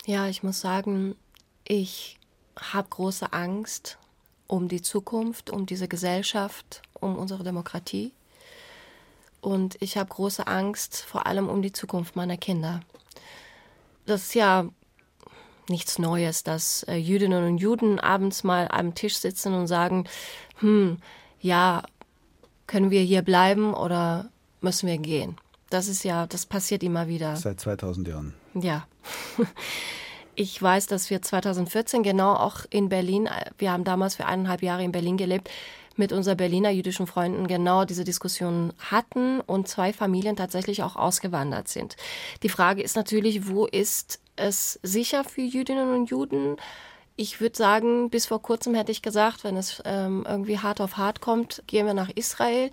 Ja, 0.05 0.27
ich 0.27 0.41
muss 0.41 0.61
sagen, 0.61 1.15
ich 1.63 2.17
habe 2.57 2.87
große 2.89 3.33
Angst 3.33 3.97
um 4.47 4.67
die 4.67 4.81
Zukunft, 4.81 5.49
um 5.49 5.65
diese 5.65 5.87
Gesellschaft, 5.87 6.81
um 6.93 7.17
unsere 7.17 7.43
Demokratie. 7.43 8.13
Und 9.41 9.75
ich 9.81 9.97
habe 9.97 10.09
große 10.09 10.47
Angst 10.47 11.01
vor 11.01 11.27
allem 11.27 11.49
um 11.49 11.61
die 11.61 11.73
Zukunft 11.73 12.15
meiner 12.15 12.37
Kinder 12.37 12.81
das 14.07 14.23
ist 14.23 14.35
ja 14.35 14.67
nichts 15.69 15.99
Neues, 15.99 16.43
dass 16.43 16.83
äh, 16.83 16.95
Jüdinnen 16.95 17.45
und 17.45 17.57
Juden 17.57 17.99
abends 17.99 18.43
mal 18.43 18.67
am 18.71 18.95
Tisch 18.95 19.17
sitzen 19.17 19.53
und 19.53 19.67
sagen, 19.67 20.05
hm, 20.59 20.97
ja, 21.39 21.83
können 22.65 22.89
wir 22.89 23.01
hier 23.01 23.21
bleiben 23.21 23.73
oder 23.73 24.29
müssen 24.61 24.87
wir 24.87 24.97
gehen? 24.97 25.37
Das 25.69 25.87
ist 25.87 26.03
ja, 26.03 26.27
das 26.27 26.45
passiert 26.45 26.83
immer 26.83 27.07
wieder. 27.07 27.35
Seit 27.35 27.59
2000 27.59 28.07
Jahren. 28.07 28.33
Ja. 28.53 28.87
Ich 30.39 30.61
weiß, 30.61 30.85
dass 30.85 31.09
wir 31.09 31.19
2014 31.19 32.03
genau 32.03 32.35
auch 32.35 32.59
in 32.69 32.89
Berlin, 32.89 33.25
äh, 33.25 33.49
wir 33.57 33.71
haben 33.71 33.83
damals 33.83 34.15
für 34.15 34.27
eineinhalb 34.27 34.61
Jahre 34.61 34.83
in 34.83 34.91
Berlin 34.91 35.17
gelebt, 35.17 35.49
mit 35.95 36.13
unseren 36.13 36.37
Berliner 36.37 36.69
jüdischen 36.69 37.07
Freunden 37.07 37.47
genau 37.47 37.85
diese 37.85 38.03
Diskussion 38.03 38.71
hatten 38.77 39.41
und 39.41 39.67
zwei 39.67 39.93
Familien 39.93 40.35
tatsächlich 40.35 40.83
auch 40.83 40.95
ausgewandert 40.95 41.69
sind. 41.69 41.97
Die 42.43 42.49
Frage 42.49 42.83
ist 42.83 42.95
natürlich, 42.95 43.47
wo 43.47 43.65
ist 43.65 44.19
es 44.35 44.79
sicher 44.83 45.23
für 45.23 45.41
Jüdinnen 45.41 45.91
und 45.91 46.11
Juden? 46.11 46.57
Ich 47.15 47.41
würde 47.41 47.57
sagen, 47.57 48.11
bis 48.11 48.27
vor 48.27 48.43
kurzem 48.43 48.75
hätte 48.75 48.91
ich 48.91 49.01
gesagt, 49.01 49.43
wenn 49.43 49.57
es 49.57 49.81
ähm, 49.85 50.23
irgendwie 50.29 50.59
hart 50.59 50.81
auf 50.81 50.97
hart 50.97 51.19
kommt, 51.19 51.63
gehen 51.65 51.87
wir 51.87 51.95
nach 51.95 52.11
Israel. 52.13 52.69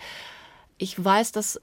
Ich 0.76 1.02
weiß, 1.02 1.32
dass 1.32 1.58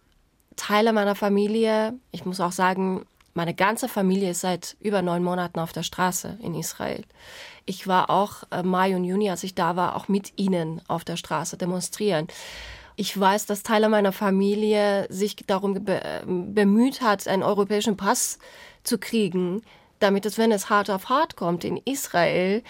Teile 0.55 0.93
meiner 0.93 1.13
Familie, 1.13 1.93
ich 2.11 2.25
muss 2.25 2.39
auch 2.39 2.53
sagen, 2.53 3.05
meine 3.33 3.53
ganze 3.53 3.87
Familie 3.87 4.31
ist 4.31 4.41
seit 4.41 4.75
über 4.79 5.01
neun 5.01 5.23
Monaten 5.23 5.59
auf 5.59 5.71
der 5.71 5.83
Straße 5.83 6.37
in 6.41 6.55
Israel. 6.55 7.03
Ich 7.65 7.87
war 7.87 8.09
auch 8.09 8.43
äh, 8.51 8.63
Mai 8.63 8.95
und 8.95 9.03
Juni, 9.03 9.29
als 9.29 9.43
ich 9.43 9.55
da 9.55 9.75
war, 9.75 9.95
auch 9.95 10.07
mit 10.07 10.33
ihnen 10.37 10.81
auf 10.87 11.03
der 11.03 11.17
Straße 11.17 11.57
demonstrieren. 11.57 12.27
Ich 12.95 13.17
weiß, 13.17 13.45
dass 13.45 13.63
Teile 13.63 13.89
meiner 13.89 14.11
Familie 14.11 15.07
sich 15.09 15.35
darum 15.47 15.85
be 15.85 16.21
bemüht 16.25 17.01
hat, 17.01 17.27
einen 17.27 17.43
europäischen 17.43 17.97
Pass 17.97 18.37
zu 18.83 18.97
kriegen, 18.97 19.63
damit 19.99 20.25
es, 20.25 20.37
wenn 20.37 20.51
es 20.51 20.69
hart 20.69 20.89
auf 20.89 21.09
hart 21.09 21.35
kommt, 21.35 21.63
in 21.63 21.77
Israel 21.77 22.63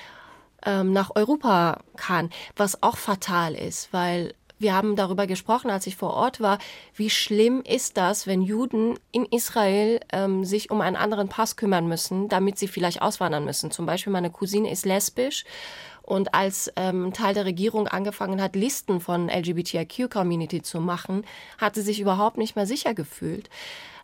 ähm, 0.66 0.93
nach 0.93 1.12
Europa 1.16 1.80
kann, 1.95 2.30
was 2.55 2.84
auch 2.84 2.97
fatal 2.97 3.55
ist, 3.55 3.91
weil 3.91 4.34
wir 4.62 4.74
haben 4.74 4.95
darüber 4.95 5.28
gesprochen, 5.28 5.70
als 5.70 5.88
ich 5.88 5.95
vor 5.95 6.14
Ort 6.14 6.39
war, 6.39 6.59
wie 6.95 7.09
schlimm 7.09 7.62
ist 7.62 7.97
das, 7.97 8.28
wenn 8.28 8.41
Juden 8.41 8.99
in 9.12 9.26
Israel 9.26 9.99
ähm, 10.12 10.45
sich 10.45 10.72
um 10.72 10.82
einen 10.82 10.95
anderen 10.95 11.30
Pass 11.30 11.55
kümmern 11.55 11.88
müssen, 11.88 12.30
damit 12.30 12.57
sie 12.57 12.68
vielleicht 12.68 13.01
auswandern 13.01 13.45
müssen. 13.45 13.72
Zum 13.72 13.86
Beispiel 13.86 14.14
meine 14.14 14.30
Cousine 14.30 14.72
ist 14.72 14.86
lesbisch 14.86 15.45
und 16.03 16.34
als 16.34 16.72
ähm, 16.76 17.14
Teil 17.14 17.34
der 17.34 17.45
Regierung 17.45 17.88
angefangen 17.88 18.41
hat, 18.41 18.55
Listen 18.55 18.99
von 18.99 19.30
LGBTIQ-Community 19.30 20.62
zu 20.62 20.80
machen, 20.80 21.24
hat 21.57 21.76
sie 21.76 21.82
sich 21.82 21.99
überhaupt 21.99 22.38
nicht 22.38 22.55
mehr 22.55 22.66
sicher 22.66 22.93
gefühlt. 22.93 23.49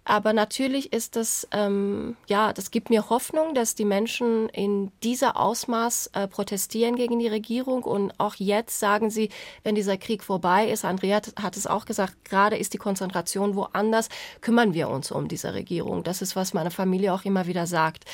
Aber 0.09 0.31
natürlich 0.31 0.93
ist 0.93 1.17
das, 1.17 1.45
ähm, 1.51 2.15
ja, 2.27 2.53
das 2.53 2.71
gibt 2.71 2.89
mir 2.89 3.09
Hoffnung, 3.09 3.53
dass 3.53 3.75
die 3.75 3.83
Menschen 3.83 4.47
in 4.47 4.89
dieser 5.03 5.35
Ausmaß 5.35 6.11
äh, 6.13 6.29
protestieren 6.29 6.95
gegen 6.95 7.19
die 7.19 7.27
Regierung. 7.27 7.83
Und 7.83 8.17
auch 8.17 8.35
jetzt 8.35 8.79
sagen 8.79 9.09
sie, 9.09 9.27
wenn 9.63 9.75
dieser 9.75 9.97
Krieg 9.97 10.23
vorbei 10.23 10.69
ist, 10.69 10.85
Andrea 10.85 11.19
hat 11.35 11.57
es 11.57 11.67
auch 11.67 11.83
gesagt, 11.83 12.23
gerade 12.23 12.55
ist 12.55 12.73
die 12.73 12.77
Konzentration 12.77 13.57
woanders, 13.57 14.07
kümmern 14.39 14.73
wir 14.73 14.87
uns 14.87 15.11
um 15.11 15.27
diese 15.27 15.53
Regierung. 15.53 16.05
Das 16.05 16.21
ist, 16.21 16.37
was 16.37 16.53
meine 16.53 16.71
Familie 16.71 17.13
auch 17.13 17.25
immer 17.25 17.45
wieder 17.45 17.67
sagt. 17.67 18.05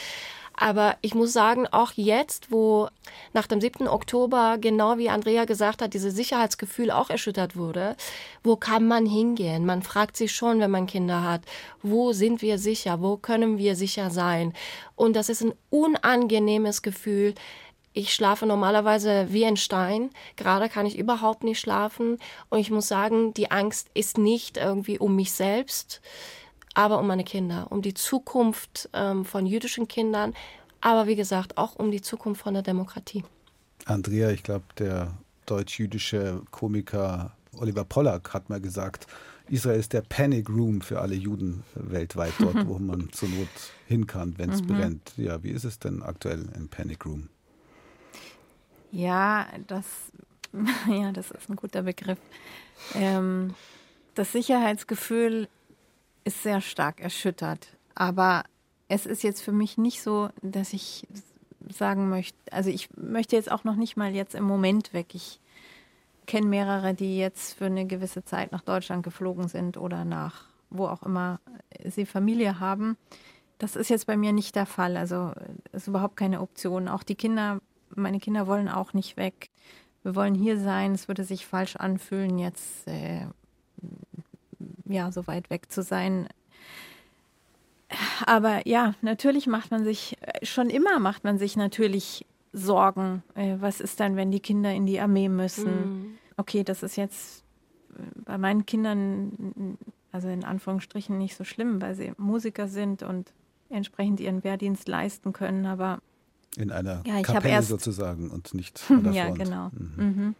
Aber 0.55 0.97
ich 1.01 1.15
muss 1.15 1.33
sagen, 1.33 1.67
auch 1.67 1.93
jetzt, 1.95 2.51
wo 2.51 2.87
nach 3.33 3.47
dem 3.47 3.59
7. 3.59 3.87
Oktober, 3.87 4.57
genau 4.59 4.97
wie 4.97 5.09
Andrea 5.09 5.45
gesagt 5.45 5.81
hat, 5.81 5.93
dieses 5.93 6.15
Sicherheitsgefühl 6.15 6.91
auch 6.91 7.09
erschüttert 7.09 7.55
wurde, 7.55 7.95
wo 8.43 8.55
kann 8.55 8.87
man 8.87 9.05
hingehen? 9.05 9.65
Man 9.65 9.81
fragt 9.81 10.15
sich 10.15 10.31
schon, 10.31 10.59
wenn 10.59 10.71
man 10.71 10.85
Kinder 10.85 11.23
hat, 11.23 11.41
wo 11.81 12.13
sind 12.13 12.41
wir 12.41 12.59
sicher? 12.59 13.01
Wo 13.01 13.17
können 13.17 13.57
wir 13.57 13.75
sicher 13.75 14.11
sein? 14.11 14.53
Und 14.95 15.15
das 15.15 15.29
ist 15.29 15.41
ein 15.41 15.53
unangenehmes 15.71 16.83
Gefühl. 16.83 17.33
Ich 17.95 18.13
schlafe 18.13 18.45
normalerweise 18.45 19.27
wie 19.29 19.45
ein 19.45 19.57
Stein. 19.57 20.09
Gerade 20.35 20.69
kann 20.69 20.85
ich 20.85 20.97
überhaupt 20.97 21.43
nicht 21.43 21.59
schlafen. 21.59 22.19
Und 22.49 22.59
ich 22.59 22.71
muss 22.71 22.87
sagen, 22.87 23.33
die 23.33 23.51
Angst 23.51 23.89
ist 23.93 24.17
nicht 24.17 24.57
irgendwie 24.57 24.99
um 24.99 25.15
mich 25.15 25.31
selbst 25.31 26.01
aber 26.73 26.99
um 26.99 27.07
meine 27.07 27.23
Kinder, 27.23 27.67
um 27.69 27.81
die 27.81 27.93
Zukunft 27.93 28.89
ähm, 28.93 29.25
von 29.25 29.45
jüdischen 29.45 29.87
Kindern, 29.87 30.33
aber 30.81 31.07
wie 31.07 31.15
gesagt 31.15 31.57
auch 31.57 31.75
um 31.75 31.91
die 31.91 32.01
Zukunft 32.01 32.41
von 32.41 32.53
der 32.53 32.63
Demokratie. 32.63 33.23
Andrea, 33.85 34.31
ich 34.31 34.43
glaube, 34.43 34.65
der 34.77 35.13
deutsch-jüdische 35.45 36.41
Komiker 36.51 37.31
Oliver 37.57 37.83
Pollack 37.83 38.33
hat 38.33 38.49
mal 38.49 38.61
gesagt, 38.61 39.07
Israel 39.49 39.79
ist 39.79 39.93
der 39.93 40.01
Panic 40.01 40.49
Room 40.49 40.81
für 40.81 41.01
alle 41.01 41.15
Juden 41.15 41.63
weltweit, 41.75 42.33
dort, 42.39 42.55
wo 42.67 42.79
man 42.79 43.11
zur 43.11 43.29
Not 43.29 43.47
hin 43.87 44.07
kann, 44.07 44.37
wenn 44.37 44.49
es 44.49 44.61
mhm. 44.61 44.67
brennt. 44.67 45.13
Ja, 45.17 45.43
wie 45.43 45.51
ist 45.51 45.65
es 45.65 45.79
denn 45.79 46.01
aktuell 46.01 46.49
im 46.55 46.69
Panic 46.69 47.05
Room? 47.05 47.29
Ja, 48.91 49.47
das, 49.67 49.85
ja, 50.89 51.11
das 51.11 51.31
ist 51.31 51.49
ein 51.49 51.55
guter 51.55 51.83
Begriff. 51.83 52.19
Ähm, 52.95 53.53
das 54.15 54.31
Sicherheitsgefühl 54.31 55.47
ist 56.23 56.43
sehr 56.43 56.61
stark 56.61 57.01
erschüttert. 57.01 57.67
Aber 57.95 58.43
es 58.87 59.05
ist 59.05 59.23
jetzt 59.23 59.41
für 59.41 59.51
mich 59.51 59.77
nicht 59.77 60.01
so, 60.01 60.29
dass 60.41 60.73
ich 60.73 61.07
sagen 61.69 62.09
möchte, 62.09 62.37
also 62.51 62.69
ich 62.69 62.89
möchte 62.97 63.35
jetzt 63.35 63.51
auch 63.51 63.63
noch 63.63 63.75
nicht 63.75 63.95
mal 63.95 64.13
jetzt 64.13 64.35
im 64.35 64.43
Moment 64.43 64.93
weg. 64.93 65.15
Ich 65.15 65.39
kenne 66.25 66.47
mehrere, 66.47 66.93
die 66.93 67.17
jetzt 67.17 67.57
für 67.57 67.65
eine 67.65 67.85
gewisse 67.85 68.23
Zeit 68.23 68.51
nach 68.51 68.61
Deutschland 68.61 69.03
geflogen 69.03 69.47
sind 69.47 69.77
oder 69.77 70.05
nach 70.05 70.45
wo 70.73 70.87
auch 70.87 71.03
immer 71.03 71.39
sie 71.85 72.05
Familie 72.05 72.59
haben. 72.59 72.97
Das 73.59 73.75
ist 73.75 73.89
jetzt 73.89 74.07
bei 74.07 74.17
mir 74.17 74.33
nicht 74.33 74.55
der 74.55 74.65
Fall. 74.65 74.97
Also 74.97 75.31
ist 75.71 75.87
überhaupt 75.87 76.17
keine 76.17 76.41
Option. 76.41 76.87
Auch 76.87 77.03
die 77.03 77.15
Kinder, 77.15 77.61
meine 77.95 78.19
Kinder 78.19 78.47
wollen 78.47 78.67
auch 78.67 78.93
nicht 78.93 79.15
weg. 79.15 79.49
Wir 80.01 80.15
wollen 80.15 80.35
hier 80.35 80.59
sein. 80.59 80.93
Es 80.93 81.07
würde 81.07 81.23
sich 81.23 81.45
falsch 81.45 81.75
anfühlen, 81.75 82.39
jetzt 82.39 82.87
äh, 82.87 83.27
ja, 84.93 85.11
so 85.11 85.25
weit 85.27 85.49
weg 85.49 85.71
zu 85.71 85.81
sein. 85.81 86.27
Aber 88.25 88.67
ja, 88.67 88.93
natürlich 89.01 89.47
macht 89.47 89.71
man 89.71 89.83
sich, 89.83 90.17
schon 90.41 90.69
immer 90.69 90.99
macht 90.99 91.23
man 91.23 91.37
sich 91.37 91.55
natürlich 91.57 92.25
Sorgen. 92.53 93.23
Äh, 93.35 93.57
was 93.59 93.81
ist 93.81 93.99
dann, 93.99 94.15
wenn 94.15 94.31
die 94.31 94.39
Kinder 94.39 94.71
in 94.71 94.85
die 94.85 94.99
Armee 94.99 95.29
müssen? 95.29 95.81
Mhm. 95.81 96.17
Okay, 96.37 96.63
das 96.63 96.83
ist 96.83 96.95
jetzt 96.95 97.43
äh, 97.97 98.01
bei 98.25 98.37
meinen 98.37 98.65
Kindern, 98.65 99.77
also 100.11 100.27
in 100.29 100.43
Anführungsstrichen, 100.43 101.17
nicht 101.17 101.35
so 101.35 101.43
schlimm, 101.43 101.81
weil 101.81 101.95
sie 101.95 102.13
Musiker 102.17 102.67
sind 102.67 103.01
und 103.03 103.31
entsprechend 103.69 104.19
ihren 104.19 104.43
Wehrdienst 104.43 104.87
leisten 104.87 105.33
können, 105.33 105.65
aber 105.65 105.99
in 106.55 106.71
einer 106.71 107.01
ja, 107.07 107.21
Kapelle 107.23 107.55
erst, 107.55 107.69
sozusagen 107.69 108.29
und 108.29 108.53
nicht 108.53 108.83
an 108.89 109.03
der 109.03 109.13
Ja, 109.13 109.25
Front. 109.25 109.37
genau. 109.39 109.71
Mhm. 109.73 109.93
Mhm. 109.97 110.35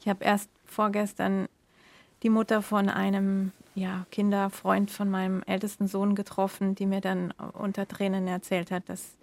Ich 0.00 0.08
habe 0.08 0.24
erst 0.24 0.50
vorgestern 0.66 1.46
die 2.24 2.30
Mutter 2.30 2.62
von 2.62 2.88
einem 2.88 3.52
ja, 3.74 4.06
Kinderfreund 4.10 4.90
von 4.90 5.10
meinem 5.10 5.42
ältesten 5.46 5.88
Sohn 5.88 6.14
getroffen, 6.14 6.74
die 6.74 6.86
mir 6.86 7.00
dann 7.00 7.32
unter 7.52 7.88
Tränen 7.88 8.28
erzählt 8.28 8.70
hat, 8.70 8.88
dass 8.88 9.16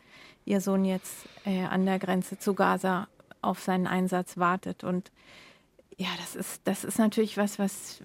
ihr 0.45 0.61
Sohn 0.61 0.85
jetzt 0.85 1.27
äh, 1.45 1.65
an 1.65 1.85
der 1.85 1.99
Grenze 1.99 2.39
zu 2.39 2.53
Gaza 2.53 3.07
auf 3.41 3.59
seinen 3.59 3.87
Einsatz 3.87 4.37
wartet. 4.37 4.83
Und 4.83 5.11
ja, 5.97 6.09
das 6.19 6.35
ist, 6.35 6.61
das 6.65 6.83
ist 6.83 6.97
natürlich 6.97 7.37
was, 7.37 7.59
was 7.59 8.01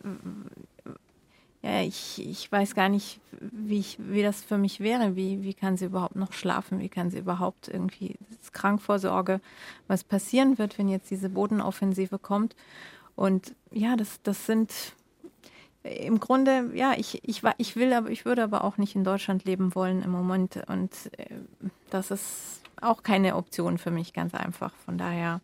ja, 1.65 1.81
ich, 1.81 2.21
ich 2.23 2.53
weiß 2.53 2.75
gar 2.75 2.91
nicht, 2.91 3.21
wie, 3.41 3.79
ich, 3.79 3.97
wie 3.99 4.23
das 4.23 4.43
für 4.43 4.59
mich 4.59 4.81
wäre. 4.81 5.17
Wie, 5.17 5.43
wie 5.43 5.55
kann 5.55 5.79
sie 5.79 5.87
überhaupt 5.87 6.15
noch 6.15 6.35
schlafen? 6.35 6.79
Wie 6.79 6.91
kann 6.91 7.11
sie 7.11 7.19
überhaupt 7.19 7.69
irgendwie 7.69 8.17
Krankvorsorge, 8.53 9.41
was 9.89 10.05
passieren 10.05 10.59
wird, 10.59 10.77
wenn 10.77 10.89
jetzt 10.89 11.11
diese 11.11 11.31
Bodenoffensive 11.31 12.19
kommt? 12.19 12.55
Und 13.17 13.55
ja, 13.73 13.97
das, 13.97 14.21
das 14.23 14.45
sind 14.45 14.75
im 15.85 16.19
Grunde, 16.19 16.71
ja, 16.75 16.95
ich, 16.97 17.21
ich, 17.25 17.43
ich 17.59 17.77
will, 17.77 17.93
aber 17.93 18.11
ich 18.11 18.25
würde 18.25 18.43
aber 18.43 18.65
auch 18.65 18.79
nicht 18.79 18.95
in 18.97 19.05
Deutschland 19.05 19.45
leben 19.45 19.75
wollen 19.75 20.03
im 20.03 20.11
Moment. 20.11 20.63
Und 20.67 20.91
äh, 21.19 21.27
das 21.91 22.11
ist 22.11 22.63
auch 22.81 23.03
keine 23.03 23.37
Option 23.37 23.77
für 23.77 23.91
mich, 23.91 24.15
ganz 24.15 24.35
einfach. 24.35 24.73
Von 24.87 24.97
daher, 24.97 25.43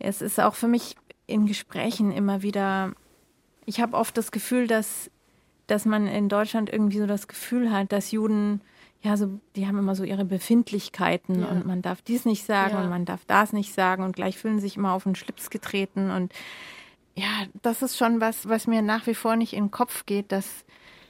es 0.00 0.20
ist 0.20 0.40
auch 0.40 0.56
für 0.56 0.68
mich 0.68 0.96
in 1.28 1.46
Gesprächen 1.46 2.10
immer 2.10 2.42
wieder, 2.42 2.92
ich 3.66 3.80
habe 3.80 3.96
oft 3.96 4.16
das 4.16 4.32
Gefühl, 4.32 4.66
dass, 4.66 5.10
dass 5.68 5.84
man 5.84 6.08
in 6.08 6.28
Deutschland 6.28 6.68
irgendwie 6.68 6.98
so 6.98 7.06
das 7.06 7.28
Gefühl 7.28 7.70
hat, 7.70 7.92
dass 7.92 8.10
Juden, 8.10 8.60
ja, 9.00 9.16
so, 9.16 9.40
die 9.54 9.68
haben 9.68 9.78
immer 9.78 9.94
so 9.94 10.02
ihre 10.02 10.24
Befindlichkeiten 10.24 11.42
ja. 11.42 11.46
und 11.46 11.66
man 11.66 11.82
darf 11.82 12.02
dies 12.02 12.24
nicht 12.24 12.44
sagen 12.44 12.74
ja. 12.74 12.82
und 12.82 12.90
man 12.90 13.04
darf 13.04 13.24
das 13.26 13.52
nicht 13.52 13.72
sagen 13.72 14.02
und 14.02 14.16
gleich 14.16 14.38
fühlen 14.38 14.58
sich 14.58 14.76
immer 14.76 14.92
auf 14.92 15.04
den 15.04 15.14
Schlips 15.14 15.50
getreten 15.50 16.10
und 16.10 16.32
ja, 17.16 17.46
das 17.62 17.82
ist 17.82 17.96
schon 17.96 18.20
was, 18.20 18.48
was 18.48 18.66
mir 18.66 18.82
nach 18.82 19.06
wie 19.06 19.14
vor 19.14 19.36
nicht 19.36 19.54
in 19.54 19.64
den 19.64 19.70
Kopf 19.70 20.04
geht, 20.04 20.30
dass, 20.32 20.46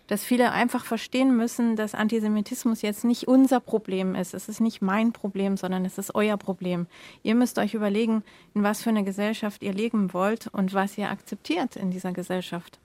dass 0.07 0.25
viele 0.25 0.53
einfach 0.53 0.85
verstehen 0.85 1.37
müssen, 1.37 1.75
dass 1.75 1.97
Antisemitismus 1.97 2.81
jetzt 2.83 3.05
nicht 3.05 3.27
unser 3.27 3.59
Problem 3.59 4.15
ist. 4.15 4.33
Es 4.33 4.49
ist 4.49 4.61
nicht 4.61 4.81
mein 4.81 5.13
Problem, 5.13 5.57
sondern 5.57 5.85
es 5.85 5.99
ist 5.99 6.15
euer 6.15 6.37
Problem. 6.37 6.87
Ihr 7.25 7.35
müsst 7.35 7.59
euch 7.59 7.75
überlegen, 7.75 8.23
in 8.55 8.63
was 8.63 8.83
für 8.83 8.91
eine 8.91 9.03
Gesellschaft 9.03 9.65
ihr 9.65 9.75
leben 9.75 10.13
wollt 10.13 10.47
und 10.47 10.73
was 10.75 10.97
ihr 10.97 11.11
akzeptiert 11.11 11.75
in 11.75 11.91
dieser 11.91 12.13
Gesellschaft. 12.13 12.79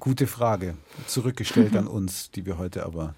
Gute 0.00 0.26
Frage, 0.26 0.78
zurückgestellt 1.06 1.76
an 1.76 1.86
uns, 1.86 2.30
die 2.30 2.46
wir 2.46 2.56
heute 2.56 2.86
aber 2.86 3.14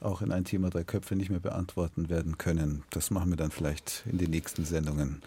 auch 0.00 0.22
in 0.22 0.30
ein 0.30 0.44
Thema 0.44 0.70
drei 0.70 0.84
Köpfe 0.84 1.16
nicht 1.16 1.28
mehr 1.28 1.40
beantworten 1.40 2.08
werden 2.08 2.38
können. 2.38 2.84
Das 2.90 3.10
machen 3.10 3.30
wir 3.30 3.36
dann 3.36 3.50
vielleicht 3.50 4.04
in 4.10 4.16
den 4.16 4.30
nächsten 4.30 4.64
Sendungen. 4.64 5.22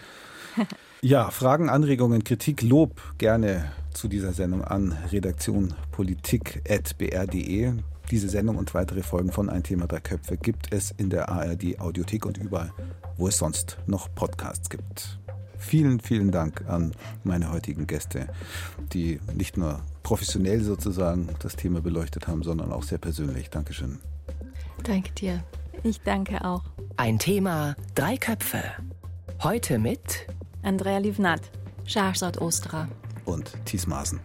Ja, 1.04 1.30
Fragen, 1.32 1.70
Anregungen, 1.70 2.24
Kritik, 2.24 2.62
Lob 2.62 3.02
gerne 3.18 3.74
zu 3.94 4.08
dieser 4.08 4.32
Sendung 4.32 4.64
an 4.64 4.98
redaktionpolitik.br.de. 5.12 7.74
Diese 8.10 8.30
Sendung 8.30 8.56
und 8.56 8.74
weitere 8.74 9.04
Folgen 9.04 9.30
von 9.30 9.50
Ein 9.50 9.64
Thema 9.64 9.86
der 9.86 10.00
Köpfe 10.00 10.38
gibt 10.38 10.72
es 10.72 10.92
in 10.92 11.10
der 11.10 11.28
ARD 11.28 11.82
Audiothek 11.82 12.26
und 12.26 12.38
überall, 12.38 12.72
wo 13.18 13.28
es 13.28 13.38
sonst 13.38 13.80
noch 13.86 14.16
Podcasts 14.16 14.70
gibt. 14.70 15.20
Vielen, 15.58 16.00
vielen 16.00 16.32
Dank 16.32 16.64
an 16.70 16.94
meine 17.26 17.52
heutigen 17.52 17.86
Gäste, 17.86 18.30
die 18.94 19.20
nicht 19.36 19.58
nur 19.58 19.82
professionell 20.04 20.62
sozusagen 20.62 21.28
das 21.40 21.58
Thema 21.58 21.82
beleuchtet 21.82 22.30
haben, 22.30 22.44
sondern 22.44 22.72
auch 22.72 22.84
sehr 22.84 23.00
persönlich. 23.00 23.50
Dankeschön. 23.50 24.00
Danke 24.84 25.12
dir. 25.12 25.44
Ich 25.84 26.00
danke 26.00 26.46
auch. 26.46 26.64
Ein 26.96 27.20
Thema, 27.20 27.76
drei 27.94 28.16
Köpfe. 28.16 28.64
Heute 29.42 29.80
mit 29.80 30.28
Andrea 30.64 30.98
Livnat, 30.98 31.42
Shahrzad 31.86 32.40
Ostra 32.40 32.88
und 33.26 33.52
Thies 33.66 33.86
Maaßen. 33.86 34.20